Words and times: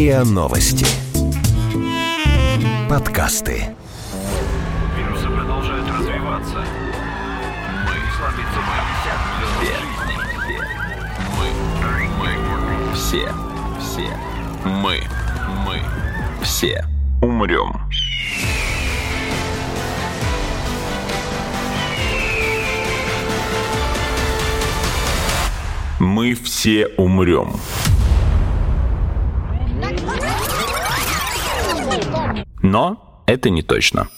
РИА 0.00 0.24
Новости. 0.24 0.86
Подкасты. 2.88 3.76
Вирусы 4.96 5.26
продолжают 5.28 5.86
развиваться. 5.90 6.64
Мы 7.84 7.96
слабится 8.16 8.60
Мы, 11.38 11.52
мы, 12.18 12.94
все, 12.94 13.28
все, 13.78 14.08
мы, 14.64 15.02
мы, 15.66 15.82
все 16.42 16.82
умрем. 17.20 17.78
Мы 25.98 26.34
все 26.34 26.86
умрем. 26.96 27.52
Но 32.62 33.22
это 33.26 33.50
не 33.50 33.62
точно. 33.62 34.08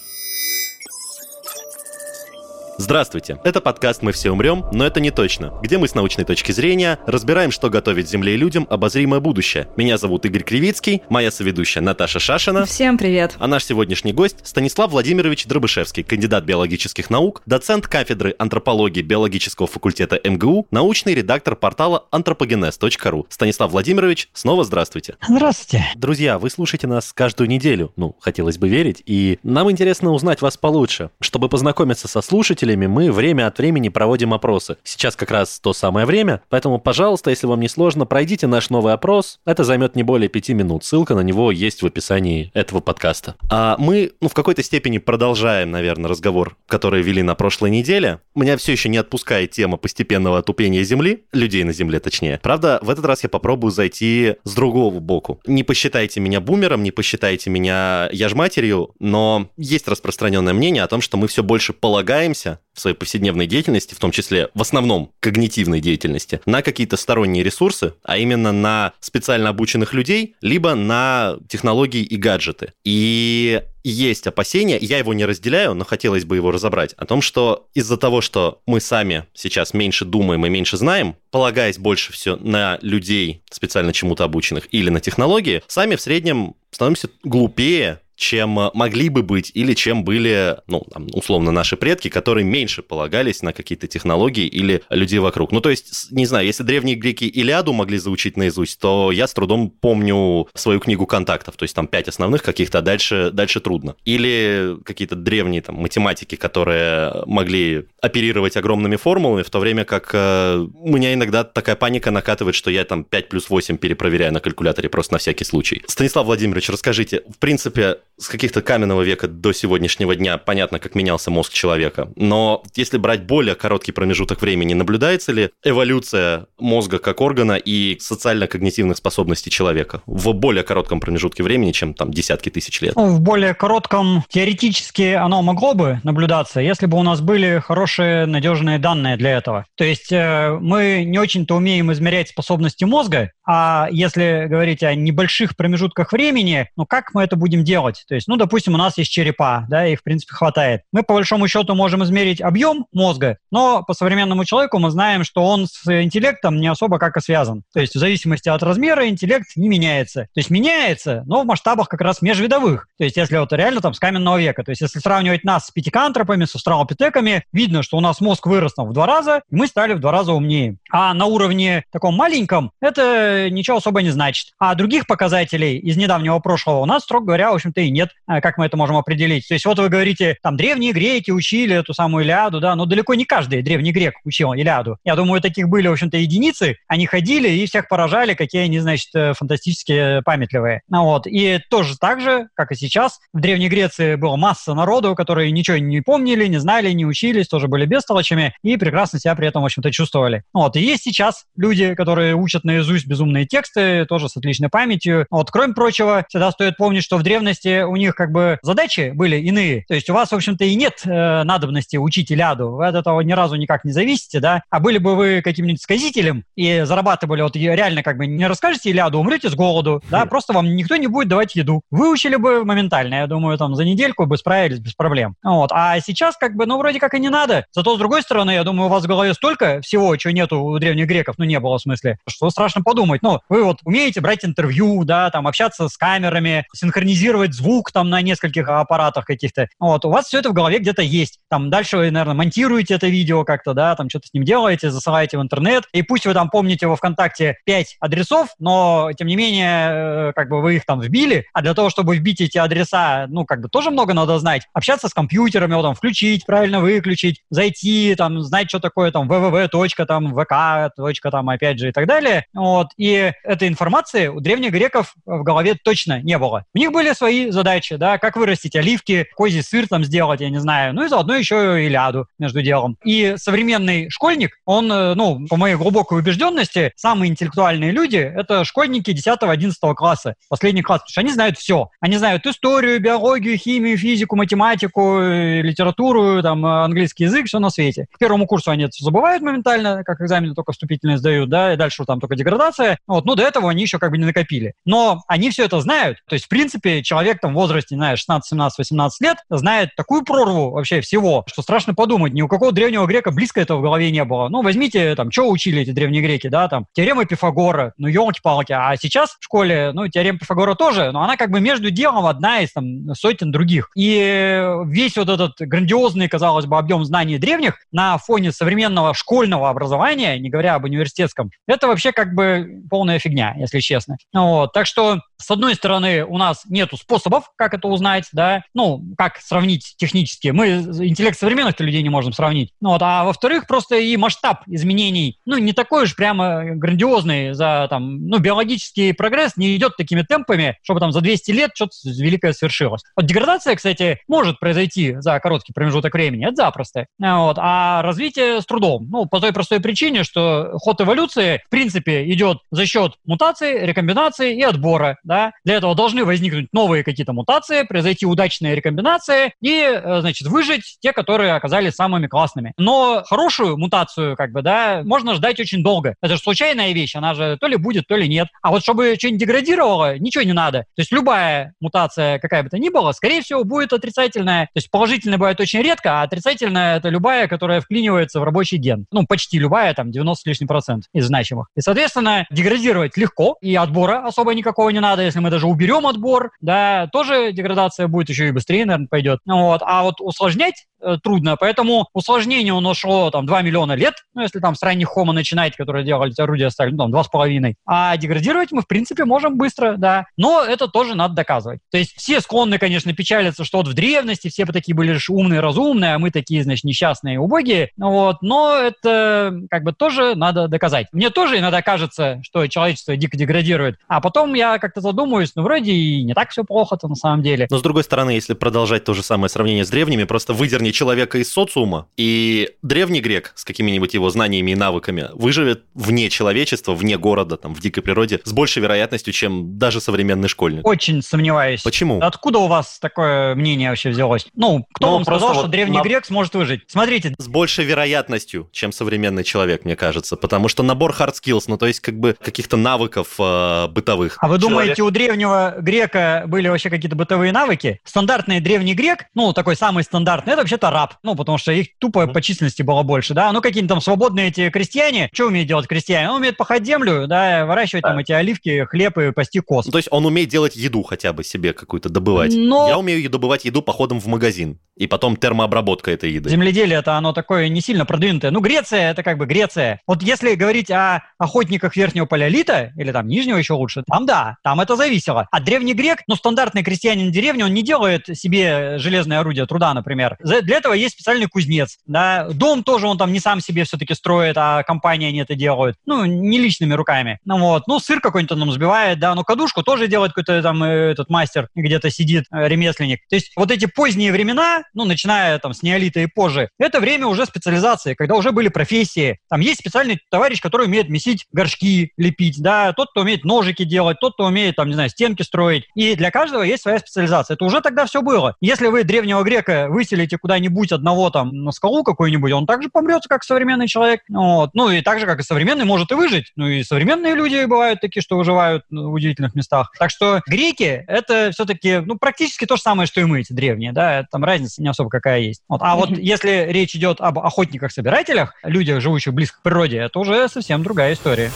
Здравствуйте, 2.82 3.38
это 3.44 3.60
подкаст 3.60 4.02
«Мы 4.02 4.10
все 4.10 4.32
умрем, 4.32 4.64
но 4.72 4.84
это 4.84 4.98
не 4.98 5.12
точно», 5.12 5.52
где 5.62 5.78
мы 5.78 5.86
с 5.86 5.94
научной 5.94 6.24
точки 6.24 6.50
зрения 6.50 6.98
разбираем, 7.06 7.52
что 7.52 7.70
готовит 7.70 8.08
Земле 8.08 8.34
и 8.34 8.36
людям 8.36 8.66
обозримое 8.68 9.20
будущее. 9.20 9.68
Меня 9.76 9.98
зовут 9.98 10.26
Игорь 10.26 10.42
Кривицкий, 10.42 11.00
моя 11.08 11.30
соведущая 11.30 11.80
Наташа 11.80 12.18
Шашина. 12.18 12.66
Всем 12.66 12.98
привет. 12.98 13.36
А 13.38 13.46
наш 13.46 13.66
сегодняшний 13.66 14.12
гость 14.12 14.38
Станислав 14.42 14.90
Владимирович 14.90 15.46
Дробышевский, 15.46 16.02
кандидат 16.02 16.42
биологических 16.42 17.08
наук, 17.08 17.42
доцент 17.46 17.86
кафедры 17.86 18.34
антропологии 18.36 19.02
биологического 19.02 19.68
факультета 19.68 20.20
МГУ, 20.24 20.66
научный 20.72 21.14
редактор 21.14 21.54
портала 21.54 22.06
anthropogenes.ru. 22.10 23.26
Станислав 23.28 23.70
Владимирович, 23.70 24.28
снова 24.32 24.64
здравствуйте. 24.64 25.14
Здравствуйте. 25.28 25.86
Друзья, 25.94 26.36
вы 26.36 26.50
слушаете 26.50 26.88
нас 26.88 27.12
каждую 27.12 27.48
неделю, 27.48 27.92
ну, 27.94 28.16
хотелось 28.18 28.58
бы 28.58 28.68
верить, 28.68 29.04
и 29.06 29.38
нам 29.44 29.70
интересно 29.70 30.10
узнать 30.10 30.42
вас 30.42 30.56
получше. 30.56 31.10
Чтобы 31.20 31.48
познакомиться 31.48 32.08
со 32.08 32.20
слушателями, 32.22 32.71
мы 32.86 33.12
время 33.12 33.46
от 33.46 33.58
времени 33.58 33.88
проводим 33.88 34.34
опросы. 34.34 34.76
Сейчас 34.84 35.16
как 35.16 35.30
раз 35.30 35.60
то 35.60 35.72
самое 35.72 36.06
время, 36.06 36.42
поэтому, 36.48 36.78
пожалуйста, 36.78 37.30
если 37.30 37.46
вам 37.46 37.60
не 37.60 37.68
сложно, 37.68 38.06
пройдите 38.06 38.46
наш 38.46 38.70
новый 38.70 38.92
опрос. 38.92 39.40
Это 39.44 39.64
займет 39.64 39.96
не 39.96 40.02
более 40.02 40.28
пяти 40.28 40.54
минут. 40.54 40.84
Ссылка 40.84 41.14
на 41.14 41.20
него 41.20 41.50
есть 41.50 41.82
в 41.82 41.86
описании 41.86 42.50
этого 42.54 42.80
подкаста. 42.80 43.36
А 43.50 43.76
мы, 43.78 44.12
ну, 44.20 44.28
в 44.28 44.34
какой-то 44.34 44.62
степени 44.62 44.98
продолжаем, 44.98 45.70
наверное, 45.70 46.08
разговор, 46.08 46.56
который 46.66 47.02
вели 47.02 47.22
на 47.22 47.34
прошлой 47.34 47.70
неделе. 47.70 48.20
Меня 48.34 48.56
все 48.56 48.72
еще 48.72 48.88
не 48.88 48.98
отпускает 48.98 49.50
тема 49.50 49.76
постепенного 49.76 50.38
отупения 50.38 50.82
Земли, 50.82 51.24
людей 51.32 51.64
на 51.64 51.72
Земле 51.72 52.00
точнее. 52.00 52.40
Правда, 52.42 52.78
в 52.82 52.90
этот 52.90 53.04
раз 53.04 53.22
я 53.22 53.28
попробую 53.28 53.70
зайти 53.70 54.36
с 54.44 54.54
другого 54.54 55.00
боку. 55.00 55.40
Не 55.46 55.62
посчитайте 55.62 56.20
меня 56.20 56.40
бумером, 56.40 56.82
не 56.82 56.90
посчитайте 56.90 57.50
меня 57.50 58.08
яжматерью, 58.12 58.94
но 58.98 59.48
есть 59.56 59.88
распространенное 59.88 60.54
мнение 60.54 60.82
о 60.82 60.88
том, 60.88 61.00
что 61.00 61.16
мы 61.16 61.28
все 61.28 61.42
больше 61.42 61.72
полагаемся 61.72 62.51
в 62.74 62.80
своей 62.80 62.96
повседневной 62.96 63.46
деятельности, 63.46 63.94
в 63.94 63.98
том 63.98 64.10
числе 64.10 64.48
в 64.54 64.60
основном 64.60 65.12
когнитивной 65.20 65.80
деятельности, 65.80 66.40
на 66.46 66.62
какие-то 66.62 66.96
сторонние 66.96 67.42
ресурсы, 67.44 67.94
а 68.02 68.16
именно 68.16 68.52
на 68.52 68.92
специально 69.00 69.50
обученных 69.50 69.92
людей, 69.92 70.36
либо 70.40 70.74
на 70.74 71.36
технологии 71.48 72.02
и 72.02 72.16
гаджеты. 72.16 72.72
И 72.84 73.62
есть 73.84 74.26
опасения, 74.26 74.78
я 74.80 74.98
его 74.98 75.12
не 75.12 75.24
разделяю, 75.24 75.74
но 75.74 75.84
хотелось 75.84 76.24
бы 76.24 76.36
его 76.36 76.50
разобрать, 76.50 76.94
о 76.94 77.04
том, 77.04 77.20
что 77.20 77.68
из-за 77.74 77.96
того, 77.96 78.20
что 78.20 78.60
мы 78.66 78.80
сами 78.80 79.26
сейчас 79.34 79.74
меньше 79.74 80.04
думаем 80.04 80.46
и 80.46 80.50
меньше 80.50 80.76
знаем, 80.76 81.16
полагаясь 81.30 81.78
больше 81.78 82.12
все 82.12 82.36
на 82.36 82.78
людей, 82.82 83.42
специально 83.50 83.92
чему-то 83.92 84.24
обученных, 84.24 84.68
или 84.72 84.88
на 84.88 85.00
технологии, 85.00 85.62
сами 85.66 85.96
в 85.96 86.00
среднем 86.00 86.54
становимся 86.70 87.08
глупее, 87.24 88.00
чем 88.22 88.58
э, 88.58 88.70
могли 88.72 89.08
бы 89.08 89.22
быть 89.22 89.50
или 89.52 89.74
чем 89.74 90.04
были, 90.04 90.56
ну, 90.66 90.86
там, 90.92 91.08
условно, 91.12 91.50
наши 91.50 91.76
предки, 91.76 92.08
которые 92.08 92.44
меньше 92.44 92.82
полагались 92.82 93.42
на 93.42 93.52
какие-то 93.52 93.86
технологии 93.86 94.46
или 94.46 94.82
людей 94.88 95.18
вокруг. 95.18 95.52
Ну, 95.52 95.60
то 95.60 95.70
есть, 95.70 96.10
не 96.12 96.24
знаю, 96.24 96.46
если 96.46 96.62
древние 96.62 96.96
греки 96.96 97.24
Илиаду 97.24 97.72
могли 97.72 97.98
заучить 97.98 98.36
наизусть, 98.36 98.78
то 98.78 99.10
я 99.12 99.26
с 99.26 99.34
трудом 99.34 99.70
помню 99.70 100.46
свою 100.54 100.80
книгу 100.80 101.06
контактов, 101.06 101.56
то 101.56 101.64
есть 101.64 101.74
там 101.74 101.86
пять 101.86 102.08
основных 102.08 102.42
каких-то, 102.42 102.78
а 102.78 102.82
дальше, 102.82 103.30
дальше 103.32 103.60
трудно. 103.60 103.96
Или 104.04 104.76
какие-то 104.84 105.16
древние 105.16 105.62
там 105.62 105.76
математики, 105.76 106.36
которые 106.36 107.24
могли 107.26 107.86
оперировать 108.00 108.56
огромными 108.56 108.96
формулами, 108.96 109.42
в 109.42 109.50
то 109.50 109.58
время 109.58 109.84
как 109.84 110.10
э, 110.12 110.66
у 110.74 110.96
меня 110.96 111.12
иногда 111.12 111.44
такая 111.44 111.76
паника 111.76 112.10
накатывает, 112.10 112.54
что 112.54 112.70
я 112.70 112.84
там 112.84 113.04
5 113.04 113.28
плюс 113.28 113.50
8 113.50 113.76
перепроверяю 113.78 114.32
на 114.32 114.40
калькуляторе 114.40 114.88
просто 114.88 115.14
на 115.14 115.18
всякий 115.18 115.44
случай. 115.44 115.82
Станислав 115.86 116.26
Владимирович, 116.26 116.68
расскажите, 116.68 117.22
в 117.28 117.38
принципе, 117.38 117.98
с 118.18 118.28
каких-то 118.28 118.62
каменного 118.62 119.02
века 119.02 119.28
до 119.28 119.52
сегодняшнего 119.52 120.14
дня 120.14 120.38
понятно, 120.38 120.78
как 120.78 120.94
менялся 120.94 121.30
мозг 121.30 121.52
человека. 121.52 122.10
Но 122.16 122.62
если 122.74 122.98
брать 122.98 123.24
более 123.26 123.54
короткий 123.54 123.92
промежуток 123.92 124.40
времени, 124.42 124.74
наблюдается 124.74 125.32
ли 125.32 125.50
эволюция 125.64 126.46
мозга 126.58 126.98
как 126.98 127.20
органа 127.20 127.52
и 127.52 127.98
социально-когнитивных 128.00 128.96
способностей 128.96 129.50
человека 129.50 130.02
в 130.06 130.32
более 130.32 130.62
коротком 130.62 131.00
промежутке 131.00 131.42
времени, 131.42 131.72
чем 131.72 131.94
там 131.94 132.10
десятки 132.10 132.48
тысяч 132.48 132.80
лет? 132.80 132.94
Ну, 132.96 133.06
в 133.06 133.20
более 133.20 133.54
коротком 133.54 134.24
теоретически 134.28 135.12
оно 135.12 135.42
могло 135.42 135.74
бы 135.74 136.00
наблюдаться, 136.04 136.60
если 136.60 136.86
бы 136.86 136.98
у 136.98 137.02
нас 137.02 137.20
были 137.20 137.60
хорошие 137.64 138.26
надежные 138.26 138.78
данные 138.78 139.16
для 139.16 139.36
этого. 139.36 139.66
То 139.76 139.84
есть 139.84 140.12
э, 140.12 140.58
мы 140.60 141.04
не 141.04 141.18
очень-то 141.18 141.56
умеем 141.56 141.92
измерять 141.92 142.28
способности 142.28 142.84
мозга, 142.84 143.32
а 143.46 143.88
если 143.90 144.46
говорить 144.48 144.82
о 144.82 144.94
небольших 144.94 145.56
промежутках 145.56 146.12
времени, 146.12 146.68
ну 146.76 146.86
как 146.86 147.14
мы 147.14 147.22
это 147.22 147.36
будем 147.36 147.64
делать? 147.64 148.01
То 148.06 148.14
есть, 148.14 148.28
ну, 148.28 148.36
допустим, 148.36 148.74
у 148.74 148.78
нас 148.78 148.98
есть 148.98 149.10
черепа, 149.10 149.66
да, 149.68 149.86
их, 149.86 150.00
в 150.00 150.02
принципе, 150.02 150.34
хватает. 150.34 150.82
Мы, 150.92 151.02
по 151.02 151.14
большому 151.14 151.48
счету, 151.48 151.74
можем 151.74 152.04
измерить 152.04 152.40
объем 152.40 152.86
мозга, 152.92 153.38
но 153.50 153.82
по 153.82 153.94
современному 153.94 154.44
человеку 154.44 154.78
мы 154.78 154.90
знаем, 154.90 155.24
что 155.24 155.42
он 155.44 155.66
с 155.66 155.86
интеллектом 156.02 156.60
не 156.60 156.68
особо 156.68 156.98
как 156.98 157.16
и 157.16 157.20
связан. 157.20 157.62
То 157.72 157.80
есть, 157.80 157.94
в 157.94 157.98
зависимости 157.98 158.48
от 158.48 158.62
размера 158.62 159.08
интеллект 159.08 159.48
не 159.56 159.68
меняется. 159.68 160.22
То 160.34 160.40
есть, 160.40 160.50
меняется, 160.50 161.22
но 161.26 161.42
в 161.42 161.46
масштабах 161.46 161.88
как 161.88 162.00
раз 162.00 162.22
межвидовых. 162.22 162.88
То 162.98 163.04
есть, 163.04 163.16
если 163.16 163.38
вот 163.38 163.52
реально 163.52 163.80
там 163.80 163.94
с 163.94 163.98
каменного 163.98 164.38
века. 164.38 164.64
То 164.64 164.70
есть, 164.70 164.80
если 164.80 164.98
сравнивать 164.98 165.44
нас 165.44 165.66
с 165.66 165.70
пятикантропами, 165.70 166.44
с 166.44 166.54
австралопитеками, 166.54 167.44
видно, 167.52 167.82
что 167.82 167.96
у 167.96 168.00
нас 168.00 168.20
мозг 168.20 168.46
вырос 168.46 168.74
там 168.74 168.88
в 168.88 168.92
два 168.92 169.06
раза, 169.06 169.42
и 169.50 169.54
мы 169.54 169.66
стали 169.66 169.94
в 169.94 170.00
два 170.00 170.12
раза 170.12 170.32
умнее. 170.32 170.76
А 170.90 171.14
на 171.14 171.26
уровне 171.26 171.84
таком 171.90 172.14
маленьком 172.14 172.72
это 172.80 173.48
ничего 173.50 173.78
особо 173.78 174.02
не 174.02 174.10
значит. 174.10 174.48
А 174.58 174.74
других 174.74 175.06
показателей 175.06 175.78
из 175.78 175.96
недавнего 175.96 176.38
прошлого 176.38 176.80
у 176.80 176.86
нас, 176.86 177.04
строго 177.04 177.26
говоря, 177.26 177.50
в 177.50 177.54
общем-то 177.54 177.80
и 177.80 177.90
нет. 177.92 178.10
А 178.26 178.40
как 178.40 178.58
мы 178.58 178.66
это 178.66 178.76
можем 178.76 178.96
определить? 178.96 179.46
То 179.48 179.54
есть 179.54 179.66
вот 179.66 179.78
вы 179.78 179.88
говорите, 179.88 180.36
там 180.42 180.56
древние 180.56 180.92
греки 180.92 181.30
учили 181.30 181.76
эту 181.76 181.94
самую 181.94 182.24
Илиаду, 182.24 182.60
да, 182.60 182.74
но 182.74 182.86
далеко 182.86 183.14
не 183.14 183.24
каждый 183.24 183.62
древний 183.62 183.92
грек 183.92 184.14
учил 184.24 184.52
Илиаду. 184.52 184.98
Я 185.04 185.16
думаю, 185.16 185.40
таких 185.40 185.68
были, 185.68 185.88
в 185.88 185.92
общем-то, 185.92 186.16
единицы. 186.16 186.76
Они 186.88 187.06
ходили 187.06 187.48
и 187.48 187.66
всех 187.66 187.88
поражали, 187.88 188.34
какие 188.34 188.62
они, 188.62 188.78
значит, 188.78 189.08
э, 189.14 189.34
фантастические 189.34 190.22
памятливые. 190.22 190.82
Ну, 190.88 191.04
вот. 191.04 191.26
И 191.26 191.60
тоже 191.70 191.96
так 191.98 192.20
же, 192.20 192.48
как 192.54 192.72
и 192.72 192.74
сейчас, 192.74 193.20
в 193.32 193.40
Древней 193.40 193.68
Греции 193.68 194.16
была 194.16 194.36
масса 194.36 194.74
народу, 194.74 195.14
которые 195.14 195.50
ничего 195.52 195.78
не 195.78 196.00
помнили, 196.00 196.46
не 196.46 196.58
знали, 196.58 196.90
не 196.92 197.06
учились, 197.06 197.48
тоже 197.48 197.68
были 197.68 197.86
бестолочами 197.86 198.54
и 198.62 198.76
прекрасно 198.76 199.18
себя 199.18 199.34
при 199.34 199.48
этом, 199.48 199.62
в 199.62 199.66
общем-то, 199.66 199.90
чувствовали. 199.90 200.44
Вот. 200.52 200.76
И 200.76 200.80
есть 200.80 201.02
сейчас 201.02 201.44
люди, 201.56 201.94
которые 201.94 202.34
учат 202.34 202.64
наизусть 202.64 203.06
безумные 203.06 203.46
тексты, 203.46 204.04
тоже 204.06 204.28
с 204.28 204.36
отличной 204.36 204.68
памятью. 204.68 205.26
Вот. 205.30 205.50
Кроме 205.50 205.74
прочего, 205.74 206.24
всегда 206.28 206.50
стоит 206.52 206.76
помнить, 206.76 207.04
что 207.04 207.16
в 207.16 207.22
древности 207.22 207.81
у 207.86 207.96
них 207.96 208.14
как 208.14 208.32
бы 208.32 208.58
задачи 208.62 209.12
были 209.14 209.36
иные. 209.36 209.84
То 209.88 209.94
есть 209.94 210.08
у 210.10 210.14
вас, 210.14 210.30
в 210.30 210.34
общем-то, 210.34 210.64
и 210.64 210.74
нет 210.74 211.02
э, 211.04 211.42
надобности 211.44 211.96
учить 211.96 212.32
Иляду. 212.32 212.70
Вы 212.70 212.86
от 212.86 212.94
этого 212.94 213.20
ни 213.20 213.32
разу 213.32 213.56
никак 213.56 213.84
не 213.84 213.92
зависите, 213.92 214.40
да. 214.40 214.62
А 214.70 214.80
были 214.80 214.98
бы 214.98 215.14
вы 215.16 215.42
каким-нибудь 215.42 215.82
сказителем 215.82 216.44
и 216.56 216.82
зарабатывали, 216.84 217.42
вот 217.42 217.56
реально 217.56 218.02
как 218.02 218.16
бы 218.16 218.26
не 218.26 218.46
расскажете 218.46 218.90
Иляду, 218.90 219.18
умрете 219.18 219.48
с 219.48 219.54
голоду, 219.54 220.02
да, 220.10 220.26
просто 220.26 220.52
вам 220.52 220.74
никто 220.74 220.96
не 220.96 221.06
будет 221.06 221.28
давать 221.28 221.54
еду. 221.54 221.82
Выучили 221.90 222.36
бы 222.36 222.64
моментально, 222.64 223.16
я 223.16 223.26
думаю, 223.26 223.58
там 223.58 223.74
за 223.74 223.84
недельку 223.84 224.26
бы 224.26 224.36
справились 224.36 224.78
без 224.78 224.94
проблем. 224.94 225.36
Вот. 225.42 225.70
А 225.72 225.98
сейчас 226.00 226.36
как 226.36 226.56
бы, 226.56 226.66
ну, 226.66 226.78
вроде 226.78 226.98
как 226.98 227.14
и 227.14 227.20
не 227.20 227.28
надо. 227.28 227.66
Зато, 227.72 227.94
с 227.94 227.98
другой 227.98 228.22
стороны, 228.22 228.52
я 228.52 228.64
думаю, 228.64 228.86
у 228.86 228.90
вас 228.90 229.04
в 229.04 229.08
голове 229.08 229.34
столько 229.34 229.80
всего, 229.80 230.16
чего 230.16 230.32
нету 230.32 230.60
у 230.60 230.78
древних 230.78 231.06
греков, 231.06 231.36
ну, 231.38 231.44
не 231.44 231.58
было 231.60 231.78
в 231.78 231.82
смысле, 231.82 232.18
что 232.28 232.50
страшно 232.50 232.82
подумать. 232.82 233.22
Ну, 233.22 233.40
вы 233.48 233.64
вот 233.64 233.78
умеете 233.84 234.20
брать 234.20 234.44
интервью, 234.44 235.04
да, 235.04 235.30
там, 235.30 235.46
общаться 235.46 235.88
с 235.88 235.96
камерами, 235.96 236.66
синхронизировать 236.74 237.54
звук 237.54 237.71
звук 237.72 237.90
там 237.90 238.10
на 238.10 238.20
нескольких 238.20 238.68
аппаратах 238.68 239.24
каких-то. 239.24 239.68
Вот, 239.80 240.04
у 240.04 240.10
вас 240.10 240.26
все 240.26 240.40
это 240.40 240.50
в 240.50 240.52
голове 240.52 240.78
где-то 240.78 241.02
есть. 241.02 241.38
Там 241.48 241.70
дальше 241.70 241.96
вы, 241.96 242.10
наверное, 242.10 242.34
монтируете 242.34 242.94
это 242.94 243.06
видео 243.08 243.44
как-то, 243.44 243.72
да, 243.72 243.94
там 243.96 244.10
что-то 244.10 244.28
с 244.28 244.34
ним 244.34 244.44
делаете, 244.44 244.90
засылаете 244.90 245.38
в 245.38 245.42
интернет, 245.42 245.84
и 245.92 246.02
пусть 246.02 246.26
вы 246.26 246.34
там 246.34 246.50
помните 246.50 246.86
во 246.86 246.96
ВКонтакте 246.96 247.56
5 247.64 247.96
адресов, 248.00 248.48
но, 248.58 249.10
тем 249.16 249.26
не 249.26 249.36
менее, 249.36 249.88
э, 249.90 250.32
как 250.34 250.50
бы 250.50 250.60
вы 250.60 250.76
их 250.76 250.84
там 250.84 251.00
вбили, 251.00 251.46
а 251.54 251.62
для 251.62 251.72
того, 251.72 251.88
чтобы 251.88 252.16
вбить 252.16 252.40
эти 252.40 252.58
адреса, 252.58 253.26
ну, 253.28 253.46
как 253.46 253.62
бы 253.62 253.68
тоже 253.68 253.90
много 253.90 254.12
надо 254.12 254.38
знать. 254.38 254.62
Общаться 254.74 255.08
с 255.08 255.14
компьютерами, 255.14 255.74
вот, 255.74 255.82
там, 255.82 255.94
включить, 255.94 256.44
правильно 256.44 256.80
выключить, 256.80 257.40
зайти, 257.48 258.14
там, 258.16 258.42
знать, 258.42 258.68
что 258.68 258.80
такое 258.80 259.10
там 259.12 259.30
www. 259.30 260.06
там, 260.06 260.34
vk. 260.34 261.30
там, 261.30 261.48
опять 261.48 261.78
же, 261.78 261.88
и 261.88 261.92
так 261.92 262.06
далее. 262.06 262.44
Вот, 262.52 262.88
и 262.98 263.32
этой 263.44 263.68
информации 263.68 264.28
у 264.28 264.40
древних 264.40 264.72
греков 264.72 265.14
в 265.24 265.42
голове 265.42 265.74
точно 265.82 266.20
не 266.20 266.36
было. 266.36 266.64
У 266.74 266.78
них 266.78 266.92
были 266.92 267.12
свои 267.12 267.50
задачи, 267.62 267.96
да, 267.96 268.18
как 268.18 268.36
вырастить 268.36 268.74
оливки, 268.74 269.28
козий 269.36 269.62
сыр 269.62 269.86
там 269.86 270.04
сделать, 270.04 270.40
я 270.40 270.50
не 270.50 270.58
знаю, 270.58 270.94
ну 270.94 271.04
и 271.04 271.08
заодно 271.08 271.36
еще 271.36 271.84
и 271.84 271.88
ляду 271.88 272.26
между 272.38 272.60
делом. 272.60 272.96
И 273.04 273.34
современный 273.36 274.10
школьник, 274.10 274.58
он, 274.64 274.90
э, 274.90 275.14
ну, 275.14 275.46
по 275.48 275.56
моей 275.56 275.76
глубокой 275.76 276.18
убежденности, 276.18 276.92
самые 276.96 277.30
интеллектуальные 277.30 277.92
люди— 277.92 278.16
это 278.36 278.64
школьники 278.64 279.12
10-11 279.12 279.94
класса, 279.94 280.34
последний 280.48 280.82
класс, 280.82 281.02
потому 281.02 281.12
что 281.12 281.20
они 281.20 281.32
знают 281.32 281.56
все. 281.56 281.90
Они 282.00 282.16
знают 282.16 282.44
историю, 282.46 283.00
биологию, 283.00 283.56
химию, 283.56 283.96
физику, 283.96 284.34
математику, 284.34 285.18
э, 285.20 285.62
литературу, 285.62 286.42
там, 286.42 286.66
английский 286.66 287.24
язык, 287.24 287.46
все 287.46 287.60
на 287.60 287.70
свете. 287.70 288.06
К 288.12 288.18
первому 288.18 288.46
курсу 288.46 288.72
они 288.72 288.84
это 288.84 288.92
забывают 288.98 289.42
моментально, 289.42 290.02
как 290.04 290.20
экзамены 290.20 290.54
только 290.54 290.72
вступительные 290.72 291.18
сдают, 291.18 291.48
да, 291.48 291.74
и 291.74 291.76
дальше 291.76 292.04
там 292.04 292.18
только 292.18 292.34
деградация. 292.34 292.98
Вот, 293.06 293.24
ну, 293.24 293.36
до 293.36 293.44
этого 293.44 293.70
они 293.70 293.82
еще 293.82 293.98
как 293.98 294.10
бы 294.10 294.18
не 294.18 294.24
накопили. 294.24 294.74
Но 294.84 295.22
они 295.28 295.50
все 295.50 295.64
это 295.64 295.80
знают. 295.80 296.18
То 296.28 296.34
есть, 296.34 296.46
в 296.46 296.48
принципе, 296.48 297.02
человек 297.02 297.40
там 297.40 297.51
в 297.52 297.56
возрасте, 297.56 297.96
знаю, 297.96 298.16
16, 298.16 298.48
17, 298.48 298.78
18 298.78 299.20
лет 299.20 299.38
знает 299.50 299.90
такую 299.96 300.24
прорву 300.24 300.70
вообще 300.70 301.00
всего, 301.00 301.44
что 301.46 301.62
страшно 301.62 301.94
подумать. 301.94 302.32
Ни 302.32 302.42
у 302.42 302.48
какого 302.48 302.72
древнего 302.72 303.06
грека 303.06 303.30
близко 303.30 303.60
этого 303.60 303.78
в 303.78 303.82
голове 303.82 304.10
не 304.10 304.24
было. 304.24 304.48
Ну, 304.48 304.62
возьмите, 304.62 305.14
там, 305.14 305.30
что 305.30 305.48
учили 305.50 305.82
эти 305.82 305.90
древние 305.90 306.22
греки, 306.22 306.48
да, 306.48 306.68
там, 306.68 306.86
теорема 306.92 307.24
Пифагора, 307.24 307.92
ну, 307.96 308.08
елки-палки. 308.08 308.72
А 308.72 308.96
сейчас 308.96 309.36
в 309.38 309.44
школе, 309.44 309.92
ну, 309.92 310.08
теорема 310.08 310.38
Пифагора 310.38 310.74
тоже, 310.74 311.10
но 311.12 311.22
она 311.22 311.36
как 311.36 311.50
бы 311.50 311.60
между 311.60 311.90
делом 311.90 312.26
одна 312.26 312.60
из, 312.60 312.72
там, 312.72 313.14
сотен 313.14 313.50
других. 313.50 313.90
И 313.96 314.64
весь 314.86 315.16
вот 315.16 315.28
этот 315.28 315.52
грандиозный, 315.58 316.28
казалось 316.28 316.66
бы, 316.66 316.78
объем 316.78 317.04
знаний 317.04 317.38
древних 317.38 317.78
на 317.92 318.18
фоне 318.18 318.52
современного 318.52 319.14
школьного 319.14 319.68
образования, 319.68 320.38
не 320.38 320.50
говоря 320.50 320.74
об 320.74 320.84
университетском, 320.84 321.50
это 321.66 321.86
вообще 321.86 322.12
как 322.12 322.34
бы 322.34 322.82
полная 322.90 323.18
фигня, 323.18 323.54
если 323.58 323.80
честно. 323.80 324.16
Вот. 324.32 324.72
Так 324.72 324.86
что 324.86 325.20
с 325.42 325.50
одной 325.50 325.74
стороны, 325.74 326.24
у 326.24 326.38
нас 326.38 326.62
нету 326.68 326.96
способов, 326.96 327.50
как 327.56 327.74
это 327.74 327.88
узнать, 327.88 328.28
да, 328.32 328.62
ну, 328.74 329.02
как 329.18 329.38
сравнить 329.38 329.94
технически. 329.96 330.48
Мы 330.48 330.68
интеллект 330.68 331.38
современных 331.38 331.78
людей 331.80 332.02
не 332.02 332.08
можем 332.08 332.32
сравнить. 332.32 332.72
Ну, 332.80 332.90
вот, 332.90 333.02
а 333.02 333.24
во-вторых, 333.24 333.66
просто 333.66 333.96
и 333.96 334.16
масштаб 334.16 334.62
изменений, 334.66 335.38
ну, 335.44 335.58
не 335.58 335.72
такой 335.72 336.04
уж 336.04 336.16
прямо 336.16 336.62
грандиозный 336.64 337.54
за, 337.54 337.86
там, 337.90 338.26
ну, 338.26 338.38
биологический 338.38 339.12
прогресс 339.12 339.56
не 339.56 339.76
идет 339.76 339.96
такими 339.96 340.22
темпами, 340.22 340.78
чтобы 340.82 341.00
там 341.00 341.12
за 341.12 341.20
200 341.20 341.50
лет 341.50 341.70
что-то 341.74 341.92
великое 342.04 342.52
свершилось. 342.52 343.02
Вот 343.16 343.26
деградация, 343.26 343.74
кстати, 343.76 344.20
может 344.28 344.58
произойти 344.60 345.16
за 345.18 345.38
короткий 345.40 345.72
промежуток 345.72 346.14
времени, 346.14 346.46
это 346.46 346.56
запросто. 346.56 347.06
Вот, 347.18 347.56
а 347.58 348.02
развитие 348.02 348.60
с 348.60 348.66
трудом. 348.66 349.08
Ну, 349.10 349.26
по 349.26 349.40
той 349.40 349.52
простой 349.52 349.80
причине, 349.80 350.24
что 350.24 350.72
ход 350.78 351.00
эволюции, 351.00 351.62
в 351.66 351.70
принципе, 351.70 352.30
идет 352.30 352.58
за 352.70 352.86
счет 352.86 353.14
мутации, 353.24 353.84
рекомбинации 353.84 354.56
и 354.56 354.62
отбора 354.62 355.18
для 355.64 355.74
этого 355.74 355.94
должны 355.94 356.24
возникнуть 356.24 356.68
новые 356.72 357.04
какие-то 357.04 357.32
мутации, 357.32 357.82
произойти 357.82 358.26
удачная 358.26 358.74
рекомбинация 358.74 359.52
и, 359.60 359.80
э, 359.82 360.20
значит, 360.20 360.48
выжить 360.48 360.96
те, 361.00 361.12
которые 361.12 361.54
оказались 361.54 361.94
самыми 361.94 362.26
классными. 362.26 362.72
Но 362.76 363.22
хорошую 363.26 363.76
мутацию, 363.78 364.36
как 364.36 364.52
бы, 364.52 364.62
да, 364.62 365.02
можно 365.04 365.34
ждать 365.34 365.60
очень 365.60 365.82
долго. 365.82 366.14
Это 366.20 366.36
же 366.36 366.42
случайная 366.42 366.92
вещь, 366.92 367.16
она 367.16 367.34
же 367.34 367.56
то 367.60 367.66
ли 367.66 367.76
будет, 367.76 368.06
то 368.06 368.16
ли 368.16 368.28
нет. 368.28 368.48
А 368.62 368.70
вот 368.70 368.82
чтобы 368.82 369.16
что-нибудь 369.18 369.40
деградировало, 369.40 370.18
ничего 370.18 370.44
не 370.44 370.52
надо. 370.52 370.80
То 370.80 371.00
есть 371.00 371.12
любая 371.12 371.74
мутация, 371.80 372.38
какая 372.38 372.62
бы 372.62 372.68
то 372.68 372.78
ни 372.78 372.88
была, 372.88 373.12
скорее 373.12 373.42
всего, 373.42 373.64
будет 373.64 373.92
отрицательная. 373.92 374.66
То 374.66 374.76
есть 374.76 374.90
положительная 374.90 375.38
бывает 375.38 375.60
очень 375.60 375.82
редко, 375.82 376.20
а 376.20 376.22
отрицательная— 376.22 376.96
это 376.98 377.08
любая, 377.08 377.48
которая 377.48 377.80
вклинивается 377.80 378.40
в 378.40 378.44
рабочий 378.44 378.76
ген. 378.76 379.06
Ну, 379.10 379.26
почти 379.26 379.58
любая, 379.58 379.94
там, 379.94 380.10
90 380.10 380.42
с 380.42 380.46
лишним 380.46 380.68
процент 380.68 381.04
из 381.12 381.26
значимых. 381.26 381.68
И, 381.76 381.80
соответственно, 381.80 382.46
деградировать 382.50 383.16
легко, 383.16 383.56
и 383.60 383.74
отбора 383.74 384.26
особо 384.26 384.54
никакого 384.54 384.90
не 384.90 385.00
надо, 385.00 385.21
если 385.24 385.40
мы 385.40 385.50
даже 385.50 385.66
уберем 385.66 386.06
отбор, 386.06 386.52
да, 386.60 387.08
тоже 387.12 387.52
деградация 387.52 388.08
будет 388.08 388.28
еще 388.28 388.48
и 388.48 388.52
быстрее, 388.52 388.84
наверное, 388.84 389.08
пойдет. 389.08 389.40
Вот. 389.46 389.82
А 389.84 390.02
вот 390.02 390.20
усложнять 390.20 390.86
трудно. 391.22 391.56
Поэтому 391.56 392.08
усложнение 392.12 392.72
у 392.72 392.80
нас 392.80 392.96
шло 392.96 393.30
там 393.30 393.46
2 393.46 393.62
миллиона 393.62 393.92
лет, 393.92 394.14
ну, 394.34 394.42
если 394.42 394.60
там 394.60 394.74
с 394.74 394.82
ранних 394.82 395.08
хома 395.08 395.32
начинать, 395.32 395.76
которые 395.76 396.04
делали 396.04 396.32
орудия 396.38 396.70
стали, 396.70 396.90
ну, 396.90 397.10
там, 397.10 397.12
2,5. 397.12 397.74
А 397.86 398.16
деградировать 398.16 398.72
мы, 398.72 398.82
в 398.82 398.86
принципе, 398.86 399.24
можем 399.24 399.56
быстро, 399.56 399.96
да. 399.96 400.26
Но 400.36 400.62
это 400.62 400.88
тоже 400.88 401.14
надо 401.14 401.34
доказывать. 401.34 401.80
То 401.90 401.98
есть 401.98 402.14
все 402.16 402.40
склонны, 402.40 402.78
конечно, 402.78 403.12
печалиться, 403.12 403.64
что 403.64 403.78
вот 403.78 403.88
в 403.88 403.94
древности 403.94 404.48
все 404.48 404.64
бы 404.64 404.72
такие 404.72 404.94
были 404.94 405.18
умные, 405.28 405.60
разумные, 405.60 406.14
а 406.14 406.18
мы 406.18 406.30
такие, 406.30 406.62
значит, 406.62 406.84
несчастные, 406.84 407.38
убогие. 407.38 407.90
Вот. 407.96 408.42
Но 408.42 408.74
это 408.74 409.54
как 409.70 409.82
бы 409.82 409.92
тоже 409.92 410.34
надо 410.34 410.68
доказать. 410.68 411.08
Мне 411.12 411.30
тоже 411.30 411.58
иногда 411.58 411.82
кажется, 411.82 412.40
что 412.42 412.66
человечество 412.66 413.16
дико 413.16 413.36
деградирует. 413.36 413.96
А 414.08 414.20
потом 414.20 414.54
я 414.54 414.78
как-то 414.78 415.00
задумываюсь, 415.00 415.52
ну, 415.54 415.62
вроде 415.62 415.92
и 415.92 416.22
не 416.22 416.34
так 416.34 416.50
все 416.50 416.64
плохо-то 416.64 417.08
на 417.08 417.14
самом 417.14 417.42
деле. 417.42 417.66
Но, 417.70 417.78
с 417.78 417.82
другой 417.82 418.04
стороны, 418.04 418.30
если 418.30 418.54
продолжать 418.54 419.04
то 419.04 419.14
же 419.14 419.22
самое 419.22 419.48
сравнение 419.48 419.84
с 419.84 419.90
древними, 419.90 420.24
просто 420.24 420.52
выдерни 420.52 420.91
человека 420.92 421.38
из 421.38 421.52
социума, 421.52 422.08
и 422.16 422.70
древний 422.82 423.20
грек 423.20 423.52
с 423.54 423.64
какими-нибудь 423.64 424.14
его 424.14 424.30
знаниями 424.30 424.72
и 424.72 424.74
навыками 424.74 425.28
выживет 425.32 425.84
вне 425.94 426.30
человечества, 426.30 426.94
вне 426.94 427.18
города, 427.18 427.56
там, 427.56 427.74
в 427.74 427.80
дикой 427.80 428.02
природе, 428.02 428.40
с 428.44 428.52
большей 428.52 428.82
вероятностью, 428.82 429.32
чем 429.32 429.78
даже 429.78 430.00
современный 430.00 430.48
школьник. 430.48 430.86
Очень 430.86 431.22
сомневаюсь. 431.22 431.82
Почему? 431.82 432.20
Откуда 432.20 432.58
у 432.58 432.66
вас 432.66 432.98
такое 432.98 433.54
мнение 433.54 433.90
вообще 433.90 434.10
взялось? 434.10 434.46
Ну, 434.54 434.86
кто 434.92 435.06
ну, 435.06 435.12
вам 435.14 435.24
сказал, 435.24 435.48
вот 435.48 435.58
что 435.58 435.68
древний 435.68 435.98
на... 435.98 436.02
грек 436.02 436.24
сможет 436.24 436.54
выжить? 436.54 436.82
Смотрите. 436.86 437.34
С 437.38 437.48
большей 437.48 437.84
вероятностью, 437.84 438.68
чем 438.72 438.92
современный 438.92 439.44
человек, 439.44 439.84
мне 439.84 439.96
кажется, 439.96 440.36
потому 440.36 440.68
что 440.68 440.82
набор 440.82 441.14
hard 441.18 441.34
skills, 441.34 441.64
ну, 441.66 441.78
то 441.78 441.86
есть, 441.86 442.00
как 442.00 442.18
бы, 442.18 442.36
каких-то 442.38 442.76
навыков 442.76 443.34
э, 443.38 443.88
бытовых. 443.88 444.38
А 444.40 444.48
вы 444.48 444.58
человек... 444.58 444.70
думаете, 444.70 445.02
у 445.02 445.10
древнего 445.10 445.76
грека 445.78 446.44
были 446.46 446.68
вообще 446.68 446.90
какие-то 446.90 447.16
бытовые 447.16 447.52
навыки? 447.52 448.00
Стандартный 448.04 448.60
древний 448.60 448.94
грек, 448.94 449.26
ну, 449.34 449.52
такой 449.52 449.76
самый 449.76 450.04
стандартный, 450.04 450.54
это 450.54 450.64
вообще-то 450.82 450.90
раб 450.90 451.14
ну, 451.22 451.34
потому 451.36 451.58
что 451.58 451.72
их 451.72 451.88
тупо 451.98 452.26
по 452.26 452.42
численности 452.42 452.82
было 452.82 453.02
больше, 453.02 453.34
да, 453.34 453.52
ну, 453.52 453.60
какие-то 453.60 453.88
там 453.88 454.00
свободные 454.00 454.48
эти 454.48 454.70
крестьяне, 454.70 455.28
что 455.32 455.46
умеют 455.46 455.68
делать 455.68 455.86
крестьяне? 455.86 456.30
Он 456.30 456.36
умеет 456.36 456.56
пахать 456.56 456.84
землю, 456.84 457.26
да, 457.26 457.64
выращивать 457.66 458.02
там 458.02 458.18
эти 458.18 458.32
оливки, 458.32 458.84
хлеб 458.86 459.18
и 459.18 459.32
пасти 459.32 459.60
коз. 459.60 459.86
Ну, 459.86 459.92
то 459.92 459.98
есть 459.98 460.08
он 460.10 460.26
умеет 460.26 460.48
делать 460.48 460.76
еду 460.76 461.02
хотя 461.02 461.32
бы 461.32 461.44
себе 461.44 461.72
какую-то 461.72 462.08
добывать. 462.08 462.54
Но... 462.54 462.88
Я 462.88 462.98
умею 462.98 463.28
добывать 463.30 463.64
еду 463.64 463.82
походом 463.82 464.20
в 464.20 464.26
магазин, 464.26 464.78
и 465.02 465.06
потом 465.08 465.36
термообработка 465.36 466.12
этой 466.12 466.30
еды. 466.30 466.48
Земледелие 466.48 467.00
это 467.00 467.16
оно 467.16 467.32
такое 467.32 467.68
не 467.68 467.80
сильно 467.80 468.06
продвинутое. 468.06 468.52
Ну, 468.52 468.60
Греция 468.60 469.10
это 469.10 469.24
как 469.24 469.36
бы 469.36 469.46
Греция. 469.46 470.00
Вот 470.06 470.22
если 470.22 470.54
говорить 470.54 470.90
о 470.92 471.24
охотниках 471.38 471.96
верхнего 471.96 472.26
палеолита, 472.26 472.92
или 472.96 473.10
там 473.10 473.26
нижнего 473.26 473.56
еще 473.56 473.72
лучше, 473.72 474.04
там 474.08 474.26
да, 474.26 474.58
там 474.62 474.80
это 474.80 474.94
зависело. 474.94 475.48
А 475.50 475.60
древний 475.60 475.94
грек, 475.94 476.20
ну, 476.28 476.36
стандартный 476.36 476.84
крестьянин 476.84 477.32
деревни, 477.32 477.64
он 477.64 477.74
не 477.74 477.82
делает 477.82 478.26
себе 478.32 478.98
железное 478.98 479.40
орудие 479.40 479.66
труда, 479.66 479.92
например. 479.92 480.36
Для 480.40 480.76
этого 480.76 480.92
есть 480.92 481.14
специальный 481.14 481.46
кузнец. 481.46 481.98
Да? 482.06 482.48
Дом 482.50 482.84
тоже 482.84 483.08
он 483.08 483.18
там 483.18 483.32
не 483.32 483.40
сам 483.40 483.60
себе 483.60 483.82
все-таки 483.82 484.14
строит, 484.14 484.56
а 484.56 484.84
компания 484.84 485.28
они 485.28 485.40
это 485.40 485.56
делают. 485.56 485.96
Ну, 486.06 486.24
не 486.24 486.58
личными 486.58 486.94
руками. 486.94 487.40
Ну 487.44 487.58
вот. 487.58 487.88
Ну, 487.88 487.98
сыр 487.98 488.20
какой-нибудь 488.20 488.52
он 488.52 488.58
нам 488.60 488.70
взбивает, 488.70 489.18
да, 489.18 489.34
но 489.34 489.42
кадушку 489.42 489.82
тоже 489.82 490.06
делает 490.06 490.32
какой-то 490.32 490.62
там 490.62 490.82
э, 490.84 491.10
этот 491.10 491.28
мастер, 491.28 491.68
где-то 491.74 492.08
сидит 492.10 492.44
э, 492.52 492.68
ремесленник. 492.68 493.20
То 493.28 493.34
есть 493.34 493.50
вот 493.56 493.72
эти 493.72 493.86
поздние 493.86 494.30
времена, 494.30 494.84
ну, 494.94 495.04
начиная 495.04 495.58
там 495.58 495.74
с 495.74 495.82
неолита 495.82 496.20
и 496.20 496.26
позже, 496.26 496.68
это 496.78 497.00
время 497.00 497.26
уже 497.26 497.46
специализации, 497.46 498.14
когда 498.14 498.34
уже 498.34 498.52
были 498.52 498.68
профессии. 498.68 499.38
Там 499.48 499.60
есть 499.60 499.80
специальный 499.80 500.20
товарищ, 500.30 500.60
который 500.60 500.86
умеет 500.86 501.08
месить 501.08 501.46
горшки, 501.52 502.12
лепить, 502.16 502.62
да, 502.62 502.92
тот, 502.92 503.10
кто 503.10 503.22
умеет 503.22 503.44
ножики 503.44 503.84
делать, 503.84 504.18
тот, 504.20 504.34
кто 504.34 504.46
умеет, 504.46 504.76
там, 504.76 504.88
не 504.88 504.94
знаю, 504.94 505.10
стенки 505.10 505.42
строить. 505.42 505.84
И 505.94 506.14
для 506.14 506.30
каждого 506.30 506.62
есть 506.62 506.82
своя 506.82 506.98
специализация. 506.98 507.54
Это 507.54 507.64
уже 507.64 507.80
тогда 507.80 508.06
все 508.06 508.22
было. 508.22 508.56
Если 508.60 508.86
вы 508.86 509.04
древнего 509.04 509.42
грека 509.42 509.86
выселите 509.88 510.38
куда-нибудь 510.38 510.92
одного 510.92 511.30
там 511.30 511.50
на 511.64 511.72
скалу 511.72 512.04
какой-нибудь, 512.04 512.52
он 512.52 512.66
также 512.66 512.88
помрет, 512.88 513.22
как 513.28 513.44
современный 513.44 513.88
человек. 513.88 514.22
Вот. 514.28 514.70
Ну 514.74 514.90
и 514.90 515.00
так 515.02 515.20
же, 515.20 515.26
как 515.26 515.40
и 515.40 515.42
современный, 515.42 515.84
может 515.84 516.10
и 516.10 516.14
выжить. 516.14 516.52
Ну 516.56 516.66
и 516.68 516.82
современные 516.82 517.34
люди 517.34 517.64
бывают 517.64 518.00
такие, 518.00 518.22
что 518.22 518.36
выживают 518.36 518.84
в 518.90 519.12
удивительных 519.12 519.54
местах. 519.54 519.92
Так 519.98 520.10
что 520.10 520.40
греки— 520.46 521.04
это 521.06 521.50
все-таки 521.52 521.98
ну, 522.04 522.16
практически 522.18 522.66
то 522.66 522.76
же 522.76 522.82
самое, 522.82 523.06
что 523.06 523.20
и 523.20 523.24
мы, 523.24 523.40
эти 523.40 523.52
древние. 523.52 523.92
Да? 523.92 524.26
Там 524.30 524.44
разница 524.44 524.81
не 524.82 524.88
особо 524.88 525.08
какая 525.08 525.40
есть. 525.40 525.62
Вот. 525.68 525.80
А 525.82 525.96
вот 525.96 526.10
если 526.10 526.66
речь 526.68 526.94
идет 526.94 527.20
об 527.20 527.38
охотниках-собирателях, 527.38 528.54
людях, 528.62 529.00
живущих 529.00 529.32
близко 529.32 529.58
к 529.58 529.62
природе, 529.62 529.98
это 529.98 530.18
уже 530.18 530.48
совсем 530.48 530.82
другая 530.82 531.14
история. 531.14 531.50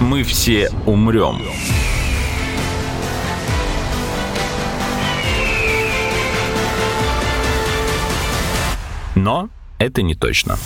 Мы 0.00 0.22
все 0.22 0.70
умрем. 0.86 1.42
Но 9.14 9.50
это 9.78 10.02
не 10.02 10.14
точно. 10.14 10.56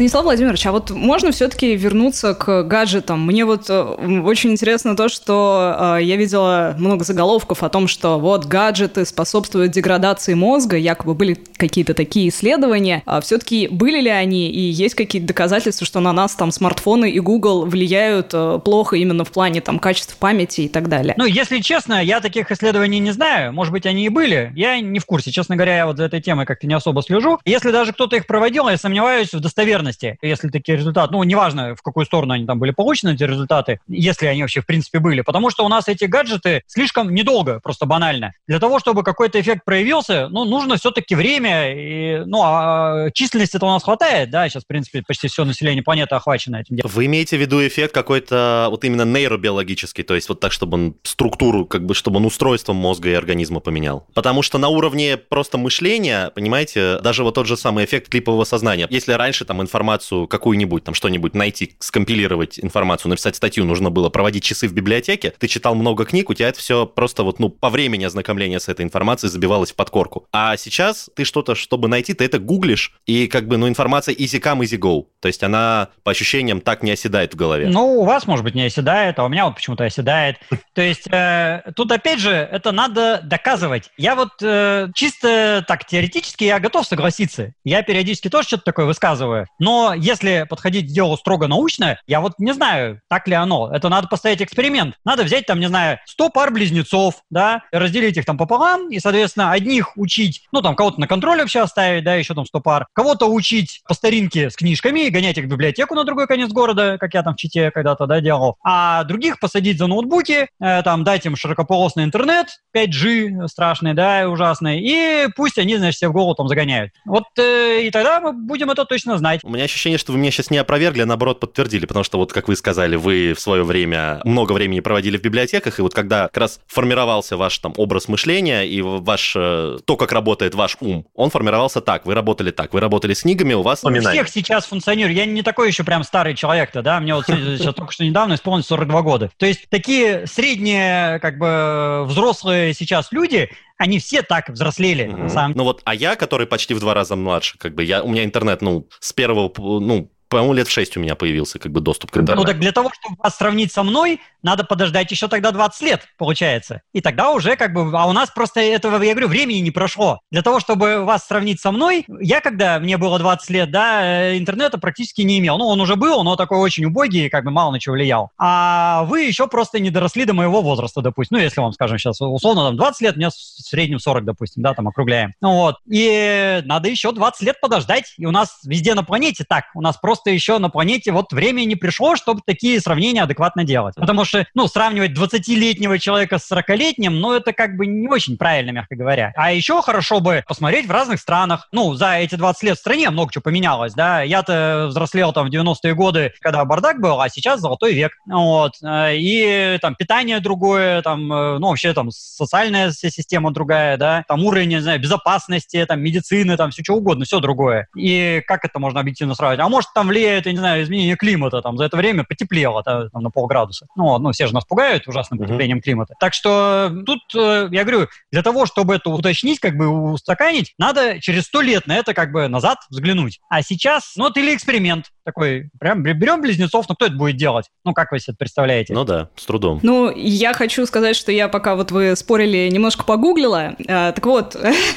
Станислав 0.00 0.24
Владимирович, 0.24 0.64
а 0.64 0.72
вот 0.72 0.88
можно 0.88 1.30
все-таки 1.30 1.76
вернуться 1.76 2.32
к 2.32 2.62
гаджетам? 2.62 3.20
Мне 3.26 3.44
вот 3.44 3.68
э, 3.68 3.82
очень 4.24 4.52
интересно 4.52 4.96
то, 4.96 5.10
что 5.10 5.98
э, 5.98 6.04
я 6.04 6.16
видела 6.16 6.74
много 6.78 7.04
заголовков 7.04 7.62
о 7.62 7.68
том, 7.68 7.86
что 7.86 8.18
вот 8.18 8.46
гаджеты 8.46 9.04
способствуют 9.04 9.72
деградации 9.72 10.32
мозга, 10.32 10.78
якобы 10.78 11.12
были 11.12 11.34
какие-то 11.34 11.92
такие 11.92 12.30
исследования. 12.30 13.02
А 13.04 13.20
все-таки 13.20 13.68
были 13.68 14.00
ли 14.00 14.08
они 14.08 14.50
и 14.50 14.60
есть 14.60 14.94
какие-то 14.94 15.28
доказательства, 15.28 15.86
что 15.86 16.00
на 16.00 16.14
нас 16.14 16.34
там 16.34 16.50
смартфоны 16.50 17.10
и 17.10 17.20
Google 17.20 17.66
влияют 17.66 18.30
э, 18.32 18.58
плохо 18.64 18.96
именно 18.96 19.26
в 19.26 19.30
плане 19.30 19.60
там 19.60 19.78
качества 19.78 20.16
памяти 20.18 20.62
и 20.62 20.68
так 20.70 20.88
далее? 20.88 21.12
Ну, 21.18 21.26
если 21.26 21.58
честно, 21.58 22.02
я 22.02 22.20
таких 22.20 22.50
исследований 22.50 23.00
не 23.00 23.10
знаю. 23.10 23.52
Может 23.52 23.74
быть, 23.74 23.84
они 23.84 24.06
и 24.06 24.08
были. 24.08 24.50
Я 24.56 24.80
не 24.80 24.98
в 24.98 25.04
курсе. 25.04 25.30
Честно 25.30 25.56
говоря, 25.56 25.76
я 25.76 25.86
вот 25.86 25.98
за 25.98 26.04
этой 26.04 26.22
темой 26.22 26.46
как-то 26.46 26.66
не 26.66 26.72
особо 26.72 27.02
слежу. 27.02 27.38
Если 27.44 27.70
даже 27.70 27.92
кто-то 27.92 28.16
их 28.16 28.26
проводил, 28.26 28.66
я 28.66 28.78
сомневаюсь 28.78 29.34
в 29.34 29.40
достоверности 29.40 29.89
достоверности, 29.90 30.18
если 30.22 30.48
такие 30.48 30.76
результаты, 30.76 31.12
ну, 31.12 31.22
неважно, 31.22 31.74
в 31.74 31.82
какую 31.82 32.06
сторону 32.06 32.34
они 32.34 32.46
там 32.46 32.58
были 32.58 32.70
получены, 32.70 33.14
эти 33.14 33.24
результаты, 33.24 33.80
если 33.88 34.26
они 34.26 34.42
вообще 34.42 34.60
в 34.60 34.66
принципе 34.66 34.98
были, 34.98 35.22
потому 35.22 35.50
что 35.50 35.64
у 35.64 35.68
нас 35.68 35.88
эти 35.88 36.04
гаджеты 36.04 36.62
слишком 36.66 37.14
недолго, 37.14 37.60
просто 37.60 37.86
банально. 37.86 38.32
Для 38.46 38.58
того, 38.58 38.78
чтобы 38.78 39.02
какой-то 39.02 39.40
эффект 39.40 39.64
проявился, 39.64 40.28
ну, 40.28 40.44
нужно 40.44 40.76
все-таки 40.76 41.14
время, 41.14 41.72
и, 41.74 42.24
ну, 42.24 42.42
а 42.42 43.10
численности-то 43.12 43.66
у 43.66 43.70
нас 43.70 43.82
хватает, 43.82 44.30
да, 44.30 44.48
сейчас, 44.48 44.64
в 44.64 44.66
принципе, 44.66 45.02
почти 45.06 45.28
все 45.28 45.44
население 45.44 45.82
планеты 45.82 46.14
охвачено 46.14 46.56
этим 46.56 46.76
делом. 46.76 46.90
Вы 46.92 47.06
имеете 47.06 47.36
в 47.36 47.40
виду 47.40 47.66
эффект 47.66 47.94
какой-то 47.94 48.68
вот 48.70 48.84
именно 48.84 49.04
нейробиологический, 49.04 50.04
то 50.04 50.14
есть 50.14 50.28
вот 50.28 50.40
так, 50.40 50.52
чтобы 50.52 50.74
он 50.76 50.94
структуру, 51.02 51.66
как 51.66 51.84
бы, 51.84 51.94
чтобы 51.94 52.18
он 52.18 52.26
устройство 52.26 52.72
мозга 52.72 53.10
и 53.10 53.14
организма 53.14 53.60
поменял? 53.60 54.06
Потому 54.14 54.42
что 54.42 54.58
на 54.58 54.68
уровне 54.68 55.16
просто 55.16 55.58
мышления, 55.58 56.30
понимаете, 56.34 56.98
даже 57.00 57.24
вот 57.24 57.34
тот 57.34 57.46
же 57.46 57.56
самый 57.56 57.84
эффект 57.84 58.08
клипового 58.08 58.44
сознания, 58.44 58.86
если 58.90 59.12
раньше 59.12 59.44
там 59.44 59.60
информация 59.60 59.79
информацию 59.80 60.26
какую-нибудь, 60.26 60.84
там 60.84 60.94
что-нибудь 60.94 61.34
найти, 61.34 61.74
скомпилировать 61.78 62.60
информацию, 62.60 63.08
написать 63.08 63.36
статью 63.36 63.64
нужно 63.64 63.90
было, 63.90 64.10
проводить 64.10 64.44
часы 64.44 64.68
в 64.68 64.74
библиотеке, 64.74 65.32
ты 65.38 65.48
читал 65.48 65.74
много 65.74 66.04
книг, 66.04 66.28
у 66.28 66.34
тебя 66.34 66.48
это 66.48 66.58
все 66.58 66.84
просто 66.84 67.22
вот, 67.22 67.38
ну, 67.38 67.48
по 67.48 67.70
времени 67.70 68.04
ознакомления 68.04 68.60
с 68.60 68.68
этой 68.68 68.84
информацией 68.84 69.30
забивалось 69.30 69.72
в 69.72 69.76
подкорку. 69.76 70.26
А 70.32 70.58
сейчас 70.58 71.08
ты 71.16 71.24
что-то, 71.24 71.54
чтобы 71.54 71.88
найти, 71.88 72.12
ты 72.12 72.26
это 72.26 72.38
гуглишь, 72.38 72.92
и 73.06 73.26
как 73.26 73.48
бы, 73.48 73.56
ну, 73.56 73.68
информация 73.68 74.14
easy 74.14 74.38
come, 74.38 74.60
easy 74.60 74.78
go. 74.78 75.06
То 75.20 75.28
есть 75.28 75.42
она, 75.42 75.88
по 76.02 76.10
ощущениям, 76.10 76.60
так 76.60 76.82
не 76.82 76.90
оседает 76.90 77.32
в 77.32 77.36
голове. 77.36 77.68
Ну, 77.68 78.00
у 78.00 78.04
вас, 78.04 78.26
может 78.26 78.44
быть, 78.44 78.54
не 78.54 78.64
оседает, 78.64 79.18
а 79.18 79.24
у 79.24 79.28
меня 79.28 79.46
вот 79.46 79.54
почему-то 79.54 79.84
оседает. 79.84 80.36
То 80.74 80.82
есть 80.82 81.06
э, 81.10 81.62
тут, 81.74 81.90
опять 81.90 82.20
же, 82.20 82.32
это 82.32 82.72
надо 82.72 83.20
доказывать. 83.22 83.90
Я 83.96 84.14
вот 84.14 84.30
э, 84.42 84.88
чисто 84.94 85.64
так 85.66 85.86
теоретически 85.86 86.44
я 86.44 86.60
готов 86.60 86.86
согласиться. 86.86 87.54
Я 87.64 87.82
периодически 87.82 88.28
тоже 88.28 88.48
что-то 88.48 88.64
такое 88.64 88.84
высказываю. 88.84 89.46
Но 89.58 89.69
но 89.70 89.94
если 89.94 90.46
подходить 90.50 90.88
к 90.88 90.92
делу 90.92 91.16
строго 91.16 91.46
научно, 91.46 91.96
я 92.08 92.20
вот 92.20 92.32
не 92.38 92.52
знаю, 92.52 93.00
так 93.08 93.28
ли 93.28 93.34
оно. 93.34 93.70
Это 93.72 93.88
надо 93.88 94.08
поставить 94.08 94.42
эксперимент. 94.42 94.96
Надо 95.04 95.22
взять 95.22 95.46
там, 95.46 95.60
не 95.60 95.68
знаю, 95.68 96.00
100 96.06 96.30
пар 96.30 96.50
близнецов, 96.50 97.22
да, 97.30 97.62
разделить 97.70 98.16
их 98.16 98.24
там 98.24 98.36
пополам, 98.36 98.90
и, 98.90 98.98
соответственно, 98.98 99.52
одних 99.52 99.96
учить, 99.96 100.42
ну, 100.50 100.60
там, 100.60 100.74
кого-то 100.74 100.98
на 100.98 101.06
контроль 101.06 101.38
вообще 101.38 101.60
оставить, 101.60 102.02
да, 102.02 102.16
еще 102.16 102.34
там 102.34 102.46
100 102.46 102.60
пар, 102.60 102.88
кого-то 102.94 103.26
учить 103.26 103.82
по 103.86 103.94
старинке 103.94 104.50
с 104.50 104.56
книжками, 104.56 105.08
гонять 105.08 105.38
их 105.38 105.44
в 105.44 105.48
библиотеку 105.48 105.94
на 105.94 106.02
другой 106.02 106.26
конец 106.26 106.50
города, 106.50 106.98
как 106.98 107.14
я 107.14 107.22
там 107.22 107.34
в 107.34 107.36
Чите 107.36 107.70
когда-то, 107.70 108.06
да, 108.06 108.20
делал, 108.20 108.56
а 108.64 109.04
других 109.04 109.38
посадить 109.38 109.78
за 109.78 109.86
ноутбуки, 109.86 110.48
э, 110.60 110.82
там, 110.82 111.04
дать 111.04 111.26
им 111.26 111.36
широкополосный 111.36 112.02
интернет, 112.02 112.48
5G 112.74 113.46
страшный, 113.46 113.94
да, 113.94 114.28
ужасный, 114.28 114.80
и 114.80 115.28
пусть 115.36 115.58
они, 115.58 115.76
значит, 115.76 116.00
себе 116.00 116.08
в 116.08 116.12
голову 116.12 116.34
там 116.34 116.48
загоняют. 116.48 116.90
Вот 117.06 117.26
э, 117.38 117.82
и 117.82 117.90
тогда 117.92 118.18
мы 118.18 118.32
будем 118.32 118.68
это 118.70 118.84
точно 118.84 119.16
знать. 119.16 119.42
У 119.50 119.52
меня 119.52 119.64
ощущение, 119.64 119.98
что 119.98 120.12
вы 120.12 120.18
меня 120.18 120.30
сейчас 120.30 120.50
не 120.50 120.58
опровергли, 120.58 121.02
а 121.02 121.06
наоборот 121.06 121.40
подтвердили, 121.40 121.84
потому 121.84 122.04
что 122.04 122.18
вот, 122.18 122.32
как 122.32 122.46
вы 122.46 122.54
сказали, 122.54 122.94
вы 122.94 123.34
в 123.34 123.40
свое 123.40 123.64
время 123.64 124.20
много 124.22 124.52
времени 124.52 124.78
проводили 124.78 125.18
в 125.18 125.22
библиотеках, 125.22 125.80
и 125.80 125.82
вот 125.82 125.92
когда 125.92 126.28
как 126.28 126.36
раз 126.36 126.60
формировался 126.68 127.36
ваш 127.36 127.58
там 127.58 127.74
образ 127.76 128.06
мышления 128.06 128.62
и 128.62 128.80
ваш, 128.80 129.32
э, 129.34 129.78
то, 129.84 129.96
как 129.96 130.12
работает 130.12 130.54
ваш 130.54 130.76
ум, 130.78 131.04
он 131.16 131.30
формировался 131.30 131.80
так, 131.80 132.06
вы 132.06 132.14
работали 132.14 132.52
так, 132.52 132.72
вы 132.72 132.78
работали 132.78 133.12
с 133.12 133.22
книгами, 133.22 133.54
у 133.54 133.62
вас... 133.62 133.82
У 133.82 133.92
всех 133.92 134.28
сейчас 134.28 134.66
функционирует, 134.66 135.16
я 135.16 135.26
не 135.26 135.42
такой 135.42 135.66
еще 135.66 135.82
прям 135.82 136.04
старый 136.04 136.36
человек-то, 136.36 136.82
да, 136.82 137.00
мне 137.00 137.16
вот 137.16 137.26
сейчас 137.26 137.74
только 137.74 137.90
что 137.90 138.04
недавно 138.04 138.34
исполнилось 138.34 138.68
42 138.68 139.02
года. 139.02 139.30
То 139.36 139.46
есть 139.46 139.68
такие 139.68 140.28
средние, 140.28 141.18
как 141.18 141.38
бы, 141.38 142.04
взрослые 142.06 142.72
сейчас 142.72 143.10
люди, 143.10 143.50
они 143.80 143.98
все 143.98 144.20
так 144.22 144.50
взрослели, 144.50 145.06
mm-hmm. 145.06 145.16
на 145.16 145.28
самом 145.30 145.52
Ну 145.56 145.64
вот, 145.64 145.80
а 145.84 145.94
я, 145.94 146.14
который 146.14 146.46
почти 146.46 146.74
в 146.74 146.80
два 146.80 146.92
раза 146.92 147.16
младше, 147.16 147.56
как 147.56 147.74
бы, 147.74 147.82
я, 147.82 148.02
у 148.02 148.10
меня 148.10 148.24
интернет, 148.24 148.60
ну, 148.60 148.86
с 149.00 149.14
первого, 149.14 149.50
ну, 149.80 150.12
по-моему, 150.30 150.54
лет 150.54 150.68
в 150.68 150.70
6 150.70 150.96
у 150.96 151.00
меня 151.00 151.16
появился 151.16 151.58
как 151.58 151.72
бы 151.72 151.80
доступ 151.80 152.12
к 152.12 152.16
интернету. 152.16 152.40
Ну 152.40 152.46
так 152.46 152.60
для 152.60 152.70
того, 152.70 152.90
чтобы 152.98 153.16
вас 153.18 153.36
сравнить 153.36 153.72
со 153.72 153.82
мной, 153.82 154.20
надо 154.42 154.64
подождать 154.64 155.10
еще 155.10 155.26
тогда 155.26 155.50
20 155.50 155.82
лет, 155.82 156.06
получается. 156.16 156.82
И 156.92 157.00
тогда 157.00 157.30
уже 157.32 157.56
как 157.56 157.74
бы... 157.74 157.90
А 157.98 158.06
у 158.06 158.12
нас 158.12 158.30
просто 158.30 158.60
этого, 158.60 159.02
я 159.02 159.12
говорю, 159.12 159.28
времени 159.28 159.58
не 159.58 159.72
прошло. 159.72 160.20
Для 160.30 160.42
того, 160.42 160.60
чтобы 160.60 161.04
вас 161.04 161.26
сравнить 161.26 161.60
со 161.60 161.72
мной, 161.72 162.06
я 162.20 162.40
когда 162.40 162.78
мне 162.78 162.96
было 162.96 163.18
20 163.18 163.50
лет, 163.50 163.70
да, 163.72 164.30
э, 164.30 164.38
интернета 164.38 164.78
практически 164.78 165.22
не 165.22 165.40
имел. 165.40 165.58
Ну, 165.58 165.66
он 165.66 165.80
уже 165.80 165.96
был, 165.96 166.22
но 166.22 166.36
такой 166.36 166.58
очень 166.58 166.84
убогий, 166.84 167.28
как 167.28 167.44
бы 167.44 167.50
мало 167.50 167.72
на 167.72 167.80
чего 167.80 167.94
влиял. 167.94 168.30
А 168.38 169.02
вы 169.04 169.22
еще 169.22 169.48
просто 169.48 169.80
не 169.80 169.90
доросли 169.90 170.24
до 170.24 170.32
моего 170.32 170.62
возраста, 170.62 171.02
допустим. 171.02 171.38
Ну, 171.38 171.42
если 171.42 171.60
вам, 171.60 171.72
скажем, 171.72 171.98
сейчас 171.98 172.20
условно 172.20 172.66
там 172.66 172.76
20 172.76 173.00
лет, 173.02 173.16
мне 173.16 173.30
в 173.30 173.32
среднем 173.32 173.98
40, 173.98 174.24
допустим, 174.24 174.62
да, 174.62 174.74
там 174.74 174.86
округляем. 174.86 175.34
Ну 175.40 175.54
вот. 175.54 175.76
И 175.90 176.62
надо 176.64 176.88
еще 176.88 177.10
20 177.10 177.42
лет 177.42 177.60
подождать. 177.60 178.14
И 178.16 178.26
у 178.26 178.30
нас 178.30 178.60
везде 178.64 178.94
на 178.94 179.02
планете 179.02 179.44
так. 179.48 179.64
У 179.74 179.80
нас 179.80 179.96
просто 179.96 180.19
просто 180.20 180.30
еще 180.30 180.58
на 180.58 180.68
планете 180.68 181.12
вот 181.12 181.32
время 181.32 181.64
не 181.64 181.76
пришло, 181.76 182.14
чтобы 182.14 182.42
такие 182.44 182.78
сравнения 182.80 183.22
адекватно 183.22 183.64
делать. 183.64 183.94
Потому 183.94 184.26
что, 184.26 184.46
ну, 184.54 184.68
сравнивать 184.68 185.12
20-летнего 185.12 185.98
человека 185.98 186.38
с 186.38 186.50
40-летним, 186.50 187.20
ну, 187.20 187.32
это 187.32 187.54
как 187.54 187.76
бы 187.76 187.86
не 187.86 188.06
очень 188.06 188.36
правильно, 188.36 188.70
мягко 188.70 188.96
говоря. 188.96 189.32
А 189.34 189.50
еще 189.52 189.80
хорошо 189.80 190.20
бы 190.20 190.44
посмотреть 190.46 190.86
в 190.86 190.90
разных 190.90 191.20
странах. 191.20 191.68
Ну, 191.72 191.94
за 191.94 192.18
эти 192.18 192.34
20 192.34 192.62
лет 192.64 192.76
в 192.76 192.80
стране 192.80 193.08
много 193.08 193.32
чего 193.32 193.42
поменялось, 193.42 193.94
да. 193.94 194.20
Я-то 194.20 194.86
взрослел 194.88 195.32
там 195.32 195.48
в 195.48 195.50
90-е 195.50 195.94
годы, 195.94 196.34
когда 196.40 196.64
бардак 196.66 197.00
был, 197.00 197.20
а 197.20 197.30
сейчас 197.30 197.60
золотой 197.60 197.94
век. 197.94 198.12
Вот. 198.26 198.74
И 198.84 199.78
там 199.80 199.94
питание 199.94 200.40
другое, 200.40 201.00
там, 201.00 201.32
э, 201.32 201.58
ну, 201.58 201.68
вообще 201.68 201.94
там 201.94 202.10
социальная 202.10 202.90
система 202.90 203.52
другая, 203.52 203.96
да, 203.96 204.24
там 204.28 204.44
уровень, 204.44 204.68
не 204.68 204.82
знаю, 204.82 205.00
безопасности, 205.00 205.82
там, 205.86 206.00
медицины, 206.00 206.58
там, 206.58 206.70
все 206.70 206.82
что 206.82 206.94
угодно, 206.94 207.24
все 207.24 207.40
другое. 207.40 207.88
И 207.96 208.42
как 208.46 208.66
это 208.66 208.78
можно 208.78 209.00
объективно 209.00 209.34
сравнивать? 209.34 209.64
А 209.64 209.68
может, 209.70 209.90
там 209.94 210.09
влияет, 210.10 210.46
я 210.46 210.52
не 210.52 210.58
знаю, 210.58 210.82
изменение 210.82 211.16
климата, 211.16 211.62
там, 211.62 211.78
за 211.78 211.84
это 211.84 211.96
время 211.96 212.24
потеплело 212.24 212.82
там, 212.82 213.08
на 213.12 213.30
полградуса. 213.30 213.86
Ну, 213.96 214.18
ну, 214.18 214.32
все 214.32 214.46
же 214.46 214.54
нас 214.54 214.64
пугают 214.64 215.06
ужасным 215.08 215.38
потеплением 215.38 215.78
mm-hmm. 215.78 215.82
климата. 215.82 216.14
Так 216.20 216.34
что 216.34 216.92
тут, 217.06 217.20
э, 217.34 217.68
я 217.70 217.84
говорю, 217.84 218.08
для 218.30 218.42
того, 218.42 218.66
чтобы 218.66 218.94
это 218.94 219.10
уточнить, 219.10 219.60
как 219.60 219.76
бы 219.76 219.88
устаканить, 219.88 220.74
надо 220.78 221.20
через 221.20 221.44
сто 221.44 221.60
лет 221.60 221.86
на 221.86 221.96
это 221.96 222.12
как 222.12 222.32
бы 222.32 222.48
назад 222.48 222.78
взглянуть. 222.90 223.40
А 223.48 223.62
сейчас, 223.62 224.12
ну, 224.16 224.24
вот 224.24 224.36
или 224.36 224.54
эксперимент 224.54 225.06
такой, 225.30 225.70
прям 225.78 226.02
берем 226.02 226.40
близнецов, 226.40 226.86
ну, 226.88 226.94
кто 226.94 227.06
это 227.06 227.14
будет 227.14 227.36
делать? 227.36 227.66
Ну, 227.84 227.94
как 227.94 228.10
вы 228.10 228.18
себе 228.18 228.32
это 228.32 228.38
представляете? 228.38 228.92
Ну 228.92 229.04
да, 229.04 229.28
с 229.36 229.46
трудом. 229.46 229.78
Ну, 229.82 230.10
я 230.14 230.52
хочу 230.52 230.84
сказать, 230.86 231.14
что 231.14 231.30
я 231.30 231.48
пока 231.48 231.76
вот 231.76 231.92
вы 231.92 232.16
спорили, 232.16 232.68
немножко 232.70 233.04
погуглила. 233.04 233.76
А, 233.88 234.12
так 234.12 234.26
вот, 234.26 234.56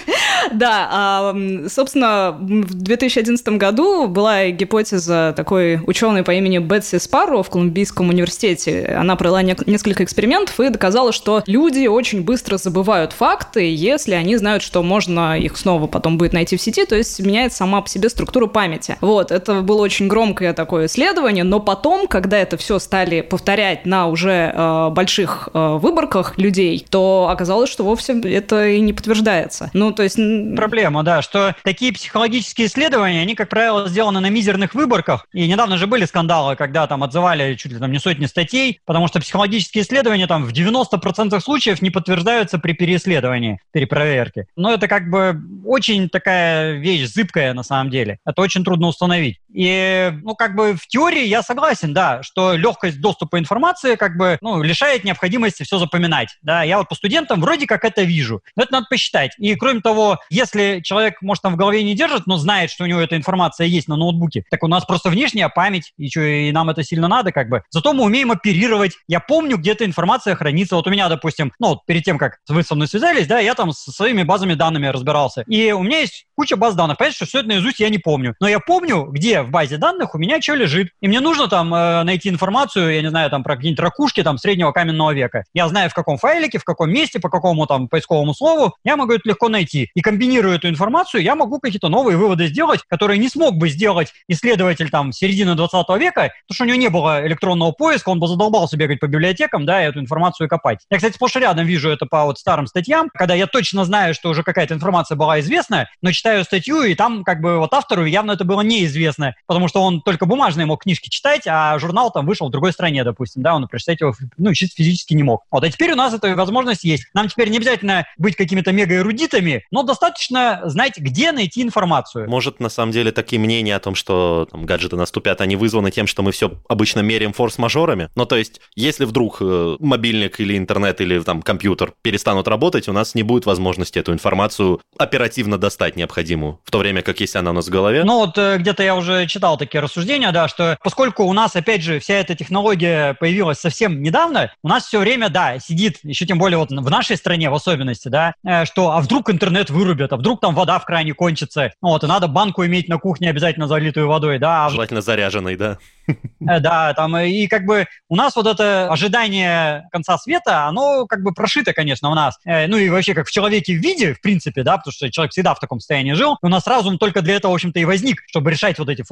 да, 0.51 0.89
а, 0.91 1.35
собственно, 1.69 2.35
в 2.39 2.73
2011 2.73 3.47
году 3.49 4.07
была 4.07 4.49
гипотеза 4.49 5.33
такой 5.37 5.79
ученой 5.85 6.23
по 6.23 6.31
имени 6.31 6.57
Бетси 6.57 6.97
Спарро 6.97 7.43
в 7.43 7.49
Колумбийском 7.49 8.09
университете. 8.09 8.95
Она 8.99 9.15
провела 9.15 9.43
не- 9.43 9.55
несколько 9.67 10.03
экспериментов 10.03 10.59
и 10.59 10.69
доказала, 10.69 11.11
что 11.11 11.43
люди 11.45 11.85
очень 11.85 12.23
быстро 12.23 12.57
забывают 12.57 13.13
факты, 13.13 13.73
если 13.73 14.13
они 14.13 14.35
знают, 14.37 14.63
что 14.63 14.81
можно 14.81 15.37
их 15.37 15.57
снова 15.57 15.85
потом 15.87 16.17
будет 16.17 16.33
найти 16.33 16.57
в 16.57 16.61
сети, 16.61 16.85
то 16.85 16.95
есть 16.95 17.19
меняется 17.19 17.59
сама 17.59 17.81
по 17.81 17.89
себе 17.89 18.09
структура 18.09 18.47
памяти. 18.47 18.97
Вот, 19.01 19.31
это 19.31 19.61
было 19.61 19.81
очень 19.81 20.07
громкое 20.23 20.53
такое 20.53 20.85
исследование, 20.85 21.43
но 21.43 21.59
потом, 21.59 22.07
когда 22.07 22.37
это 22.37 22.55
все 22.55 22.79
стали 22.79 23.19
повторять 23.19 23.85
на 23.85 24.07
уже 24.07 24.53
э, 24.55 24.89
больших 24.91 25.49
э, 25.53 25.77
выборках 25.81 26.37
людей, 26.37 26.85
то 26.89 27.27
оказалось, 27.29 27.69
что 27.69 27.83
вовсе 27.83 28.21
это 28.21 28.65
и 28.69 28.79
не 28.79 28.93
подтверждается. 28.93 29.69
Ну, 29.73 29.91
то 29.91 30.01
есть... 30.01 30.15
Проблема, 30.55 31.03
да, 31.03 31.21
что 31.21 31.55
такие 31.63 31.91
психологические 31.91 32.67
исследования, 32.67 33.19
они, 33.19 33.35
как 33.35 33.49
правило, 33.49 33.89
сделаны 33.89 34.21
на 34.21 34.29
мизерных 34.29 34.75
выборках. 34.75 35.27
И 35.33 35.45
недавно 35.45 35.77
же 35.77 35.87
были 35.87 36.05
скандалы, 36.05 36.55
когда 36.55 36.87
там 36.87 37.03
отзывали 37.03 37.55
чуть 37.55 37.73
ли 37.73 37.79
там 37.79 37.91
не 37.91 37.99
сотни 37.99 38.25
статей, 38.25 38.79
потому 38.85 39.09
что 39.09 39.19
психологические 39.19 39.83
исследования 39.83 40.27
там 40.27 40.45
в 40.45 40.53
90% 40.53 41.37
случаев 41.41 41.81
не 41.81 41.89
подтверждаются 41.89 42.59
при 42.59 42.71
переисследовании, 42.71 43.59
перепроверке. 43.73 44.45
Но 44.55 44.73
это 44.73 44.87
как 44.87 45.09
бы 45.09 45.37
очень 45.65 46.07
такая 46.07 46.75
вещь 46.75 47.11
зыбкая 47.11 47.53
на 47.53 47.63
самом 47.63 47.89
деле. 47.89 48.19
Это 48.25 48.41
очень 48.41 48.63
трудно 48.63 48.87
установить. 48.87 49.41
И, 49.53 50.02
ну, 50.12 50.36
как 50.36 50.55
бы 50.55 50.75
в 50.75 50.88
теории 50.88 51.25
я 51.25 51.43
согласен, 51.43 51.93
да, 51.93 52.22
что 52.24 52.53
легкость 52.53 53.00
доступа 53.01 53.39
информации 53.39 53.95
как 53.95 54.17
бы, 54.17 54.38
ну, 54.41 54.62
лишает 54.62 55.03
необходимости 55.03 55.63
все 55.63 55.77
запоминать. 55.77 56.29
Да, 56.41 56.63
я 56.63 56.77
вот 56.77 56.89
по 56.89 56.95
студентам 56.95 57.41
вроде 57.41 57.67
как 57.67 57.86
это 57.86 58.03
вижу. 58.03 58.41
Но 58.55 58.63
это 58.63 58.74
надо 58.74 58.88
посчитать. 58.89 59.31
И, 59.38 59.55
кроме 59.55 59.81
того, 59.81 60.19
если 60.29 60.81
человек, 60.83 61.22
может, 61.22 61.41
там 61.43 61.53
в 61.53 61.57
голове 61.57 61.83
не 61.83 61.95
держит, 61.95 62.27
но 62.27 62.38
знает, 62.38 62.72
что 62.72 62.83
у 62.83 62.88
него 62.88 63.00
эта 63.00 63.15
информация 63.15 63.67
есть 63.67 63.88
на 63.88 63.95
ноутбуке, 63.95 64.43
так 64.50 64.63
у 64.63 64.67
нас 64.67 64.86
просто 64.86 65.10
внешняя 65.10 65.50
память, 65.50 65.93
и, 65.98 66.10
что, 66.10 66.22
и 66.22 66.51
нам 66.51 66.69
это 66.69 66.83
сильно 66.83 67.07
надо, 67.07 67.31
как 67.31 67.50
бы. 67.50 67.63
Зато 67.69 67.93
мы 67.93 68.03
умеем 68.03 68.31
оперировать. 68.31 68.93
Я 69.07 69.19
помню, 69.19 69.57
где 69.57 69.72
эта 69.72 69.86
информация 69.86 70.36
хранится. 70.36 70.75
Вот 70.75 70.88
у 70.88 70.89
меня, 70.89 71.10
допустим, 71.10 71.51
ну, 71.60 71.69
вот 71.69 71.86
перед 71.86 72.03
тем, 72.03 72.17
как 72.17 72.39
вы 72.48 72.63
со 72.63 72.75
мной 72.75 72.88
связались, 72.88 73.27
да, 73.27 73.39
я 73.39 73.55
там 73.55 73.72
со 73.72 73.91
своими 73.91 74.24
базами 74.24 74.53
данными 74.53 74.88
разбирался. 74.88 75.43
И 75.48 75.72
у 75.72 75.83
меня 75.83 76.00
есть 76.00 76.25
куча 76.36 76.55
баз 76.55 76.75
данных. 76.75 76.98
Понятно, 76.98 77.15
что 77.15 77.25
все 77.25 77.39
это 77.39 77.50
наизусть 77.50 77.79
я 77.79 77.89
не 77.89 77.98
помню. 77.98 78.36
Но 78.39 78.48
я 78.48 78.60
помню, 78.60 79.05
где 79.05 79.41
в 79.41 79.50
базе 79.50 79.77
данных 79.77 79.92
у 80.13 80.17
меня 80.17 80.41
что 80.41 80.55
лежит. 80.55 80.89
И 81.01 81.07
мне 81.07 81.19
нужно 81.19 81.47
там 81.47 81.73
э, 81.73 82.03
найти 82.03 82.29
информацию, 82.29 82.93
я 82.93 83.01
не 83.01 83.09
знаю, 83.09 83.29
там 83.29 83.43
про 83.43 83.55
какие-нибудь 83.55 83.81
ракушки 83.83 84.23
там 84.23 84.38
среднего 84.38 84.71
каменного 84.71 85.13
века. 85.13 85.43
Я 85.53 85.67
знаю, 85.67 85.89
в 85.89 85.93
каком 85.93 86.17
файлике, 86.17 86.59
в 86.59 86.63
каком 86.63 86.91
месте, 86.91 87.19
по 87.19 87.29
какому 87.29 87.65
там 87.67 87.88
поисковому 87.88 88.33
слову, 88.33 88.75
я 88.83 88.97
могу 88.97 89.13
это 89.13 89.21
легко 89.25 89.50
найти. 89.50 89.89
И 89.95 90.01
комбинируя 90.01 90.55
эту 90.55 90.69
информацию, 90.69 91.23
я 91.23 91.35
могу 91.35 91.59
какие-то 91.59 91.89
новые 91.89 92.17
выводы 92.17 92.47
сделать, 92.47 92.81
которые 92.88 93.17
не 93.17 93.29
смог 93.29 93.55
бы 93.55 93.69
сделать 93.69 94.13
исследователь 94.27 94.89
там 94.89 95.12
середины 95.12 95.55
20 95.55 95.88
века, 96.00 96.31
потому 96.47 96.55
что 96.55 96.63
у 96.63 96.67
него 96.67 96.77
не 96.77 96.89
было 96.89 97.25
электронного 97.25 97.71
поиска, 97.71 98.09
он 98.09 98.19
бы 98.19 98.27
задолбался 98.27 98.77
бегать 98.77 99.00
по 99.00 99.07
библиотекам, 99.07 99.65
да, 99.65 99.83
и 99.83 99.88
эту 99.88 100.00
информацию 100.00 100.47
копать. 100.47 100.79
Я, 100.89 100.97
кстати, 100.97 101.15
сплошь 101.15 101.35
рядом 101.35 101.65
вижу 101.65 101.89
это 101.89 102.05
по 102.05 102.25
вот 102.25 102.39
старым 102.39 102.67
статьям, 102.67 103.09
когда 103.13 103.33
я 103.33 103.47
точно 103.47 103.85
знаю, 103.85 104.13
что 104.13 104.29
уже 104.29 104.43
какая-то 104.43 104.73
информация 104.73 105.15
была 105.15 105.39
известна, 105.39 105.88
но 106.01 106.12
читаю 106.12 106.43
статью, 106.43 106.83
и 106.83 106.95
там 106.95 107.23
как 107.23 107.41
бы 107.41 107.57
вот 107.59 107.73
автору 107.73 108.05
явно 108.05 108.31
это 108.31 108.45
было 108.45 108.62
неизвестно, 108.62 109.35
потому 109.47 109.67
что 109.67 109.82
он 109.83 110.01
только 110.01 110.25
бумажные 110.25 110.65
мог 110.65 110.83
книжки 110.83 111.09
читать, 111.09 111.43
а 111.45 111.77
журнал 111.79 112.11
там 112.11 112.25
вышел 112.25 112.47
в 112.47 112.51
другой 112.51 112.73
стране, 112.73 113.03
допустим, 113.03 113.41
да, 113.41 113.55
он 113.55 113.67
прочитать 113.67 114.01
его, 114.01 114.13
ну, 114.37 114.53
чисто 114.53 114.75
физически 114.77 115.13
не 115.13 115.23
мог. 115.23 115.43
Вот, 115.51 115.63
а 115.63 115.69
теперь 115.69 115.91
у 115.91 115.95
нас 115.95 116.13
эта 116.13 116.35
возможность 116.35 116.83
есть. 116.83 117.05
Нам 117.13 117.27
теперь 117.27 117.49
не 117.49 117.57
обязательно 117.57 118.05
быть 118.17 118.35
какими-то 118.35 118.71
мега-эрудитами, 118.71 119.65
но 119.71 119.83
достаточно 119.83 120.61
знать, 120.65 120.97
где 120.97 121.31
найти 121.31 121.61
информацию. 121.61 122.29
Может, 122.29 122.59
на 122.59 122.69
самом 122.69 122.91
деле, 122.91 123.11
такие 123.11 123.39
мнения 123.39 123.75
о 123.75 123.79
том, 123.79 123.95
что 123.95 124.47
там, 124.49 124.65
гаджеты 124.65 124.95
наступят, 124.95 125.41
они 125.41 125.55
вызваны 125.55 125.91
тем, 125.91 126.07
что 126.07 126.23
мы 126.23 126.31
все 126.31 126.51
обычно 126.67 127.01
меряем 127.01 127.33
форс-мажорами. 127.33 128.09
Ну, 128.15 128.25
то 128.25 128.35
есть, 128.35 128.61
если 128.75 129.05
вдруг 129.05 129.37
э, 129.41 129.75
мобильник 129.79 130.39
или 130.39 130.57
интернет 130.57 131.01
или 131.01 131.19
там 131.19 131.41
компьютер 131.41 131.93
перестанут 132.01 132.47
работать, 132.47 132.87
у 132.87 132.93
нас 132.93 133.15
не 133.15 133.23
будет 133.23 133.45
возможности 133.45 133.99
эту 133.99 134.13
информацию 134.13 134.81
оперативно 134.97 135.57
достать 135.57 135.95
необходимую, 135.95 136.59
в 136.63 136.71
то 136.71 136.79
время 136.79 137.01
как 137.01 137.19
если 137.19 137.37
она 137.39 137.51
у 137.51 137.53
нас 137.53 137.67
в 137.67 137.69
голове. 137.69 138.03
Ну, 138.03 138.19
вот 138.19 138.37
э, 138.37 138.57
где-то 138.57 138.83
я 138.83 138.95
уже 138.95 139.27
читал 139.27 139.57
такие 139.57 139.72
рассуждения, 139.79 140.31
да, 140.31 140.47
что 140.47 140.77
поскольку 140.83 141.23
у 141.23 141.33
нас, 141.33 141.55
опять 141.55 141.81
же, 141.81 141.99
вся 141.99 142.15
эта 142.15 142.35
технология 142.35 143.13
появилась 143.15 143.59
совсем 143.59 144.01
недавно, 144.01 144.51
у 144.63 144.67
нас 144.67 144.85
все 144.85 144.99
время, 144.99 145.29
да, 145.29 145.59
сидит, 145.59 145.99
еще 146.03 146.25
тем 146.25 146.37
более 146.37 146.57
вот 146.57 146.71
в 146.71 146.89
нашей 146.89 147.17
стране 147.17 147.49
в 147.49 147.53
особенности, 147.53 148.07
да, 148.07 148.33
э, 148.45 148.65
что 148.65 148.91
а 148.91 149.01
вдруг 149.01 149.29
интернет 149.29 149.69
вырубят, 149.69 150.13
а 150.13 150.17
вдруг 150.17 150.41
там 150.41 150.55
вода 150.55 150.79
в 150.79 150.85
кране 150.85 151.13
кончится, 151.13 151.71
вот, 151.81 152.03
и 152.03 152.07
надо 152.07 152.27
банку 152.27 152.65
иметь 152.65 152.87
на 152.87 152.97
кухне 152.97 153.29
обязательно 153.29 153.67
залитую 153.67 154.07
водой, 154.07 154.39
да. 154.39 154.69
Желательно 154.69 155.01
заряженной, 155.01 155.55
да. 155.55 155.77
Э, 156.45 156.59
да, 156.59 156.93
там, 156.93 157.15
и 157.17 157.47
как 157.47 157.65
бы 157.65 157.85
у 158.09 158.17
нас 158.17 158.35
вот 158.35 158.45
это 158.45 158.89
ожидание 158.89 159.87
конца 159.93 160.17
света, 160.17 160.65
оно 160.65 161.05
как 161.05 161.23
бы 161.23 161.33
прошито, 161.33 161.71
конечно, 161.71 162.09
у 162.11 162.15
нас. 162.15 162.37
Ну 162.43 162.75
и 162.75 162.89
вообще 162.89 163.13
как 163.13 163.27
в 163.27 163.31
человеке 163.31 163.73
в 163.73 163.81
виде, 163.81 164.13
в 164.13 164.19
принципе, 164.19 164.63
да, 164.63 164.77
потому 164.77 164.91
что 164.91 165.09
человек 165.09 165.31
всегда 165.31 165.55
в 165.55 165.59
таком 165.59 165.79
состоянии 165.79 166.11
жил. 166.11 166.37
У 166.41 166.49
нас 166.49 166.67
разум 166.67 166.97
только 166.97 167.21
для 167.21 167.35
этого, 167.35 167.53
в 167.53 167.55
общем-то, 167.55 167.79
и 167.79 167.85
возник, 167.85 168.21
чтобы 168.27 168.51
решать 168.51 168.77
вот 168.77 168.89
эти 168.89 169.03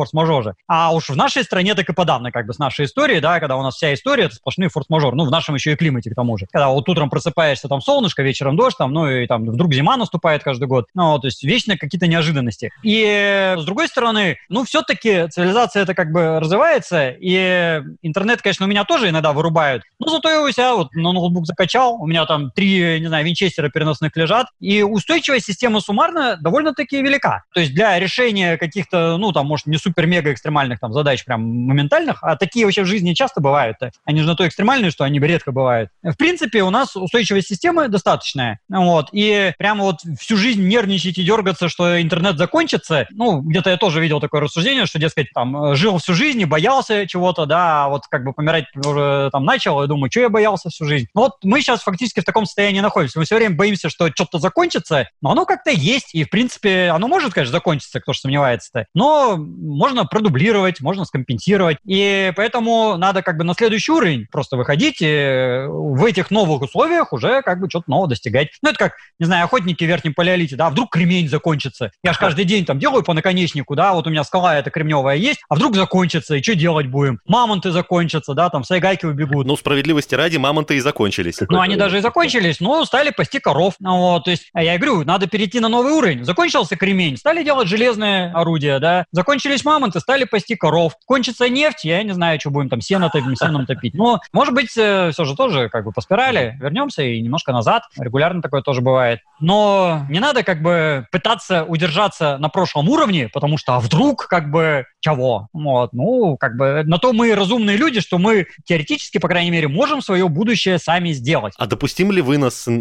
форс-мажоры. 0.52 0.56
А 0.68 0.94
уж 0.94 1.10
в 1.10 1.16
нашей 1.16 1.44
стране 1.44 1.76
так 1.76 1.90
и 1.90 1.94
подавно, 1.94 2.32
как 2.32 2.46
бы 2.46 2.54
с 2.54 2.60
нашей 2.60 2.86
историей, 2.86 3.20
да, 3.20 3.40
когда 3.40 3.58
у 3.58 3.64
нас 3.64 3.76
вся 3.76 3.94
история 3.94 4.26
это 4.26 4.36
сплошные 4.36 4.70
форс-мажор. 4.70 5.16
Ну, 5.16 5.26
в 5.26 5.32
нашем 5.32 5.56
еще 5.56 5.74
и 5.74 5.76
климате, 5.76 6.10
к 6.12 6.16
тому 6.16 6.38
же. 6.38 6.48
Когда 6.52 6.70
вот 6.70 6.88
утром 6.88 7.10
просыпаешься, 7.10 7.68
там 7.68 7.82
солнышко, 7.82 8.24
вечером 8.24 8.56
дождь, 8.56 8.78
там, 8.78 8.94
ну 8.94 9.10
и 9.10 9.28
там 9.28 9.46
вдруг 9.46 9.74
зима 9.74 9.98
наступает 9.98 10.44
каждый 10.44 10.68
год. 10.68 10.88
Ну, 10.94 11.20
то 11.20 11.28
есть 11.28 11.44
вечно 11.44 11.78
какие-то 11.78 12.08
неожиданности. 12.08 12.72
И 12.84 13.56
с 13.58 13.64
другой 13.66 13.88
стороны, 13.88 14.38
ну, 14.50 14.64
все-таки 14.64 15.28
цивилизация 15.30 15.84
это 15.84 15.94
как 15.94 16.12
бы 16.12 16.40
развивается, 16.40 17.10
и 17.10 17.82
интернет, 18.02 18.42
конечно, 18.42 18.66
у 18.66 18.70
меня 18.70 18.84
тоже 18.84 19.10
иногда 19.10 19.34
вырубают. 19.34 19.84
Но 20.00 20.10
зато 20.10 20.30
я 20.30 20.42
у 20.42 20.52
себя 20.52 20.76
вот 20.76 20.94
на 20.94 21.12
ноутбук 21.12 21.46
закачал, 21.46 21.96
у 21.96 22.08
меня 22.08 22.26
там 22.26 22.52
три, 22.52 23.00
не 23.00 23.08
знаю, 23.08 23.26
винчестера 23.26 23.70
переносных 23.70 24.16
лежат, 24.16 24.48
и 24.60 24.84
устойчивость 24.84 25.46
системы 25.46 25.82
суммарно 25.82 26.38
довольно-таки 26.38 27.02
велика. 27.02 27.44
То 27.54 27.60
есть 27.60 27.74
для 27.74 27.98
решения 28.00 28.58
каких-то, 28.58 29.18
ну, 29.18 29.32
там, 29.32 29.48
может, 29.48 29.68
не 29.68 29.78
супер-мега 29.78 30.32
экстремальных 30.42 30.80
там 30.80 30.92
задач 30.92 31.24
прям 31.24 31.42
моментальных, 31.42 32.24
а 32.24 32.36
такие 32.36 32.66
вообще 32.66 32.82
в 32.82 32.88
жизни 32.88 33.14
часто 33.14 33.42
бывают. 33.42 33.78
Они 34.06 34.20
же 34.20 34.28
на 34.28 34.36
то 34.36 34.48
экстремальные, 34.48 34.92
что 34.92 35.04
они 35.04 35.20
редко 35.20 35.52
бывают. 35.52 35.90
В 36.02 36.16
принципе, 36.18 36.64
у 36.64 36.72
нас 36.72 36.96
устойчивость 36.96 37.48
системы 37.48 37.88
достаточная. 37.88 38.60
Вот. 38.68 39.10
И 39.12 39.54
прямо 39.58 39.84
вот 39.84 39.98
всю 40.20 40.36
жизнь 40.36 40.68
нервничать 40.68 41.18
и 41.20 41.24
дергаться, 41.24 41.70
что 41.70 42.02
интернет 42.02 42.38
закончится, 42.38 43.08
ну, 43.12 43.42
где-то 43.42 43.70
я 43.70 43.78
тоже 43.78 44.02
видел 44.02 44.20
такое 44.20 44.42
рассуждение, 44.42 44.88
что, 44.88 45.00
дескать, 45.00 45.28
там, 45.34 45.76
жил 45.76 46.00
всю 46.00 46.14
жизнь 46.14 46.42
и 46.42 46.46
боялся 46.46 47.06
чего-то, 47.06 47.46
да, 47.46 47.86
а 47.86 47.90
вот 47.90 48.08
как 48.10 48.24
бы 48.24 48.34
помирать 48.34 48.66
уже 48.76 49.30
там 49.32 49.46
начал, 49.46 49.84
и 49.84 49.88
думаю, 49.88 50.10
что 50.12 50.22
я 50.22 50.30
боялся 50.30 50.70
всю 50.70 50.86
жизнь. 50.86 51.08
Но 51.14 51.22
вот 51.22 51.34
мы 51.44 51.62
сейчас 51.62 51.84
фактически 51.84 52.22
в 52.22 52.26
таком 52.26 52.46
состоянии 52.46 52.80
находимся. 52.80 53.20
Мы 53.20 53.26
все 53.26 53.36
время 53.36 53.56
боимся, 53.56 53.90
что 53.90 54.10
что-то 54.10 54.40
закончится, 54.40 55.08
но 55.22 55.32
оно 55.32 55.46
как-то 55.46 55.70
есть, 55.70 56.16
и, 56.16 56.24
в 56.24 56.30
принципе, 56.30 56.90
оно 56.90 57.08
может, 57.08 57.34
конечно, 57.34 57.52
закончиться, 57.52 58.00
кто 58.00 58.14
же 58.14 58.20
сомневается-то, 58.20 58.86
но 58.96 59.38
можно 59.38 60.06
продублировать, 60.32 60.82
можно 60.82 61.06
скомпенсировать, 61.06 61.78
и 61.86 62.32
поэтому 62.36 62.96
надо 62.98 63.22
как 63.22 63.38
бы 63.38 63.44
на 63.44 63.54
следующий 63.54 63.92
уровень 63.92 64.28
просто 64.32 64.56
выходить 64.56 64.98
и 65.02 65.66
в 65.68 66.06
этих 66.06 66.32
новых 66.32 66.62
условиях 66.62 67.12
уже 67.12 67.42
как 67.42 67.60
бы 67.60 67.70
что-то 67.70 67.90
нового 67.90 68.08
достигать. 68.08 68.50
Ну, 68.62 68.70
это 68.70 68.80
как, 68.80 68.94
не 69.20 69.26
знаю, 69.26 69.46
охотники 69.46 69.84
в 69.84 69.88
Верхнем 69.88 70.14
Палеолите, 70.14 70.56
да, 70.56 70.70
вдруг 70.70 70.92
кремень 70.92 71.28
закончится. 71.28 71.92
Я 72.04 72.14
же 72.14 72.20
каждый 72.20 72.46
день 72.46 72.66
там 72.66 72.80
делаю 72.80 73.04
по 73.04 73.14
наконечнику, 73.14 73.76
да, 73.76 73.94
вот 73.94 74.08
у 74.08 74.10
меня 74.10 74.24
скала 74.24 74.58
эта 74.58 74.70
кремневая 74.70 75.18
есть, 75.18 75.42
а 75.50 75.56
вдруг 75.56 75.76
закончится, 75.76 76.36
и 76.36 76.42
что 76.42 76.56
делать 76.56 76.88
будем? 76.88 77.20
Мамонты 77.26 77.72
закончатся, 77.72 78.34
да, 78.34 78.50
там 78.50 78.64
сайгайки 78.64 79.06
убегут. 79.06 79.46
Ну, 79.46 79.58
справедливости 79.58 80.16
ради, 80.16 80.38
мамонты 80.38 80.78
и 80.78 80.80
закончились. 80.80 81.40
Ну, 81.50 81.60
они 81.60 81.76
даже 81.76 81.98
и 81.98 82.02
закончились, 82.02 82.60
но 82.60 82.86
стали 82.86 83.10
пасти 83.10 83.40
коров. 83.40 83.76
Ну, 83.80 83.98
вот, 83.98 84.26
то 84.26 84.32
есть, 84.32 84.50
я 84.56 84.78
говорю, 84.78 85.04
надо 85.04 85.28
перейти 85.28 85.60
на 85.60 85.68
новый 85.68 85.92
уровень. 85.92 86.24
Закончился 86.24 86.76
кремень, 86.78 87.18
стали 87.18 87.44
делать 87.44 87.68
железные 87.68 88.32
орудия, 88.32 88.80
да. 88.80 89.06
Закончились 89.12 89.66
мамонты, 89.66 90.00
стали 90.00 90.21
пасти 90.26 90.56
коров. 90.56 90.94
Кончится 91.06 91.50
нефть, 91.50 91.86
я 91.86 92.04
не 92.04 92.14
знаю, 92.14 92.40
что 92.40 92.50
будем 92.50 92.70
там 92.70 92.82
сено, 92.82 93.12
сеном 93.36 93.66
топить. 93.66 93.94
Но, 93.94 94.20
может 94.34 94.54
быть, 94.54 94.76
э, 94.78 95.12
все 95.12 95.26
же 95.26 95.36
тоже 95.36 95.70
как 95.70 95.86
бы 95.86 95.92
по 95.92 96.02
спирали 96.02 96.58
вернемся 96.60 97.04
и 97.04 97.22
немножко 97.22 97.52
назад. 97.52 97.84
Регулярно 97.98 98.42
такое 98.42 98.62
тоже 98.62 98.82
бывает. 98.82 99.20
Но 99.40 100.06
не 100.10 100.20
надо 100.20 100.44
как 100.44 100.62
бы 100.62 101.08
пытаться 101.12 101.64
удержаться 101.64 102.38
на 102.38 102.50
прошлом 102.50 102.90
уровне, 102.90 103.30
потому 103.32 103.58
что 103.58 103.76
а 103.76 103.80
вдруг 103.80 104.28
как 104.28 104.52
бы 104.52 104.86
чего? 105.00 105.48
Вот, 105.54 105.94
ну, 105.94 106.38
как 106.38 106.58
бы 106.58 106.84
на 106.86 106.98
то 106.98 107.14
мы 107.14 107.34
разумные 107.36 107.78
люди, 107.78 108.02
что 108.02 108.18
мы 108.18 108.48
теоретически, 108.66 109.18
по 109.18 109.28
крайней 109.28 109.52
мере, 109.52 109.68
можем 109.68 110.02
свое 110.02 110.28
будущее 110.28 110.78
сами 110.78 111.12
сделать. 111.12 111.54
А 111.58 111.68
допустим 111.68 112.12
ли 112.12 112.22
вынос 112.22 112.68
э, 112.68 112.72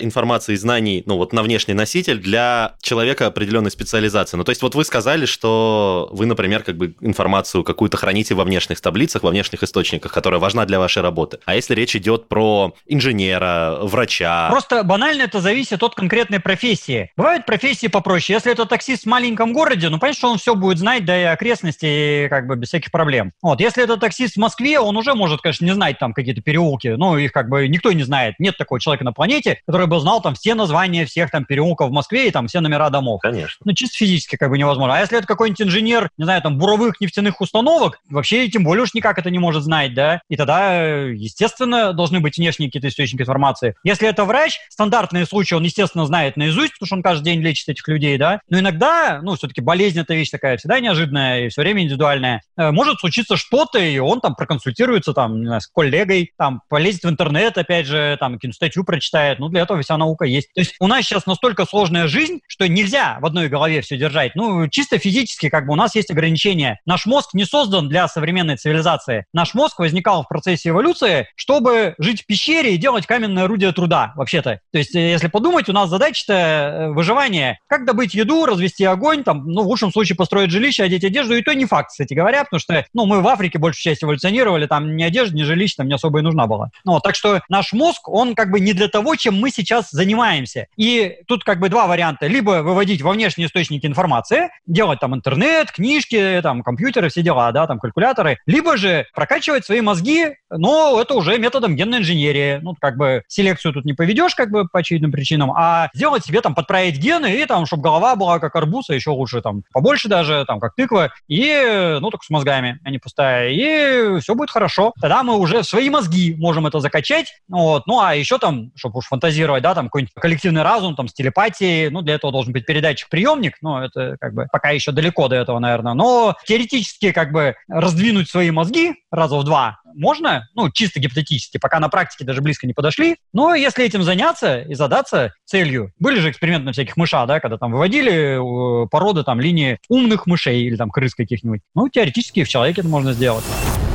информации 0.00 0.54
и 0.54 0.56
знаний, 0.56 1.02
ну, 1.06 1.16
вот 1.16 1.32
на 1.32 1.42
внешний 1.42 1.74
носитель 1.74 2.18
для 2.18 2.74
человека 2.82 3.26
определенной 3.26 3.70
специализации? 3.70 4.36
Ну, 4.36 4.44
то 4.44 4.50
есть 4.50 4.62
вот 4.62 4.74
вы 4.74 4.84
сказали, 4.84 5.26
что 5.26 6.08
вы, 6.12 6.26
например, 6.26 6.61
как 6.62 6.76
бы 6.76 6.94
информацию 7.00 7.64
какую-то 7.64 7.96
храните 7.96 8.34
во 8.34 8.44
внешних 8.44 8.80
таблицах, 8.80 9.22
во 9.22 9.30
внешних 9.30 9.62
источниках, 9.62 10.12
которая 10.12 10.40
важна 10.40 10.64
для 10.64 10.78
вашей 10.78 11.02
работы. 11.02 11.38
А 11.44 11.54
если 11.54 11.74
речь 11.74 11.96
идет 11.96 12.28
про 12.28 12.74
инженера, 12.86 13.78
врача? 13.82 14.48
Просто 14.50 14.82
банально 14.84 15.22
это 15.22 15.40
зависит 15.40 15.82
от 15.82 15.94
конкретной 15.94 16.40
профессии. 16.40 17.10
Бывают 17.16 17.46
профессии 17.46 17.86
попроще. 17.86 18.36
Если 18.36 18.52
это 18.52 18.66
таксист 18.66 19.04
в 19.04 19.06
маленьком 19.06 19.52
городе, 19.52 19.88
ну, 19.88 19.98
понятно, 19.98 20.18
что 20.18 20.30
он 20.30 20.38
все 20.38 20.54
будет 20.54 20.78
знать, 20.78 21.04
да 21.04 21.20
и 21.20 21.24
окрестности, 21.24 22.28
как 22.28 22.46
бы 22.46 22.56
без 22.56 22.68
всяких 22.68 22.90
проблем. 22.90 23.32
Вот, 23.42 23.60
если 23.60 23.82
это 23.82 23.96
таксист 23.96 24.34
в 24.34 24.38
Москве, 24.38 24.78
он 24.78 24.96
уже 24.96 25.14
может, 25.14 25.40
конечно, 25.40 25.64
не 25.64 25.72
знать 25.72 25.98
там 25.98 26.12
какие-то 26.12 26.42
переулки, 26.42 26.88
ну, 26.88 27.16
их 27.16 27.32
как 27.32 27.48
бы 27.48 27.68
никто 27.68 27.92
не 27.92 28.02
знает. 28.02 28.34
Нет 28.38 28.56
такого 28.56 28.80
человека 28.80 29.04
на 29.04 29.12
планете, 29.12 29.60
который 29.66 29.86
бы 29.86 29.98
знал 30.00 30.20
там 30.20 30.34
все 30.34 30.54
названия 30.54 31.06
всех 31.06 31.30
там 31.30 31.44
переулков 31.44 31.90
в 31.90 31.92
Москве 31.92 32.28
и 32.28 32.30
там 32.30 32.46
все 32.48 32.60
номера 32.60 32.90
домов. 32.90 33.20
Конечно. 33.22 33.58
Ну, 33.64 33.72
чисто 33.72 33.96
физически 33.96 34.36
как 34.36 34.50
бы 34.50 34.58
невозможно. 34.58 34.96
А 34.96 35.00
если 35.00 35.18
это 35.18 35.26
какой-нибудь 35.26 35.62
инженер, 35.62 36.10
не 36.18 36.24
знаю, 36.24 36.42
там, 36.42 36.51
буровых 36.58 37.00
нефтяных 37.00 37.40
установок, 37.40 38.00
вообще 38.08 38.48
тем 38.48 38.64
более 38.64 38.84
уж 38.84 38.94
никак 38.94 39.18
это 39.18 39.30
не 39.30 39.38
может 39.38 39.62
знать, 39.62 39.94
да? 39.94 40.20
И 40.28 40.36
тогда, 40.36 40.82
естественно, 40.82 41.92
должны 41.92 42.20
быть 42.20 42.36
внешние 42.36 42.68
какие-то 42.68 42.88
источники 42.88 43.22
информации. 43.22 43.74
Если 43.84 44.08
это 44.08 44.24
врач, 44.24 44.58
стандартные 44.68 45.26
случаи 45.26 45.54
он, 45.54 45.64
естественно, 45.64 46.06
знает 46.06 46.36
наизусть, 46.36 46.74
потому 46.74 46.86
что 46.86 46.96
он 46.96 47.02
каждый 47.02 47.24
день 47.24 47.40
лечит 47.40 47.68
этих 47.68 47.86
людей, 47.88 48.16
да? 48.18 48.40
Но 48.48 48.58
иногда, 48.58 49.20
ну, 49.22 49.34
все-таки 49.36 49.60
болезнь 49.60 49.98
это 49.98 50.14
вещь 50.14 50.30
такая 50.30 50.56
всегда 50.56 50.80
неожиданная 50.80 51.46
и 51.46 51.48
все 51.48 51.62
время 51.62 51.82
индивидуальная. 51.82 52.42
Э, 52.56 52.70
может 52.70 53.00
случиться 53.00 53.36
что-то, 53.36 53.78
и 53.78 53.98
он 53.98 54.20
там 54.20 54.34
проконсультируется 54.34 55.12
там, 55.12 55.44
знаю, 55.44 55.60
с 55.60 55.66
коллегой, 55.68 56.32
там, 56.36 56.62
полезет 56.68 57.04
в 57.04 57.08
интернет, 57.08 57.56
опять 57.58 57.86
же, 57.86 58.16
там, 58.20 58.34
какую-нибудь 58.34 58.56
статью 58.56 58.84
прочитает. 58.84 59.38
Ну, 59.38 59.48
для 59.48 59.62
этого 59.62 59.80
вся 59.82 59.96
наука 59.96 60.24
есть. 60.24 60.52
То 60.54 60.60
есть 60.60 60.74
у 60.80 60.86
нас 60.86 61.04
сейчас 61.04 61.26
настолько 61.26 61.64
сложная 61.64 62.06
жизнь, 62.08 62.40
что 62.46 62.68
нельзя 62.68 63.18
в 63.20 63.26
одной 63.26 63.48
голове 63.48 63.80
все 63.80 63.96
держать. 63.96 64.34
Ну, 64.34 64.68
чисто 64.68 64.98
физически, 64.98 65.48
как 65.48 65.66
бы, 65.66 65.72
у 65.72 65.76
нас 65.76 65.94
есть 65.94 66.10
ограничения. 66.10 66.41
Наш 66.86 67.06
мозг 67.06 67.34
не 67.34 67.44
создан 67.44 67.88
для 67.88 68.08
современной 68.08 68.56
цивилизации. 68.56 69.26
Наш 69.32 69.54
мозг 69.54 69.78
возникал 69.78 70.24
в 70.24 70.28
процессе 70.28 70.70
эволюции, 70.70 71.28
чтобы 71.36 71.94
жить 71.98 72.22
в 72.22 72.26
пещере 72.26 72.74
и 72.74 72.78
делать 72.78 73.06
каменное 73.06 73.44
орудие 73.44 73.72
труда, 73.72 74.12
вообще-то. 74.16 74.60
То 74.72 74.78
есть, 74.78 74.94
э, 74.94 75.10
если 75.10 75.28
подумать, 75.28 75.68
у 75.68 75.72
нас 75.72 75.88
задача-то 75.88 76.32
э, 76.32 76.88
выживания. 76.90 77.58
Как 77.68 77.84
добыть 77.84 78.14
еду, 78.14 78.46
развести 78.46 78.84
огонь, 78.84 79.24
там, 79.24 79.46
ну, 79.46 79.62
в 79.62 79.66
лучшем 79.66 79.92
случае 79.92 80.16
построить 80.16 80.50
жилище, 80.50 80.82
одеть 80.84 81.04
одежду, 81.04 81.36
и 81.36 81.42
то 81.42 81.54
не 81.54 81.66
факт, 81.66 81.90
кстати 81.90 82.14
говоря, 82.14 82.44
потому 82.44 82.60
что, 82.60 82.84
ну, 82.92 83.06
мы 83.06 83.20
в 83.20 83.28
Африке 83.28 83.58
большую 83.58 83.82
часть 83.82 84.02
эволюционировали, 84.02 84.66
там 84.66 84.96
ни 84.96 85.02
одежда, 85.02 85.36
ни 85.36 85.42
жилище 85.42 85.74
там 85.78 85.88
не 85.88 85.94
особо 85.94 86.20
и 86.20 86.22
нужна 86.22 86.46
была. 86.46 86.70
Ну, 86.84 86.98
так 87.00 87.14
что 87.14 87.40
наш 87.48 87.72
мозг, 87.72 88.08
он 88.08 88.34
как 88.34 88.50
бы 88.50 88.60
не 88.60 88.72
для 88.72 88.88
того, 88.88 89.16
чем 89.16 89.38
мы 89.38 89.50
сейчас 89.50 89.90
занимаемся. 89.90 90.66
И 90.76 91.18
тут 91.26 91.44
как 91.44 91.60
бы 91.60 91.68
два 91.68 91.86
варианта. 91.86 92.26
Либо 92.26 92.62
выводить 92.62 93.02
во 93.02 93.12
внешние 93.12 93.48
источники 93.48 93.86
информации, 93.86 94.50
делать 94.66 95.00
там 95.00 95.14
интернет, 95.14 95.70
книжки, 95.70 96.31
там 96.40 96.62
компьютеры, 96.62 97.08
все 97.08 97.22
дела, 97.22 97.52
да, 97.52 97.66
там 97.66 97.78
калькуляторы, 97.78 98.38
либо 98.46 98.76
же 98.76 99.06
прокачивать 99.14 99.64
свои 99.64 99.80
мозги, 99.80 100.36
но 100.50 100.98
это 101.00 101.14
уже 101.14 101.38
методом 101.38 101.76
генной 101.76 101.98
инженерии. 101.98 102.60
Ну, 102.62 102.74
как 102.80 102.96
бы 102.96 103.22
селекцию 103.28 103.72
тут 103.72 103.84
не 103.84 103.92
поведешь, 103.92 104.34
как 104.34 104.50
бы 104.50 104.66
по 104.66 104.78
очевидным 104.78 105.12
причинам, 105.12 105.52
а 105.52 105.90
сделать 105.94 106.24
себе 106.24 106.40
там, 106.40 106.54
подправить 106.54 106.98
гены, 106.98 107.34
и 107.34 107.44
там, 107.46 107.66
чтобы 107.66 107.82
голова 107.82 108.16
была 108.16 108.38
как 108.38 108.54
арбуз, 108.56 108.90
а 108.90 108.94
еще 108.94 109.10
лучше 109.10 109.42
там 109.42 109.62
побольше 109.72 110.08
даже, 110.08 110.44
там, 110.46 110.60
как 110.60 110.74
тыква, 110.74 111.12
и, 111.28 111.98
ну, 112.00 112.10
только 112.10 112.24
с 112.24 112.30
мозгами, 112.30 112.78
а 112.84 112.90
не 112.90 112.98
пустая, 112.98 113.50
и 113.50 114.20
все 114.20 114.34
будет 114.34 114.50
хорошо. 114.50 114.92
Тогда 115.00 115.22
мы 115.22 115.38
уже 115.38 115.62
в 115.62 115.66
свои 115.66 115.90
мозги 115.90 116.34
можем 116.38 116.66
это 116.66 116.80
закачать, 116.80 117.34
вот, 117.48 117.86
ну, 117.86 118.00
а 118.00 118.14
еще 118.14 118.38
там, 118.38 118.70
чтобы 118.76 118.98
уж 118.98 119.06
фантазировать, 119.06 119.62
да, 119.62 119.74
там, 119.74 119.86
какой-нибудь 119.86 120.14
коллективный 120.14 120.62
разум, 120.62 120.94
там, 120.94 121.08
с 121.08 121.12
телепатией, 121.12 121.90
ну, 121.90 122.02
для 122.02 122.14
этого 122.14 122.32
должен 122.32 122.52
быть 122.52 122.66
передатчик-приемник, 122.66 123.56
но 123.60 123.84
это, 123.84 124.16
как 124.20 124.34
бы, 124.34 124.46
пока 124.50 124.70
еще 124.70 124.92
далеко 124.92 125.28
до 125.28 125.36
этого, 125.36 125.58
наверное, 125.58 125.94
но 125.94 126.21
теоретически, 126.46 127.12
как 127.12 127.32
бы, 127.32 127.54
раздвинуть 127.68 128.30
свои 128.30 128.50
мозги 128.50 128.94
раза 129.10 129.36
в 129.36 129.44
два 129.44 129.82
можно, 129.94 130.48
ну, 130.54 130.70
чисто 130.70 131.00
гипотетически, 131.00 131.58
пока 131.58 131.80
на 131.80 131.88
практике 131.88 132.24
даже 132.24 132.40
близко 132.40 132.66
не 132.66 132.72
подошли, 132.72 133.16
но 133.32 133.54
если 133.54 133.84
этим 133.84 134.02
заняться 134.02 134.60
и 134.60 134.74
задаться 134.74 135.32
целью, 135.44 135.92
были 135.98 136.20
же 136.20 136.30
эксперименты 136.30 136.66
на 136.66 136.72
всяких 136.72 136.96
мышах, 136.96 137.26
да, 137.26 137.40
когда 137.40 137.58
там 137.58 137.72
выводили 137.72 138.84
э, 138.84 138.88
породы, 138.88 139.22
там, 139.22 139.40
линии 139.40 139.78
умных 139.88 140.26
мышей 140.26 140.62
или 140.62 140.76
там 140.76 140.90
крыс 140.90 141.14
каких-нибудь, 141.14 141.60
ну, 141.74 141.88
теоретически 141.88 142.44
в 142.44 142.48
человеке 142.48 142.80
это 142.80 142.88
можно 142.88 143.12
сделать. 143.12 143.44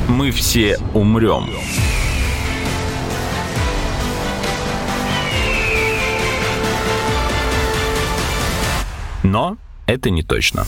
Мы 0.08 0.30
все 0.30 0.78
умрем. 0.94 1.50
Но 9.22 9.58
это 9.86 10.10
не 10.10 10.22
точно. 10.22 10.64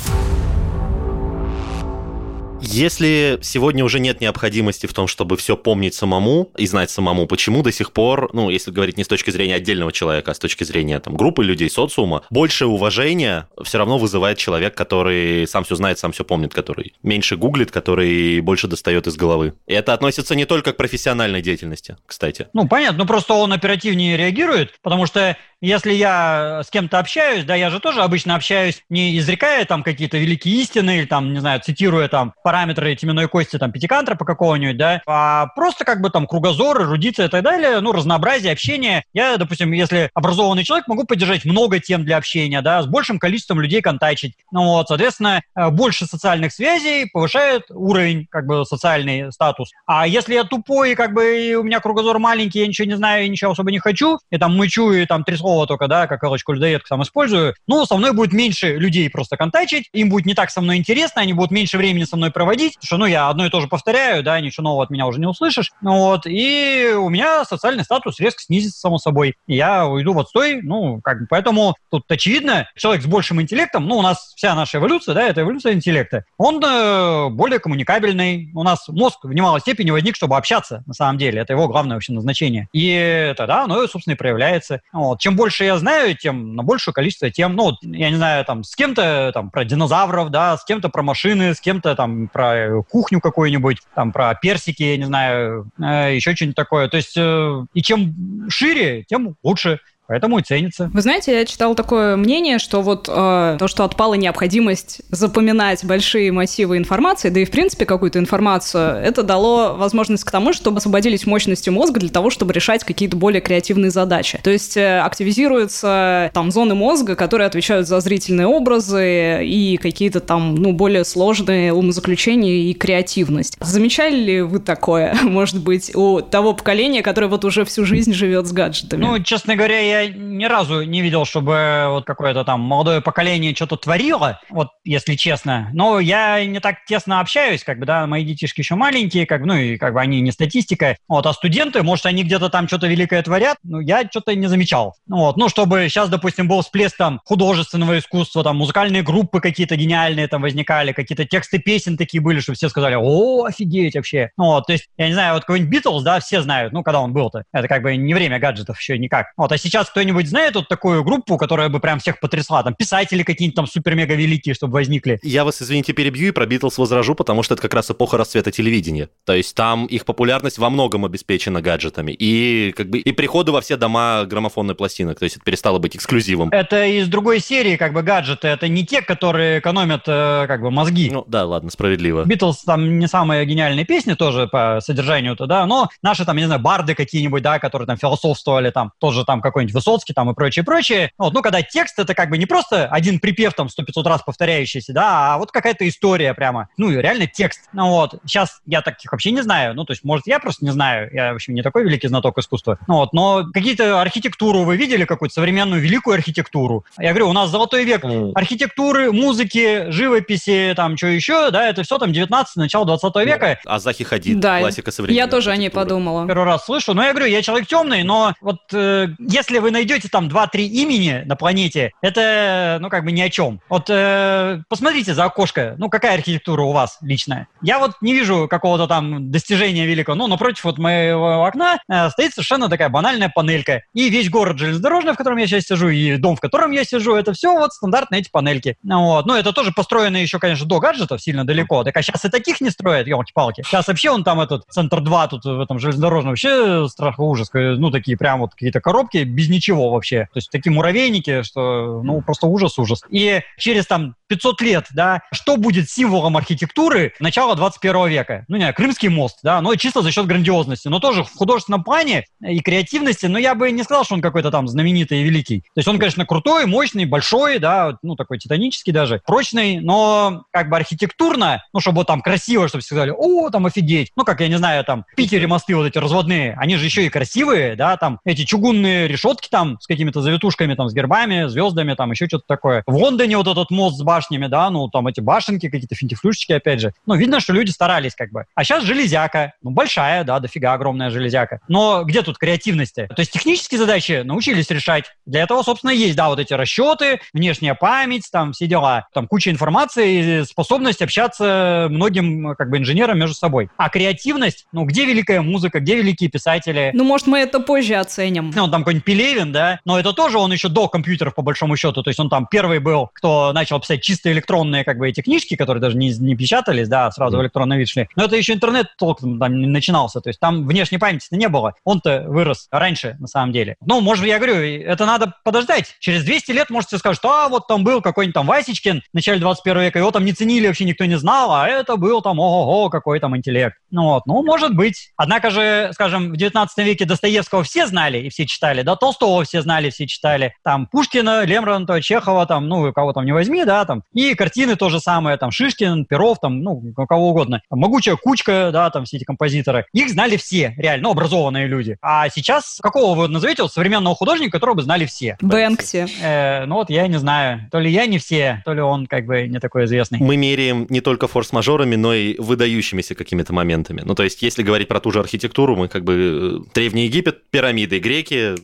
Если 2.73 3.41
сегодня 3.43 3.85
уже 3.85 3.99
нет 3.99 4.21
необходимости 4.21 4.87
в 4.87 4.95
том, 4.95 5.09
чтобы 5.09 5.37
все 5.37 5.57
помнить 5.57 5.95
самому 5.95 6.53
и 6.57 6.69
знать 6.69 6.89
самому, 6.89 7.27
почему 7.27 7.65
до 7.65 7.73
сих 7.73 7.93
пор, 7.93 8.31
ну, 8.33 8.49
если 8.49 8.71
говорить 8.71 8.97
не 8.97 9.03
с 9.03 9.09
точки 9.09 9.31
зрения 9.31 9.57
отдельного 9.57 9.91
человека, 9.91 10.31
а 10.31 10.35
с 10.35 10.39
точки 10.39 10.63
зрения 10.63 11.01
там, 11.01 11.17
группы 11.17 11.43
людей, 11.43 11.69
социума, 11.69 12.23
большее 12.31 12.69
уважение 12.69 13.49
все 13.65 13.79
равно 13.79 13.99
вызывает 13.99 14.39
человек, 14.39 14.77
который 14.77 15.49
сам 15.49 15.65
все 15.65 15.75
знает, 15.75 15.99
сам 15.99 16.13
все 16.13 16.25
помнит, 16.25 16.55
который 16.55 16.95
меньше 17.03 17.37
гуглит, 17.37 17.73
который 17.73 18.41
больше 18.41 18.69
достает 18.69 19.09
из 19.09 19.17
головы. 19.17 19.55
И 19.67 19.75
это 19.75 19.93
относится 19.93 20.37
не 20.37 20.45
только 20.45 20.73
к 20.73 20.77
профессиональной 20.77 21.43
деятельности, 21.43 21.97
кстати. 22.07 22.47
Ну, 22.53 22.69
понятно, 22.69 22.99
но 22.99 23.07
просто 23.07 23.35
он 23.35 23.53
оперативнее 23.53 24.17
реагирует, 24.17 24.79
потому 24.81 25.07
что 25.07 25.37
если 25.61 25.93
я 25.93 26.63
с 26.65 26.71
кем-то 26.71 26.99
общаюсь, 26.99 27.45
да, 27.45 27.55
я 27.55 27.71
же 27.71 27.81
тоже 27.81 28.03
обычно 28.03 28.35
общаюсь 28.35 28.83
не 28.89 29.19
изрекая 29.19 29.65
там 29.65 29.83
какие-то 29.83 30.19
великие 30.19 30.57
истины, 30.63 30.99
или 30.99 31.05
там, 31.05 31.33
не 31.33 31.41
знаю, 31.41 31.61
цитируя 31.61 32.09
там 32.09 32.35
параметры 32.43 32.95
теменной 32.97 33.29
кости 33.29 33.59
там 33.59 33.73
по 33.73 34.25
какого-нибудь, 34.25 34.77
да, 34.77 35.03
а 35.07 35.47
просто 35.55 35.85
как 35.85 36.01
бы 36.01 36.11
там 36.11 36.27
кругозор, 36.27 36.83
эрудиция 36.83 37.27
и 37.27 37.29
так 37.29 37.43
далее, 37.43 37.81
ну, 37.81 37.93
разнообразие 37.93 38.53
общения. 38.53 39.05
Я, 39.13 39.37
допустим, 39.37 39.73
если 39.73 40.11
образованный 40.15 40.65
человек, 40.65 40.89
могу 40.89 41.05
поддержать 41.05 41.45
много 41.45 41.81
тем 41.81 42.05
для 42.05 42.17
общения, 42.17 42.63
да, 42.63 42.83
с 42.83 42.87
большим 42.87 43.19
количеством 43.19 43.61
людей 43.61 43.83
контачить. 43.83 44.35
Ну 44.53 44.65
вот, 44.65 44.89
соответственно, 44.89 45.43
э, 45.55 45.71
больше 45.71 46.07
социальных 46.07 46.53
связей 46.53 47.09
повышает 47.11 47.65
уровень, 47.71 48.27
как 48.31 48.47
бы, 48.47 48.65
социальный 48.65 49.33
статус. 49.33 49.71
А 49.87 50.07
если 50.07 50.35
я 50.35 50.45
тупой, 50.45 50.95
как 50.95 51.13
бы, 51.13 51.41
и 51.41 51.55
у 51.55 51.63
меня 51.63 51.81
кругозор 51.81 52.19
маленький, 52.19 52.61
я 52.61 52.67
ничего 52.67 52.89
не 52.89 52.97
знаю, 52.97 53.31
ничего 53.31 53.53
особо 53.53 53.71
не 53.71 53.79
хочу, 53.79 54.19
и 54.31 54.39
там 54.39 54.57
мычу, 54.57 54.93
и 54.93 55.07
там 55.07 55.25
три 55.25 55.37
слова 55.51 55.67
только, 55.67 55.89
да, 55.89 56.07
как 56.07 56.21
галочку 56.21 56.53
людоедку 56.53 56.89
там 56.89 57.03
использую, 57.03 57.55
ну, 57.67 57.85
со 57.85 57.97
мной 57.97 58.13
будет 58.13 58.33
меньше 58.33 58.77
людей 58.77 59.11
просто 59.11 59.37
контачить, 59.37 59.89
им 59.93 60.09
будет 60.09 60.27
не 60.27 60.35
так 60.35 60.51
со 60.51 60.61
мной 60.61 60.77
интересно, 60.77 61.23
они 61.23 61.33
будут 61.33 61.51
меньше 61.51 61.77
времени 61.77 62.05
со 62.05 62.17
мной 62.17 62.31
проводить, 62.31 62.75
потому 62.75 62.87
что, 62.87 62.97
ну, 62.99 63.07
я 63.07 63.29
одно 63.29 63.47
и 63.47 63.51
то 63.51 63.61
же 63.61 63.67
повторяю, 63.67 64.23
да, 64.23 64.41
ничего 64.41 64.65
нового 64.65 64.85
от 64.85 64.91
меня 64.91 65.07
уже 65.07 65.19
не 65.19 65.27
услышишь, 65.27 65.73
ну, 65.81 65.99
вот, 65.99 66.23
и 66.27 66.95
у 66.97 67.09
меня 67.09 67.45
социальный 67.45 67.83
статус 67.83 68.21
резко 68.21 68.41
снизится, 68.43 68.79
само 68.79 68.99
собой, 68.99 69.35
я 69.49 69.87
уйду 69.87 70.13
в 70.13 70.21
отстой, 70.21 70.61
ну, 70.63 71.01
как 71.03 71.23
бы, 71.23 71.27
поэтому 71.29 71.75
тут 71.91 72.05
очевидно, 72.09 72.69
человек 72.77 73.03
с 73.03 73.07
большим 73.07 73.43
интеллектом, 73.43 73.89
ну, 73.89 73.97
у 73.97 74.03
нас 74.03 74.33
вся 74.37 74.55
наша 74.55 74.79
эволюция, 74.79 75.15
да, 75.17 75.27
это 75.27 75.41
эволюция 75.41 75.73
интеллекта, 75.73 76.25
он 76.39 76.63
э, 76.65 77.29
более 77.31 77.59
коммуникабельный, 77.59 78.51
у 78.55 78.63
нас 78.63 78.87
мозг 78.89 79.25
в 79.25 79.33
немалой 79.33 79.61
степени 79.61 79.91
возник, 79.91 80.15
чтобы 80.15 80.37
общаться, 80.37 80.85
на 80.87 80.95
самом 80.95 81.19
деле, 81.19 81.41
это 81.41 81.55
его 81.55 81.67
главное 81.67 81.97
вообще 81.97 82.13
назначение, 82.13 82.69
и 82.73 83.35
тогда 83.37 83.65
оно, 83.65 83.85
собственно, 83.89 84.15
и 84.15 84.17
проявляется. 84.17 84.83
Вот. 84.93 85.19
Чем 85.19 85.37
больше 85.41 85.65
я 85.65 85.79
знаю, 85.79 86.15
тем 86.15 86.55
на 86.55 86.63
большее 86.63 86.93
количество 86.93 87.31
тем, 87.31 87.57
ну, 87.57 87.73
я 87.81 88.11
не 88.11 88.17
знаю, 88.17 88.45
там, 88.45 88.63
с 88.63 88.77
кем-то 88.77 89.31
там 89.33 89.51
про 89.51 89.65
динозавров, 89.65 90.29
да, 90.29 90.59
с 90.59 90.65
кем-то 90.67 90.91
про 90.91 91.03
машины, 91.03 91.55
с 91.55 91.61
кем-то 91.63 91.97
там 91.97 92.29
про 92.29 92.83
кухню 92.83 93.21
какую-нибудь, 93.21 93.79
там, 93.95 94.13
про 94.13 94.35
персики, 94.35 94.83
я 94.83 94.99
не 94.99 95.05
знаю, 95.05 95.71
э, 95.79 96.15
еще 96.15 96.37
что-нибудь 96.37 96.57
такое. 96.57 96.89
То 96.89 96.99
есть, 96.99 97.17
э, 97.17 97.65
и 97.73 97.81
чем 97.81 98.51
шире, 98.51 99.05
тем 99.09 99.37
лучше 99.43 99.81
поэтому 100.11 100.41
и 100.41 100.43
ценится. 100.43 100.91
Вы 100.93 101.03
знаете, 101.03 101.33
я 101.33 101.45
читал 101.45 101.77
такое 101.77 102.17
мнение, 102.17 102.59
что 102.59 102.83
вот 102.83 103.09
э, 103.09 103.57
то, 103.61 103.69
что 103.69 103.85
отпала 103.85 104.15
необходимость 104.15 105.03
запоминать 105.11 105.85
большие 105.85 106.33
массивы 106.33 106.79
информации, 106.79 107.29
да 107.29 107.39
и 107.39 107.45
в 107.45 107.53
принципе 107.53 107.85
какую-то 107.87 108.19
информацию, 108.19 108.97
это 108.97 109.23
дало 109.23 109.77
возможность 109.77 110.25
к 110.25 110.31
тому, 110.33 110.53
чтобы 110.53 110.79
освободились 110.79 111.27
мощности 111.27 111.71
мозга 111.71 112.01
для 112.01 112.09
того, 112.09 112.31
чтобы 112.31 112.53
решать 112.53 112.83
какие-то 112.83 113.17
более 113.17 113.41
креативные 113.41 113.93
задачи. 113.93 114.41
То 114.43 114.51
есть 114.51 114.77
э, 114.77 114.99
активизируются 114.99 116.33
там 116.35 116.51
зоны 116.51 116.75
мозга, 116.75 117.15
которые 117.15 117.47
отвечают 117.47 117.87
за 117.87 118.01
зрительные 118.01 118.49
образы 118.49 119.47
и 119.47 119.77
какие-то 119.77 120.19
там, 120.19 120.57
ну, 120.57 120.73
более 120.73 121.05
сложные 121.05 121.73
умозаключения 121.73 122.69
и 122.69 122.75
креативность. 122.75 123.57
Замечали 123.61 124.17
ли 124.17 124.43
вы 124.43 124.59
такое, 124.59 125.15
может 125.23 125.63
быть, 125.63 125.95
у 125.95 126.21
того 126.21 126.53
поколения, 126.53 127.03
которое 127.03 127.29
вот 127.29 127.45
уже 127.45 127.65
всю 127.65 127.85
жизнь 127.85 128.13
живет 128.13 128.49
с 128.49 128.53
гаджетами? 128.53 129.05
Ну, 129.05 129.23
честно 129.23 129.55
говоря, 129.55 129.79
я 129.79 130.00
ни 130.09 130.45
разу 130.45 130.83
не 130.83 131.01
видел, 131.03 131.25
чтобы 131.25 131.87
вот 131.89 132.05
какое-то 132.05 132.45
там 132.45 132.61
молодое 132.61 133.01
поколение 133.01 133.55
что-то 133.55 133.77
творило, 133.77 134.41
вот 134.51 134.69
если 134.85 135.15
честно. 135.15 135.71
Но 135.73 136.01
я 136.01 136.45
не 136.45 136.61
так 136.61 136.85
тесно 136.87 137.21
общаюсь, 137.21 137.65
как 137.65 137.79
бы, 137.79 137.87
да, 137.87 138.07
мои 138.07 138.25
детишки 138.25 138.61
еще 138.61 138.75
маленькие, 138.75 139.27
как 139.27 139.43
бы, 139.43 139.47
ну 139.47 139.55
и 139.55 139.77
как 139.77 139.95
бы 139.95 140.01
они 140.01 140.21
не 140.21 140.33
статистика. 140.33 140.97
Вот, 141.09 141.27
а 141.27 141.33
студенты, 141.33 141.83
может, 141.83 142.07
они 142.07 142.23
где-то 142.23 142.49
там 142.49 142.69
что-то 142.69 142.87
великое 142.87 143.23
творят, 143.23 143.59
ну, 143.63 143.81
я 143.81 144.05
что-то 144.09 144.35
не 144.35 144.47
замечал. 144.47 144.95
Вот, 145.09 145.37
ну, 145.37 145.49
чтобы 145.49 145.89
сейчас, 145.89 146.09
допустим, 146.09 146.49
был 146.49 146.63
всплеск 146.63 146.97
там 146.97 147.21
художественного 147.25 147.99
искусства, 147.99 148.45
там 148.45 148.57
музыкальные 148.57 149.03
группы 149.03 149.41
какие-то 149.41 149.77
гениальные 149.77 150.29
там 150.29 150.43
возникали, 150.43 150.93
какие-то 150.93 151.25
тексты 151.25 151.59
песен 151.59 151.97
такие 151.97 152.21
были, 152.21 152.41
что 152.41 152.55
все 152.55 152.69
сказали, 152.69 152.97
о, 152.99 153.45
офигеть 153.45 153.97
вообще. 153.97 154.31
Ну, 154.37 154.47
вот, 154.47 154.67
то 154.67 154.73
есть, 154.73 154.89
я 154.97 155.09
не 155.09 155.15
знаю, 155.15 155.35
вот 155.35 155.45
какой-нибудь 155.45 155.71
Битлз, 155.71 156.03
да, 156.03 156.21
все 156.21 156.43
знают, 156.43 156.73
ну, 156.73 156.83
когда 156.83 157.01
он 157.01 157.13
был-то. 157.13 157.45
Это 157.53 157.69
как 157.69 157.83
бы 157.83 157.97
не 157.97 158.15
время 158.15 158.39
гаджетов 158.39 158.79
еще 158.81 158.99
никак. 158.99 159.33
Вот, 159.37 159.53
а 159.53 159.59
сейчас 159.59 159.90
кто-нибудь 159.91 160.29
знает 160.29 160.55
вот 160.55 160.69
такую 160.69 161.05
группу, 161.05 161.37
которая 161.37 161.69
бы 161.69 161.81
прям 161.81 161.99
всех 161.99 162.21
потрясла? 162.21 162.63
Там 162.63 162.75
писатели 162.75 163.23
какие-нибудь 163.23 163.57
там 163.57 163.67
супер-мега 163.67 164.15
великие, 164.15 164.55
чтобы 164.55 164.75
возникли. 164.75 165.19
Я 165.23 165.45
вас, 165.45 165.61
извините, 165.63 165.93
перебью 165.93 166.29
и 166.29 166.31
про 166.31 166.47
Битлз 166.47 166.79
возражу, 166.79 167.15
потому 167.15 167.43
что 167.43 167.55
это 167.55 167.63
как 167.63 167.75
раз 167.75 167.91
эпоха 167.91 168.17
расцвета 168.17 168.51
телевидения. 168.51 169.09
То 169.25 169.35
есть 169.35 169.55
там 169.55 169.87
их 169.87 170.05
популярность 170.05 170.59
во 170.59 170.71
многом 170.71 171.05
обеспечена 171.05 171.61
гаджетами. 171.61 172.13
И 172.13 172.73
как 172.77 172.89
бы 172.89 172.99
и 172.99 173.13
приходы 173.13 173.53
во 173.53 173.61
все 173.61 173.77
дома 173.77 174.25
граммофонной 174.25 174.75
пластинок. 174.75 175.19
То 175.19 175.25
есть 175.25 175.37
это 175.37 175.45
перестало 175.45 175.79
быть 175.79 175.97
эксклюзивом. 175.97 176.49
Это 176.51 176.85
из 176.85 177.09
другой 177.09 177.41
серии 177.41 177.77
как 177.77 177.93
бы 177.93 178.03
гаджеты. 178.03 178.49
Это 178.49 178.69
не 178.69 178.87
те, 178.87 179.03
которые 179.03 179.59
экономят 179.59 180.03
э, 180.07 180.47
как 180.47 180.63
бы 180.63 180.71
мозги. 180.71 181.11
Ну 181.11 181.25
да, 181.27 181.45
ладно, 181.47 181.71
справедливо. 181.71 182.25
Битлз 182.25 182.63
там 182.63 182.99
не 182.99 183.09
самые 183.09 183.45
гениальные 183.45 183.85
песни 183.85 184.15
тоже 184.15 184.47
по 184.47 184.79
содержанию-то, 184.81 185.47
да, 185.47 185.67
но 185.67 185.89
наши 186.03 186.25
там, 186.25 186.37
я 186.37 186.43
не 186.43 186.47
знаю, 186.47 186.61
барды 186.61 186.95
какие-нибудь, 186.95 187.43
да, 187.43 187.59
которые 187.59 187.87
там 187.87 187.97
философствовали, 187.97 188.71
там 188.71 188.93
тоже 188.99 189.25
там 189.25 189.41
какой-нибудь 189.41 189.70
Высоцкий, 189.73 190.13
там 190.13 190.31
и 190.31 190.35
прочее, 190.35 190.65
прочее. 190.65 191.11
Вот, 191.19 191.33
ну, 191.33 191.43
когда 191.43 191.63
текст 191.63 191.99
это 191.99 192.15
как 192.15 192.31
бы 192.31 192.39
не 192.39 192.47
просто 192.47 192.87
один 192.87 193.21
припев 193.21 193.55
там 193.55 193.69
100-500 193.69 194.09
раз 194.09 194.23
повторяющийся, 194.23 194.93
да, 194.93 195.35
а 195.35 195.39
вот 195.39 195.51
какая-то 195.51 195.89
история 195.89 196.35
прямо. 196.35 196.69
Ну, 196.77 196.91
и 196.91 196.97
реально 196.97 197.27
текст. 197.27 197.69
Ну, 197.73 197.89
вот. 197.89 198.15
Сейчас 198.25 198.61
я 198.67 198.83
таких 198.83 199.13
вообще 199.13 199.31
не 199.31 199.43
знаю. 199.43 199.75
Ну, 199.75 199.85
то 199.85 199.93
есть, 199.93 200.05
может, 200.05 200.27
я 200.27 200.39
просто 200.39 200.65
не 200.65 200.71
знаю. 200.71 201.11
Я, 201.13 201.33
в 201.33 201.37
общем, 201.37 201.55
не 201.55 201.63
такой 201.63 201.85
великий 201.85 202.09
знаток 202.09 202.39
искусства. 202.39 202.79
Ну, 202.89 202.97
вот. 202.97 203.13
Но 203.13 203.45
какие-то 203.53 204.01
архитектуру 204.01 204.65
вы 204.65 204.77
видели, 204.77 205.05
какую-то 205.05 205.35
современную 205.35 205.81
великую 205.81 206.15
архитектуру? 206.15 206.85
Я 206.99 207.11
говорю, 207.11 207.29
у 207.29 207.33
нас 207.33 207.51
золотой 207.51 207.85
век 207.85 208.05
mm. 208.05 208.33
архитектуры, 208.35 209.13
музыки, 209.13 209.91
живописи, 209.91 210.73
там, 210.77 210.97
что 210.97 211.07
еще, 211.07 211.51
да, 211.51 211.69
это 211.69 211.83
все 211.83 211.99
там 211.99 212.13
19 212.13 212.57
начало 212.57 212.87
20 212.87 213.17
века. 213.27 213.59
А 213.65 213.79
Захи 213.79 214.05
Хадид, 214.05 214.41
да, 214.41 214.61
классика 214.61 214.91
современной 214.91 215.17
Я 215.17 215.27
тоже 215.27 215.51
о 215.51 215.57
ней 215.57 215.71
подумала. 215.71 216.27
Первый 216.27 216.45
раз 216.45 216.65
слышу. 216.65 216.95
Но 216.95 217.03
я 217.03 217.11
говорю, 217.11 217.27
я 217.27 217.43
человек 217.43 217.69
темный, 217.69 218.03
но 218.03 218.35
вот 218.41 218.61
э, 218.73 219.09
если 219.19 219.59
вы 219.61 219.71
найдете 219.71 220.09
там 220.09 220.29
2-3 220.29 220.63
имени 220.63 221.23
на 221.25 221.37
планете, 221.37 221.93
это, 222.03 222.79
ну, 222.81 222.89
как 222.89 223.05
бы 223.05 223.13
ни 223.13 223.21
о 223.21 223.31
чем. 223.31 223.61
Вот 223.69 223.89
э, 223.89 224.63
посмотрите 224.69 225.15
за 225.15 225.25
окошко, 225.25 225.75
ну, 225.79 225.89
какая 225.89 226.15
архитектура 226.15 226.63
у 226.63 226.73
вас 226.73 226.99
личная. 227.01 227.49
Я 227.63 227.79
вот 227.79 227.93
не 228.01 228.13
вижу 228.13 228.49
какого-то 228.49 228.87
там 228.87 229.31
достижения 229.31 229.87
великого. 229.87 230.17
Ну, 230.17 230.27
напротив 230.27 230.65
вот 230.65 230.79
моего 230.79 231.45
окна 231.45 231.79
э, 231.89 232.11
стоит 232.11 232.33
совершенно 232.33 232.69
такая 232.69 232.89
банальная 232.89 233.29
панелька. 233.29 233.83
И 233.95 234.09
весь 234.09 234.31
город 234.31 234.59
железнодорожный, 234.59 235.13
в 235.13 235.17
котором 235.17 235.39
я 235.39 235.47
сейчас 235.47 235.65
сижу, 235.65 235.89
и 235.89 236.17
дом, 236.17 236.37
в 236.37 236.41
котором 236.41 236.71
я 236.71 236.85
сижу, 236.85 237.15
это 237.15 237.33
все 237.33 237.53
вот 237.55 237.73
стандартные 237.73 238.21
эти 238.21 238.31
панельки. 238.31 238.77
Вот. 238.83 239.27
Ну, 239.27 239.35
это 239.35 239.53
тоже 239.53 239.73
построено 239.73 240.17
еще, 240.17 240.39
конечно, 240.39 240.67
до 240.67 240.81
гаджетов, 240.81 241.21
сильно 241.21 241.45
далеко. 241.45 241.85
Так 241.85 241.97
а 241.97 242.03
сейчас 242.03 242.25
и 242.25 242.29
таких 242.29 242.61
не 242.61 242.71
строят, 242.71 243.07
елки-палки. 243.07 243.63
Сейчас 243.67 243.89
вообще 243.89 244.11
он 244.11 244.25
там 244.25 244.41
этот 244.41 244.65
центр 244.71 245.01
2 245.01 245.29
тут 245.29 245.45
в 245.45 245.61
этом 245.61 245.79
железнодорожном 245.79 246.31
вообще 246.31 246.89
страх 246.89 247.19
ужас. 247.19 247.51
Ну, 247.53 247.91
такие 247.91 248.17
прям 248.17 248.41
вот 248.41 248.53
какие-то 248.53 248.81
коробки 248.81 249.19
без 249.19 249.49
ничего 249.51 249.91
вообще. 249.91 250.29
То 250.33 250.39
есть 250.39 250.51
такие 250.51 250.73
муравейники, 250.73 251.43
что, 251.43 252.03
ну, 252.03 252.23
просто 252.23 252.47
ужас-ужас. 252.47 253.03
И 253.11 253.41
через 253.59 253.87
там 253.87 254.15
500 254.29 254.61
лет, 254.63 254.87
да, 254.95 255.23
что 255.33 255.57
будет 255.57 255.91
символом 255.91 256.37
архитектуры 256.37 257.13
начала 257.21 257.57
21 257.57 258.09
века? 258.09 258.45
Ну, 258.49 258.57
не 258.57 258.73
Крымский 258.73 259.09
мост, 259.09 259.41
да, 259.43 259.61
но 259.61 259.75
чисто 259.75 260.03
за 260.03 260.13
счет 260.13 260.27
грандиозности, 260.27 260.89
но 260.89 261.01
тоже 261.01 261.25
в 261.25 261.33
художественном 261.35 261.85
плане 261.85 262.25
и 262.41 262.61
креативности, 262.61 263.27
но 263.27 263.39
я 263.39 263.55
бы 263.55 263.71
не 263.73 263.83
сказал, 263.83 264.05
что 264.05 264.15
он 264.15 264.23
какой-то 264.23 264.51
там 264.51 264.69
знаменитый 264.69 265.21
и 265.21 265.23
великий. 265.25 265.61
То 265.61 265.79
есть 265.79 265.89
он, 265.89 265.99
конечно, 265.99 266.25
крутой, 266.25 266.67
мощный, 266.67 267.05
большой, 267.05 267.59
да, 267.59 267.99
ну, 268.03 268.15
такой 268.15 268.39
титанический 268.39 268.93
даже, 268.93 269.21
прочный, 269.27 269.81
но 269.81 270.45
как 270.53 270.71
бы 270.71 270.77
архитектурно, 270.77 271.65
ну, 271.73 271.81
чтобы 271.81 271.99
вот 271.99 272.07
там 272.07 272.23
красиво, 272.23 272.69
чтобы 272.69 272.83
все 272.83 272.95
сказали, 272.95 273.13
о, 273.17 273.51
там 273.51 273.67
офигеть. 273.67 274.13
Ну, 274.17 274.25
как, 274.25 274.41
я 274.41 274.49
не 274.49 274.59
знаю, 274.59 274.85
там, 274.85 275.05
в 275.13 275.17
Питере 275.17 275.47
мосты 275.47 275.75
вот 275.75 275.87
эти 275.87 275.99
разводные, 275.99 276.55
они 276.59 276.77
же 276.77 276.85
еще 276.85 277.05
и 277.05 277.09
красивые, 277.09 277.75
да, 277.77 277.97
там, 277.97 278.21
эти 278.25 278.45
чугунные 278.45 279.09
решетки 279.09 279.40
там 279.49 279.79
с 279.81 279.87
какими-то 279.87 280.21
завитушками, 280.21 280.75
там, 280.75 280.89
с 280.89 280.95
гербами, 280.95 281.47
звездами, 281.49 281.95
там, 281.95 282.11
еще 282.11 282.27
что-то 282.27 282.45
такое. 282.47 282.83
В 282.87 282.95
Лондоне 282.95 283.37
вот 283.37 283.47
этот 283.47 283.71
мост 283.71 283.99
с 283.99 284.03
башнями, 284.03 284.47
да, 284.47 284.71
ну, 284.71 284.89
там 284.89 285.07
эти 285.07 285.21
башенки, 285.21 285.69
какие-то 285.69 285.95
финтифлюшечки, 285.95 286.53
опять 286.53 286.81
же. 286.81 286.93
Ну, 287.07 287.15
видно, 287.15 287.41
что 287.41 287.53
люди 287.53 287.71
старались 287.71 288.15
как 288.15 288.31
бы. 288.31 288.45
А 288.55 288.65
сейчас 288.65 288.85
железяка, 288.85 289.55
ну, 289.63 289.71
большая, 289.71 290.25
да, 290.25 290.41
дофига 290.41 290.73
огромная 290.73 291.11
железяка. 291.11 291.61
Но 291.69 292.05
где 292.05 292.23
тут 292.23 292.39
креативности? 292.39 293.09
То 293.09 293.21
есть 293.21 293.33
технические 293.33 293.79
задачи 293.79 294.23
научились 294.25 294.71
решать. 294.71 295.13
Для 295.27 295.43
этого, 295.43 295.63
собственно, 295.63 295.91
есть, 295.91 296.17
да, 296.17 296.29
вот 296.29 296.39
эти 296.39 296.53
расчеты, 296.53 297.21
внешняя 297.33 297.75
память, 297.75 298.29
там 298.31 298.53
все 298.53 298.67
дела. 298.67 299.09
Там 299.15 299.27
куча 299.27 299.51
информации 299.51 300.41
и 300.41 300.45
способность 300.45 301.03
общаться 301.03 301.87
многим, 301.91 302.55
как 302.57 302.71
бы, 302.71 302.79
инженерам 302.79 303.19
между 303.19 303.35
собой. 303.35 303.71
А 303.77 303.89
креативность, 303.89 304.67
ну, 304.73 304.85
где 304.85 305.05
великая 305.05 305.41
музыка, 305.43 305.81
где 305.81 305.97
великие 305.97 306.31
писатели? 306.31 306.91
Ну, 306.95 307.05
может, 307.05 307.27
мы 307.27 307.39
это 307.39 307.61
позже 307.61 307.95
оценим. 307.95 308.51
Ну, 308.55 308.69
там 308.69 308.83
какой-нибудь 308.83 309.05
Пелевин, 309.31 309.53
да, 309.53 309.81
но 309.85 309.99
это 309.99 310.13
тоже 310.13 310.39
он 310.39 310.53
еще 310.53 310.69
до 310.69 310.89
компьютеров, 310.89 311.35
по 311.35 311.43
большому 311.43 311.77
счету. 311.77 312.03
То 312.03 312.11
есть 312.11 312.19
он 312.19 312.29
там 312.29 312.47
первый 312.51 312.81
был, 312.81 313.11
кто 313.15 313.53
начал 313.53 313.81
писать 313.81 314.03
чисто 314.03 314.33
электронные, 314.33 314.85
как 314.85 314.99
бы, 314.99 315.09
эти 315.09 315.21
книжки, 315.21 315.55
которые 315.57 315.81
даже 315.81 315.97
не, 315.97 316.11
не 316.11 316.35
печатались, 316.35 316.89
да, 316.89 317.11
сразу 317.11 317.39
в 317.39 317.43
электронный 317.43 317.79
вид 317.79 317.89
шли. 317.89 318.09
Но 318.17 318.25
это 318.25 318.37
еще 318.37 318.55
интернет 318.55 318.89
толком 318.99 319.39
там 319.39 319.61
не 319.61 319.67
начинался. 319.67 320.21
То 320.21 320.31
есть 320.31 320.41
там 320.41 320.67
внешней 320.67 320.99
памяти 320.99 321.29
не 321.31 321.49
было. 321.49 321.75
Он-то 321.85 322.25
вырос 322.27 322.67
раньше, 322.71 323.17
на 323.21 323.29
самом 323.29 323.53
деле. 323.53 323.77
Ну, 323.85 324.01
может, 324.01 324.25
я 324.25 324.39
говорю, 324.39 324.57
это 324.57 325.07
надо 325.07 325.35
подождать. 325.45 325.95
Через 326.01 326.25
200 326.25 326.53
лет, 326.53 326.71
можете 326.71 326.99
сказать, 326.99 327.17
что, 327.17 327.31
а, 327.31 327.49
вот 327.49 327.67
там 327.67 327.85
был 327.85 328.03
какой-нибудь 328.03 328.35
там 328.35 328.47
Васечкин 328.47 329.03
в 329.13 329.15
начале 329.15 329.39
21 329.39 329.83
века, 329.83 329.99
его 329.99 330.11
там 330.11 330.25
не 330.25 330.33
ценили, 330.33 330.67
вообще 330.67 330.85
никто 330.85 331.05
не 331.05 331.17
знал, 331.17 331.53
а 331.53 331.69
это 331.69 331.97
был 331.97 332.21
там, 332.23 332.41
ого-го, 332.41 332.91
какой 332.91 333.21
там 333.21 333.37
интеллект. 333.37 333.77
Ну 333.91 334.05
вот, 334.05 334.27
ну, 334.27 334.43
может 334.43 334.75
быть. 334.75 335.13
Однако 335.17 335.51
же, 335.51 335.91
скажем, 335.93 336.33
в 336.33 336.37
19 336.37 336.79
веке 336.79 337.05
Достоевского 337.05 337.63
все 337.63 337.87
знали 337.87 338.19
и 338.19 338.29
все 338.29 338.47
читали, 338.47 338.83
да, 338.83 338.97
Толстого 338.97 339.20
все 339.45 339.63
знали, 339.63 339.91
все 339.91 340.07
читали, 340.07 340.55
там, 340.65 340.87
Пушкина, 340.87 341.45
Лемронтова, 341.45 342.01
Чехова, 342.01 342.47
там, 342.47 342.69
ну, 342.69 342.93
кого 342.93 343.13
там 343.13 343.25
не 343.25 343.33
возьми, 343.33 343.65
да, 343.65 343.85
там, 343.85 344.03
и 344.13 344.35
картины 344.35 344.77
то 344.77 344.89
же 344.89 345.01
самое, 345.01 345.37
там, 345.37 345.51
Шишкин, 345.51 346.07
Перов, 346.07 346.39
там, 346.41 346.61
ну, 346.63 346.83
кого 347.09 347.31
угодно. 347.31 347.63
Там, 347.69 347.79
Могучая 347.79 348.17
кучка, 348.17 348.71
да, 348.73 348.91
там, 348.91 349.05
все 349.05 349.17
эти 349.17 349.25
композиторы. 349.25 349.87
Их 349.93 350.11
знали 350.11 350.37
все, 350.37 350.75
реально, 350.77 351.05
ну, 351.05 351.11
образованные 351.13 351.67
люди. 351.67 351.97
А 352.03 352.29
сейчас, 352.29 352.79
какого 352.83 353.15
вы 353.19 353.29
назовете 353.29 353.63
вот 353.63 353.73
современного 353.73 354.15
художника, 354.15 354.53
которого 354.53 354.77
бы 354.77 354.83
знали 354.83 355.07
все? 355.07 355.37
Бэнкси. 355.41 356.07
Э, 356.23 356.65
ну, 356.67 356.77
вот 356.77 356.91
я 356.91 357.07
не 357.07 357.19
знаю. 357.19 357.69
То 357.71 357.79
ли 357.79 357.91
я 357.91 358.07
не 358.07 358.19
все, 358.19 358.63
то 358.65 358.73
ли 358.73 358.81
он, 358.81 359.07
как 359.07 359.27
бы, 359.27 359.47
не 359.47 359.59
такой 359.59 359.85
известный. 359.85 360.19
Мы 360.21 360.37
меряем 360.37 360.87
не 360.89 361.01
только 361.01 361.29
форс-мажорами, 361.29 361.97
но 361.97 362.15
и 362.15 362.37
выдающимися 362.39 363.15
какими-то 363.15 363.53
моментами. 363.53 364.03
Ну, 364.05 364.15
то 364.15 364.23
есть, 364.23 364.43
если 364.43 364.63
говорить 364.63 364.89
про 364.89 365.01
ту 365.01 365.11
же 365.11 365.21
архитектуру, 365.21 365.77
мы 365.77 365.89
как 365.89 366.05
бы 366.05 366.63
э, 366.67 366.73
Древний 366.75 367.05
Египет, 367.05 367.51
пирамиды, 367.51 367.99
греки, 367.99 368.55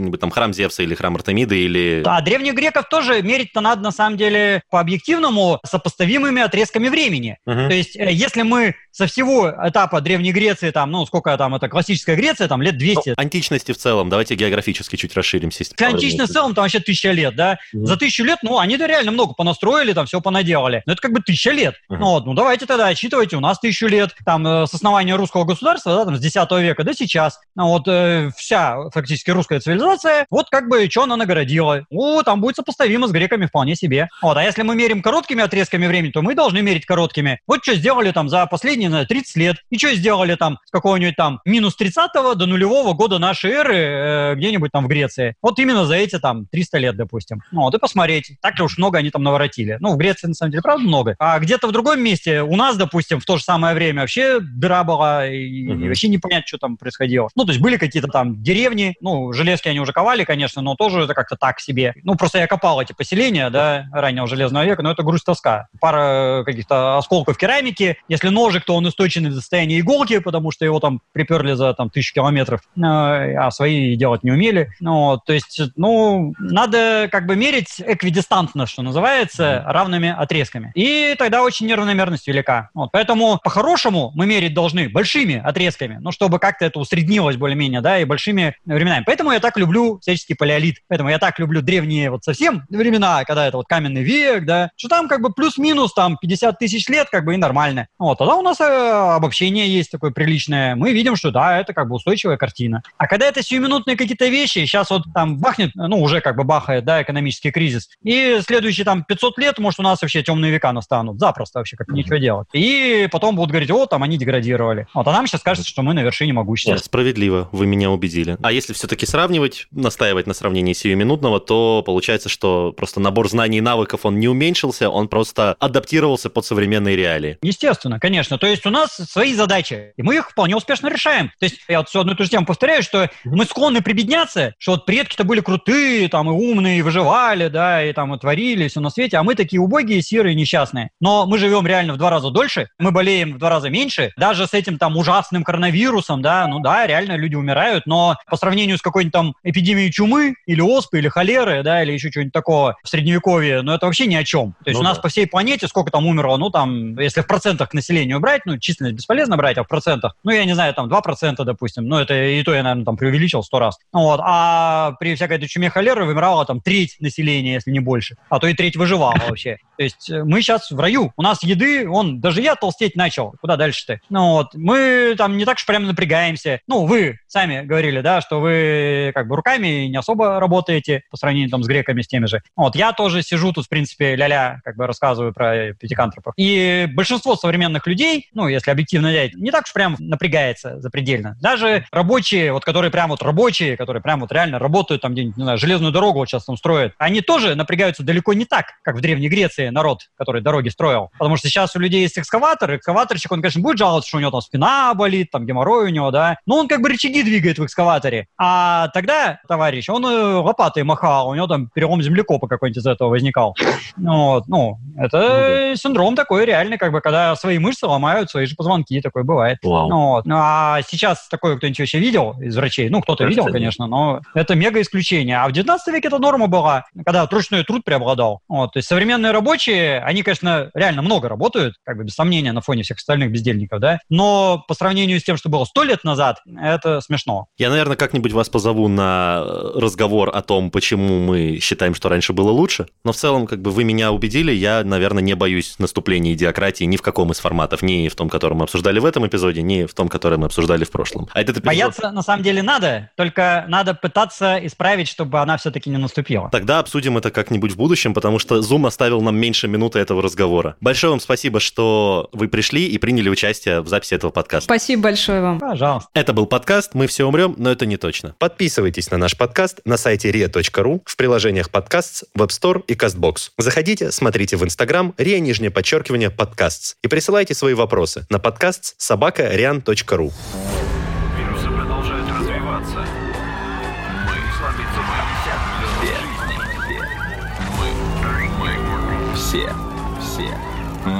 какие-нибудь 0.00 0.20
там 0.20 0.30
храм 0.30 0.52
Зевса 0.52 0.82
или 0.82 0.94
храм 0.94 1.14
Артемиды 1.14 1.58
или... 1.58 2.02
Да, 2.04 2.20
древних 2.20 2.54
греков 2.54 2.88
тоже 2.88 3.22
мерить-то 3.22 3.60
надо, 3.60 3.82
на 3.82 3.92
самом 3.92 4.16
деле, 4.16 4.62
по 4.70 4.80
объективному, 4.80 5.60
сопоставимыми 5.64 6.42
отрезками 6.42 6.88
времени. 6.88 7.38
Мгм. 7.46 7.68
То 7.68 7.74
есть, 7.74 7.96
э, 7.96 8.10
если 8.12 8.42
мы 8.42 8.74
со 8.90 9.06
всего 9.06 9.52
этапа 9.62 10.00
Древней 10.00 10.32
Греции, 10.32 10.70
там, 10.70 10.90
ну, 10.90 11.06
сколько 11.06 11.36
там, 11.36 11.54
это 11.54 11.68
классическая 11.68 12.16
Греция, 12.16 12.48
там, 12.48 12.62
лет 12.62 12.76
200, 12.76 13.10
Ну, 13.10 13.14
античности 13.16 13.72
в 13.72 13.78
целом, 13.78 14.08
давайте 14.08 14.34
географически 14.34 14.96
чуть 14.96 15.14
расширимся. 15.14 15.64
К 15.74 15.82
античной 15.82 16.26
в 16.26 16.30
целом 16.30 16.54
там 16.54 16.64
вообще 16.64 16.80
тысяча 16.80 17.10
лет, 17.12 17.36
да? 17.36 17.58
Мгм. 17.72 17.86
За 17.86 17.96
тысячу 17.96 18.24
лет, 18.24 18.38
ну, 18.42 18.58
они-то 18.58 18.86
реально 18.86 19.12
много 19.12 19.34
понастроили, 19.34 19.92
там 19.92 20.06
все 20.06 20.20
понаделали. 20.20 20.82
Но 20.86 20.92
это 20.94 21.02
как 21.02 21.12
бы 21.12 21.20
тысяча 21.20 21.50
лет. 21.50 21.74
Мгм. 21.88 22.00
Ну, 22.00 22.06
вот, 22.06 22.26
ну, 22.26 22.34
давайте 22.34 22.66
тогда 22.66 22.88
отчитывайте, 22.88 23.36
у 23.36 23.40
нас 23.40 23.58
тысячу 23.58 23.86
лет, 23.86 24.14
там, 24.24 24.46
э, 24.46 24.66
с 24.66 24.74
основания 24.74 25.14
русского 25.14 25.44
государства, 25.44 25.94
да, 25.94 26.04
там, 26.04 26.16
с 26.16 26.20
10 26.20 26.60
века 26.60 26.84
до 26.84 26.94
сейчас. 26.94 27.38
Ну, 27.54 27.68
вот, 27.68 27.86
э, 27.86 28.30
вся, 28.36 28.90
фактически, 28.90 29.30
русская 29.30 29.60
цивилизация, 29.60 29.89
вот, 30.30 30.48
как 30.50 30.68
бы, 30.68 30.88
что 30.90 31.04
она 31.04 31.16
нагородила. 31.16 31.84
О, 31.90 32.22
там 32.22 32.40
будет 32.40 32.56
сопоставимо 32.56 33.08
с 33.08 33.12
греками 33.12 33.46
вполне 33.46 33.74
себе. 33.76 34.08
Вот, 34.22 34.36
а 34.36 34.42
если 34.42 34.62
мы 34.62 34.74
мерим 34.74 35.02
короткими 35.02 35.42
отрезками 35.42 35.86
времени, 35.86 36.10
то 36.12 36.22
мы 36.22 36.34
должны 36.34 36.62
мерить 36.62 36.86
короткими. 36.86 37.40
Вот 37.46 37.62
что 37.62 37.74
сделали 37.74 38.10
там 38.12 38.28
за 38.28 38.46
последние, 38.46 38.88
наверное, 38.88 39.08
30 39.08 39.36
лет, 39.36 39.56
и 39.70 39.78
что 39.78 39.94
сделали 39.94 40.34
там 40.34 40.58
с 40.66 40.70
какого-нибудь 40.70 41.16
там 41.16 41.40
минус 41.44 41.76
30 41.76 42.10
до 42.36 42.46
нулевого 42.46 42.92
года 42.94 43.18
нашей 43.18 43.50
эры 43.50 43.76
э, 43.76 44.34
где-нибудь 44.36 44.70
там 44.72 44.84
в 44.84 44.88
Греции. 44.88 45.34
Вот 45.42 45.58
именно 45.58 45.84
за 45.86 45.94
эти 45.96 46.18
там 46.18 46.46
300 46.50 46.78
лет, 46.78 46.96
допустим. 46.96 47.42
Ну, 47.52 47.62
вот 47.62 47.74
и 47.74 47.78
посмотреть, 47.78 48.32
так 48.40 48.58
ли 48.58 48.64
уж 48.64 48.78
много 48.78 48.98
они 48.98 49.10
там 49.10 49.22
наворотили. 49.22 49.76
Ну, 49.80 49.92
в 49.92 49.96
Греции, 49.96 50.26
на 50.28 50.34
самом 50.34 50.52
деле, 50.52 50.62
правда 50.62 50.84
много. 50.84 51.16
А 51.18 51.38
где-то 51.38 51.66
в 51.68 51.72
другом 51.72 52.00
месте, 52.00 52.42
у 52.42 52.56
нас, 52.56 52.76
допустим, 52.76 53.20
в 53.20 53.24
то 53.24 53.36
же 53.36 53.44
самое 53.44 53.74
время 53.74 54.02
вообще 54.02 54.40
дыра 54.40 54.84
была, 54.84 55.26
и, 55.26 55.40
и 55.40 55.68
Мгм. 55.70 55.86
вообще 55.88 56.08
не 56.08 56.18
понять, 56.18 56.46
что 56.46 56.58
там 56.58 56.76
происходило. 56.76 57.28
Ну, 57.36 57.44
то 57.44 57.50
есть 57.52 57.62
были 57.62 57.76
какие-то 57.76 58.08
там 58.08 58.42
деревни, 58.42 58.94
ну, 59.00 59.32
железки 59.32 59.68
они 59.70 59.80
уже 59.80 59.92
ковали, 59.92 60.24
конечно, 60.24 60.62
но 60.62 60.74
тоже 60.74 61.02
это 61.02 61.14
как-то 61.14 61.36
так 61.36 61.60
себе. 61.60 61.94
Ну, 62.02 62.16
просто 62.16 62.38
я 62.38 62.46
копал 62.46 62.80
эти 62.80 62.92
поселения, 62.92 63.50
да, 63.50 63.86
раннего 63.92 64.26
железного 64.26 64.64
века, 64.64 64.82
но 64.82 64.90
это 64.90 65.02
грусть-тоска. 65.02 65.68
Пара 65.80 66.42
каких-то 66.44 66.98
осколков 66.98 67.36
керамики. 67.36 67.96
Если 68.08 68.28
ножик, 68.28 68.64
то 68.64 68.74
он 68.74 68.88
источен 68.88 69.24
до 69.24 69.34
состояния 69.34 69.80
иголки, 69.80 70.18
потому 70.18 70.50
что 70.50 70.64
его 70.64 70.80
там 70.80 71.00
приперли 71.12 71.54
за 71.54 71.74
там 71.74 71.90
тысячу 71.90 72.14
километров, 72.14 72.60
э, 72.76 72.80
а 72.80 73.50
свои 73.50 73.96
делать 73.96 74.22
не 74.22 74.30
умели. 74.30 74.70
Ну, 74.80 75.18
то 75.24 75.32
есть, 75.32 75.60
ну, 75.76 76.34
надо 76.38 77.08
как 77.10 77.26
бы 77.26 77.36
мерить 77.36 77.80
эквидистантно, 77.84 78.66
что 78.66 78.82
называется, 78.82 79.64
равными 79.66 80.14
отрезками. 80.16 80.72
И 80.74 81.14
тогда 81.18 81.42
очень 81.42 81.66
неравномерность 81.66 82.26
велика. 82.26 82.70
Вот, 82.74 82.90
поэтому 82.92 83.38
по-хорошему 83.42 84.12
мы 84.14 84.26
мерить 84.26 84.54
должны 84.54 84.88
большими 84.88 85.36
отрезками, 85.36 85.98
ну, 86.00 86.12
чтобы 86.12 86.38
как-то 86.38 86.64
это 86.64 86.78
усреднилось 86.78 87.36
более-менее, 87.36 87.80
да, 87.80 87.98
и 87.98 88.04
большими 88.04 88.54
временами. 88.64 89.04
Поэтому 89.06 89.32
я 89.32 89.40
так 89.40 89.56
люблю 89.60 89.98
всяческий 90.00 90.34
палеолит. 90.34 90.78
Поэтому 90.88 91.10
я 91.10 91.18
так 91.18 91.38
люблю 91.38 91.62
древние 91.62 92.10
вот 92.10 92.24
совсем 92.24 92.64
времена, 92.68 93.24
когда 93.24 93.46
это 93.46 93.58
вот 93.58 93.66
каменный 93.66 94.02
век, 94.02 94.44
да, 94.44 94.70
что 94.76 94.88
там 94.88 95.08
как 95.08 95.20
бы 95.20 95.32
плюс-минус 95.32 95.94
там 95.94 96.16
50 96.16 96.58
тысяч 96.58 96.88
лет 96.88 97.08
как 97.10 97.24
бы 97.24 97.34
и 97.34 97.36
нормально. 97.36 97.86
Вот, 97.98 98.18
тогда 98.18 98.34
у 98.36 98.42
нас 98.42 98.60
э, 98.60 98.64
обобщение 98.64 99.68
есть 99.68 99.90
такое 99.90 100.10
приличное. 100.10 100.74
Мы 100.74 100.92
видим, 100.92 101.16
что 101.16 101.30
да, 101.30 101.58
это 101.58 101.72
как 101.72 101.88
бы 101.88 101.96
устойчивая 101.96 102.36
картина. 102.36 102.82
А 102.98 103.06
когда 103.06 103.26
это 103.26 103.42
сиюминутные 103.42 103.96
какие-то 103.96 104.26
вещи, 104.26 104.64
сейчас 104.64 104.90
вот 104.90 105.04
там 105.14 105.38
бахнет, 105.38 105.70
ну, 105.74 106.00
уже 106.02 106.20
как 106.20 106.36
бы 106.36 106.44
бахает, 106.44 106.84
да, 106.84 107.02
экономический 107.02 107.50
кризис, 107.50 107.88
и 108.02 108.40
следующие 108.46 108.84
там 108.84 109.04
500 109.04 109.38
лет, 109.38 109.58
может, 109.58 109.80
у 109.80 109.82
нас 109.82 110.02
вообще 110.02 110.22
темные 110.22 110.50
века 110.50 110.72
настанут, 110.72 111.18
запросто 111.18 111.58
вообще, 111.58 111.76
как 111.76 111.88
ничего 111.88 112.16
делать. 112.16 112.48
И 112.52 113.08
потом 113.12 113.36
будут 113.36 113.50
говорить, 113.50 113.70
о, 113.70 113.86
там 113.86 114.02
они 114.02 114.18
деградировали. 114.18 114.86
Вот, 114.94 115.06
а 115.06 115.12
нам 115.12 115.26
сейчас 115.26 115.42
кажется, 115.42 115.68
что 115.68 115.82
мы 115.82 115.94
на 115.94 116.00
вершине 116.00 116.32
могущества. 116.32 116.72
Нет, 116.72 116.84
справедливо, 116.84 117.48
вы 117.52 117.66
меня 117.66 117.90
убедили. 117.90 118.36
А 118.42 118.52
если 118.52 118.72
все-таки 118.72 119.06
сравнивать, 119.06 119.49
настаивать 119.70 120.26
на 120.26 120.34
сравнении 120.34 120.72
сиюминутного, 120.72 121.40
то 121.40 121.82
получается, 121.84 122.28
что 122.28 122.72
просто 122.72 123.00
набор 123.00 123.28
знаний 123.28 123.58
и 123.58 123.60
навыков, 123.60 124.00
он 124.04 124.18
не 124.18 124.28
уменьшился, 124.28 124.90
он 124.90 125.08
просто 125.08 125.56
адаптировался 125.58 126.30
под 126.30 126.44
современные 126.44 126.96
реалии. 126.96 127.38
Естественно, 127.42 127.98
конечно. 127.98 128.38
То 128.38 128.46
есть 128.46 128.66
у 128.66 128.70
нас 128.70 128.90
свои 128.90 129.34
задачи, 129.34 129.92
и 129.96 130.02
мы 130.02 130.16
их 130.16 130.30
вполне 130.30 130.56
успешно 130.56 130.88
решаем. 130.88 131.32
То 131.38 131.44
есть 131.46 131.60
я 131.68 131.78
вот 131.78 131.88
все 131.88 132.00
одну 132.00 132.12
и 132.12 132.16
ту 132.16 132.24
же 132.24 132.30
тему 132.30 132.46
повторяю, 132.46 132.82
что 132.82 133.08
мы 133.24 133.44
склонны 133.44 133.82
прибедняться, 133.82 134.54
что 134.58 134.72
вот 134.72 134.86
предки-то 134.86 135.24
были 135.24 135.40
крутые, 135.40 136.08
там, 136.08 136.28
и 136.28 136.32
умные, 136.32 136.78
и 136.78 136.82
выживали, 136.82 137.48
да, 137.48 137.84
и 137.84 137.92
там, 137.92 138.14
и 138.14 138.18
творили 138.18 138.68
все 138.68 138.80
на 138.80 138.90
свете, 138.90 139.16
а 139.16 139.22
мы 139.22 139.34
такие 139.34 139.60
убогие, 139.60 140.02
серые, 140.02 140.34
несчастные. 140.34 140.90
Но 141.00 141.26
мы 141.26 141.38
живем 141.38 141.66
реально 141.66 141.94
в 141.94 141.96
два 141.96 142.10
раза 142.10 142.30
дольше, 142.30 142.68
мы 142.78 142.90
болеем 142.90 143.34
в 143.34 143.38
два 143.38 143.50
раза 143.50 143.70
меньше, 143.70 144.12
даже 144.16 144.46
с 144.46 144.54
этим 144.54 144.78
там 144.78 144.96
ужасным 144.96 145.44
коронавирусом, 145.44 146.22
да, 146.22 146.46
ну 146.46 146.60
да, 146.60 146.86
реально 146.86 147.16
люди 147.16 147.34
умирают, 147.34 147.86
но 147.86 148.16
по 148.28 148.36
сравнению 148.36 148.78
с 148.78 148.82
какой-нибудь 148.82 149.12
там 149.12 149.34
эпидемию 149.42 149.90
чумы 149.90 150.34
или 150.46 150.60
оспы, 150.60 150.98
или 150.98 151.08
холеры, 151.08 151.62
да, 151.62 151.82
или 151.82 151.92
еще 151.92 152.10
чего-нибудь 152.10 152.32
такого 152.32 152.76
в 152.82 152.88
Средневековье, 152.88 153.62
но 153.62 153.74
это 153.74 153.86
вообще 153.86 154.06
ни 154.06 154.14
о 154.14 154.24
чем. 154.24 154.54
То 154.64 154.70
есть 154.70 154.74
ну, 154.74 154.80
у 154.80 154.84
нас 154.84 154.96
да. 154.96 155.02
по 155.02 155.08
всей 155.08 155.26
планете 155.26 155.68
сколько 155.68 155.90
там 155.90 156.06
умерло, 156.06 156.36
ну 156.36 156.50
там, 156.50 156.98
если 156.98 157.20
в 157.20 157.26
процентах 157.26 157.70
к 157.70 157.74
населению 157.74 158.20
брать, 158.20 158.42
ну 158.46 158.58
численность 158.58 158.96
бесполезно 158.96 159.36
брать, 159.36 159.58
а 159.58 159.64
в 159.64 159.68
процентах, 159.68 160.16
ну 160.24 160.30
я 160.30 160.44
не 160.44 160.54
знаю, 160.54 160.74
там 160.74 160.88
2%, 160.88 161.44
допустим, 161.44 161.86
ну 161.86 161.96
это 161.96 162.14
и 162.14 162.42
то 162.42 162.54
я, 162.54 162.62
наверное, 162.62 162.84
там 162.84 162.96
преувеличил 162.96 163.42
сто 163.42 163.58
раз. 163.58 163.78
Вот. 163.92 164.20
А 164.22 164.92
при 164.98 165.14
всякой 165.14 165.36
этой 165.36 165.48
чуме 165.48 165.70
холеры 165.70 166.04
вымирало 166.04 166.44
там 166.44 166.60
треть 166.60 166.96
населения, 167.00 167.54
если 167.54 167.70
не 167.70 167.80
больше, 167.80 168.16
а 168.28 168.38
то 168.38 168.46
и 168.46 168.54
треть 168.54 168.76
выживала 168.76 169.16
вообще. 169.28 169.58
То 169.80 169.84
есть 169.84 170.10
э, 170.10 170.24
мы 170.24 170.42
сейчас 170.42 170.70
в 170.70 170.78
раю. 170.78 171.10
У 171.16 171.22
нас 171.22 171.42
еды, 171.42 171.88
он, 171.88 172.20
даже 172.20 172.42
я 172.42 172.54
толстеть 172.54 172.96
начал. 172.96 173.32
Куда 173.40 173.56
дальше-то? 173.56 173.98
Ну 174.10 174.32
вот, 174.32 174.54
мы 174.54 175.14
там 175.16 175.38
не 175.38 175.46
так 175.46 175.56
уж 175.56 175.64
прямо 175.64 175.86
напрягаемся. 175.86 176.60
Ну, 176.66 176.84
вы 176.84 177.18
сами 177.26 177.62
говорили, 177.62 178.02
да, 178.02 178.20
что 178.20 178.40
вы 178.40 179.10
как 179.14 179.26
бы 179.26 179.36
руками 179.36 179.86
не 179.86 179.96
особо 179.96 180.38
работаете 180.38 181.04
по 181.10 181.16
сравнению 181.16 181.48
там 181.48 181.64
с 181.64 181.66
греками, 181.66 182.02
с 182.02 182.08
теми 182.08 182.26
же. 182.26 182.42
Вот, 182.56 182.76
я 182.76 182.92
тоже 182.92 183.22
сижу 183.22 183.54
тут, 183.54 183.64
в 183.64 183.68
принципе, 183.70 184.16
ля-ля, 184.16 184.60
как 184.64 184.76
бы 184.76 184.86
рассказываю 184.86 185.32
про 185.32 185.72
пятикантропов. 185.72 186.34
И 186.36 186.86
большинство 186.92 187.34
современных 187.34 187.86
людей, 187.86 188.28
ну, 188.34 188.48
если 188.48 188.70
объективно 188.70 189.08
взять, 189.08 189.32
не 189.32 189.50
так 189.50 189.64
уж 189.64 189.72
прям 189.72 189.96
напрягается 189.98 190.78
запредельно. 190.78 191.38
Даже 191.40 191.86
рабочие, 191.90 192.52
вот 192.52 192.66
которые 192.66 192.90
прям 192.90 193.08
вот 193.08 193.22
рабочие, 193.22 193.78
которые 193.78 194.02
прям 194.02 194.20
вот 194.20 194.30
реально 194.30 194.58
работают 194.58 195.00
там 195.00 195.14
где-нибудь, 195.14 195.38
не 195.38 195.44
знаю, 195.44 195.56
железную 195.56 195.90
дорогу 195.90 196.18
вот 196.18 196.28
сейчас 196.28 196.44
там 196.44 196.58
строят, 196.58 196.92
они 196.98 197.22
тоже 197.22 197.54
напрягаются 197.54 198.02
далеко 198.02 198.34
не 198.34 198.44
так, 198.44 198.74
как 198.82 198.96
в 198.96 199.00
Древней 199.00 199.30
Греции, 199.30 199.69
народ, 199.70 200.00
который 200.16 200.42
дороги 200.42 200.68
строил. 200.68 201.10
Потому 201.18 201.36
что 201.36 201.48
сейчас 201.48 201.74
у 201.76 201.78
людей 201.78 202.02
есть 202.02 202.18
экскаватор, 202.18 202.76
экскаваторщик, 202.76 203.32
он, 203.32 203.40
конечно, 203.40 203.62
будет 203.62 203.78
жаловаться, 203.78 204.08
что 204.08 204.18
у 204.18 204.20
него 204.20 204.30
там 204.30 204.40
спина 204.40 204.92
болит, 204.94 205.30
там 205.30 205.46
геморрой 205.46 205.86
у 205.86 205.88
него, 205.88 206.10
да, 206.10 206.38
но 206.46 206.58
он 206.58 206.68
как 206.68 206.80
бы 206.80 206.88
рычаги 206.88 207.22
двигает 207.22 207.58
в 207.58 207.64
экскаваторе. 207.64 208.26
А 208.38 208.88
тогда, 208.88 209.40
товарищ, 209.48 209.88
он 209.88 210.04
э, 210.04 210.34
лопатой 210.36 210.82
махал, 210.82 211.28
у 211.28 211.34
него 211.34 211.46
там 211.46 211.68
перелом 211.74 212.02
землекопа 212.02 212.48
какой-нибудь 212.48 212.82
из 212.82 212.86
этого 212.86 213.08
возникал. 213.08 213.56
Вот, 213.96 214.46
ну, 214.48 214.78
это 214.96 215.68
ну, 215.70 215.76
синдром 215.76 216.16
такой 216.16 216.44
реальный, 216.44 216.78
как 216.78 216.92
бы, 216.92 217.00
когда 217.00 217.36
свои 217.36 217.58
мышцы 217.58 217.86
ломают, 217.86 218.30
свои 218.30 218.46
же 218.46 218.54
позвонки, 218.56 219.00
такое 219.00 219.24
бывает. 219.24 219.58
Вау. 219.62 219.88
Вот. 219.88 220.26
Ну, 220.26 220.36
а 220.38 220.80
сейчас 220.88 221.28
такое 221.28 221.56
кто-нибудь 221.56 221.78
вообще 221.78 221.98
видел 221.98 222.36
из 222.40 222.56
врачей? 222.56 222.88
Ну, 222.88 223.00
кто-то 223.00 223.24
видел, 223.24 223.46
конечно, 223.46 223.86
но 223.86 224.20
это 224.34 224.54
мега 224.54 224.80
исключение. 224.80 225.38
А 225.38 225.48
в 225.48 225.52
19 225.52 225.94
веке 225.94 226.08
это 226.08 226.18
норма 226.18 226.46
была, 226.46 226.84
когда 227.04 227.26
ручной 227.26 227.64
труд 227.64 227.84
преобладал. 227.84 228.40
Вот, 228.48 228.72
то 228.72 228.78
есть 228.78 228.88
современные 228.88 229.32
рабочие 229.32 229.59
рабочие, 229.60 230.00
они, 230.00 230.22
конечно, 230.22 230.70
реально 230.74 231.02
много 231.02 231.28
работают, 231.28 231.74
как 231.84 231.96
бы 231.96 232.04
без 232.04 232.14
сомнения, 232.14 232.52
на 232.52 232.60
фоне 232.60 232.82
всех 232.82 232.98
остальных 232.98 233.30
бездельников, 233.30 233.80
да, 233.80 233.98
но 234.08 234.64
по 234.66 234.74
сравнению 234.74 235.20
с 235.20 235.22
тем, 235.22 235.36
что 235.36 235.48
было 235.48 235.64
сто 235.64 235.82
лет 235.82 236.04
назад, 236.04 236.38
это 236.60 237.00
смешно. 237.00 237.46
Я, 237.58 237.70
наверное, 237.70 237.96
как-нибудь 237.96 238.32
вас 238.32 238.48
позову 238.48 238.88
на 238.88 239.44
разговор 239.74 240.30
о 240.34 240.42
том, 240.42 240.70
почему 240.70 241.20
мы 241.20 241.58
считаем, 241.60 241.94
что 241.94 242.08
раньше 242.08 242.32
было 242.32 242.50
лучше, 242.50 242.86
но 243.04 243.12
в 243.12 243.16
целом, 243.16 243.46
как 243.46 243.60
бы 243.60 243.70
вы 243.70 243.84
меня 243.84 244.12
убедили, 244.12 244.52
я, 244.52 244.82
наверное, 244.84 245.22
не 245.22 245.34
боюсь 245.34 245.78
наступления 245.78 246.32
идиократии 246.32 246.84
ни 246.84 246.96
в 246.96 247.02
каком 247.02 247.30
из 247.32 247.38
форматов, 247.38 247.82
ни 247.82 248.08
в 248.08 248.16
том, 248.16 248.28
который 248.28 248.54
мы 248.54 248.64
обсуждали 248.64 248.98
в 248.98 249.04
этом 249.04 249.26
эпизоде, 249.26 249.62
ни 249.62 249.84
в 249.84 249.94
том, 249.94 250.08
который 250.08 250.38
мы 250.38 250.46
обсуждали 250.46 250.84
в 250.84 250.90
прошлом. 250.90 251.28
А 251.32 251.40
этот 251.40 251.58
эпизод... 251.58 251.66
Бояться, 251.66 252.10
на 252.10 252.22
самом 252.22 252.42
деле, 252.42 252.62
надо, 252.62 253.10
только 253.16 253.64
надо 253.68 253.94
пытаться 253.94 254.58
исправить, 254.66 255.08
чтобы 255.08 255.40
она 255.40 255.56
все-таки 255.56 255.90
не 255.90 255.98
наступила. 255.98 256.48
Тогда 256.50 256.78
обсудим 256.78 257.18
это 257.18 257.30
как-нибудь 257.30 257.72
в 257.72 257.76
будущем, 257.76 258.14
потому 258.14 258.38
что 258.38 258.58
Zoom 258.58 258.86
оставил 258.86 259.20
нам 259.20 259.36
меньше 259.36 259.49
минуты 259.68 259.98
этого 259.98 260.22
разговора. 260.22 260.76
Большое 260.80 261.10
вам 261.10 261.20
спасибо, 261.20 261.60
что 261.60 262.28
вы 262.32 262.48
пришли 262.48 262.86
и 262.86 262.98
приняли 262.98 263.28
участие 263.28 263.80
в 263.80 263.88
записи 263.88 264.14
этого 264.14 264.30
подкаста. 264.30 264.64
Спасибо 264.64 265.02
большое 265.02 265.40
вам. 265.40 265.58
Пожалуйста. 265.58 266.08
Это 266.14 266.32
был 266.32 266.46
подкаст 266.46 266.94
«Мы 266.94 267.06
все 267.06 267.26
умрем, 267.26 267.54
но 267.58 267.70
это 267.70 267.86
не 267.86 267.96
точно». 267.96 268.34
Подписывайтесь 268.38 269.10
на 269.10 269.18
наш 269.18 269.36
подкаст 269.36 269.80
на 269.84 269.96
сайте 269.96 270.30
ria.ru, 270.30 271.02
в 271.04 271.16
приложениях 271.16 271.70
подкаст, 271.70 272.24
Web 272.36 272.48
Store 272.48 272.84
и 272.86 272.94
CastBox. 272.94 273.50
Заходите, 273.58 274.10
смотрите 274.12 274.56
в 274.56 274.64
Instagram 274.64 275.14
ria, 275.16 275.38
нижнее 275.38 275.70
подчеркивание, 275.70 276.30
подкаст 276.30 276.96
и 277.02 277.08
присылайте 277.08 277.54
свои 277.54 277.74
вопросы 277.74 278.26
на 278.30 278.38
подкаст 278.38 278.94
собака 278.98 279.54
rian.ru. 279.54 280.32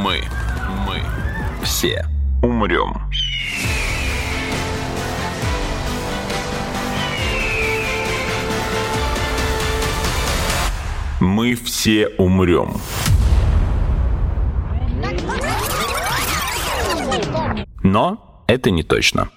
мы, 0.03 0.23
мы, 0.87 1.03
все 1.63 2.07
умрем. 2.43 2.95
Мы 11.21 11.55
все 11.55 12.09
умрем. 12.17 12.73
Но 17.83 18.43
это 18.47 18.71
не 18.71 18.83
точно. 18.83 19.29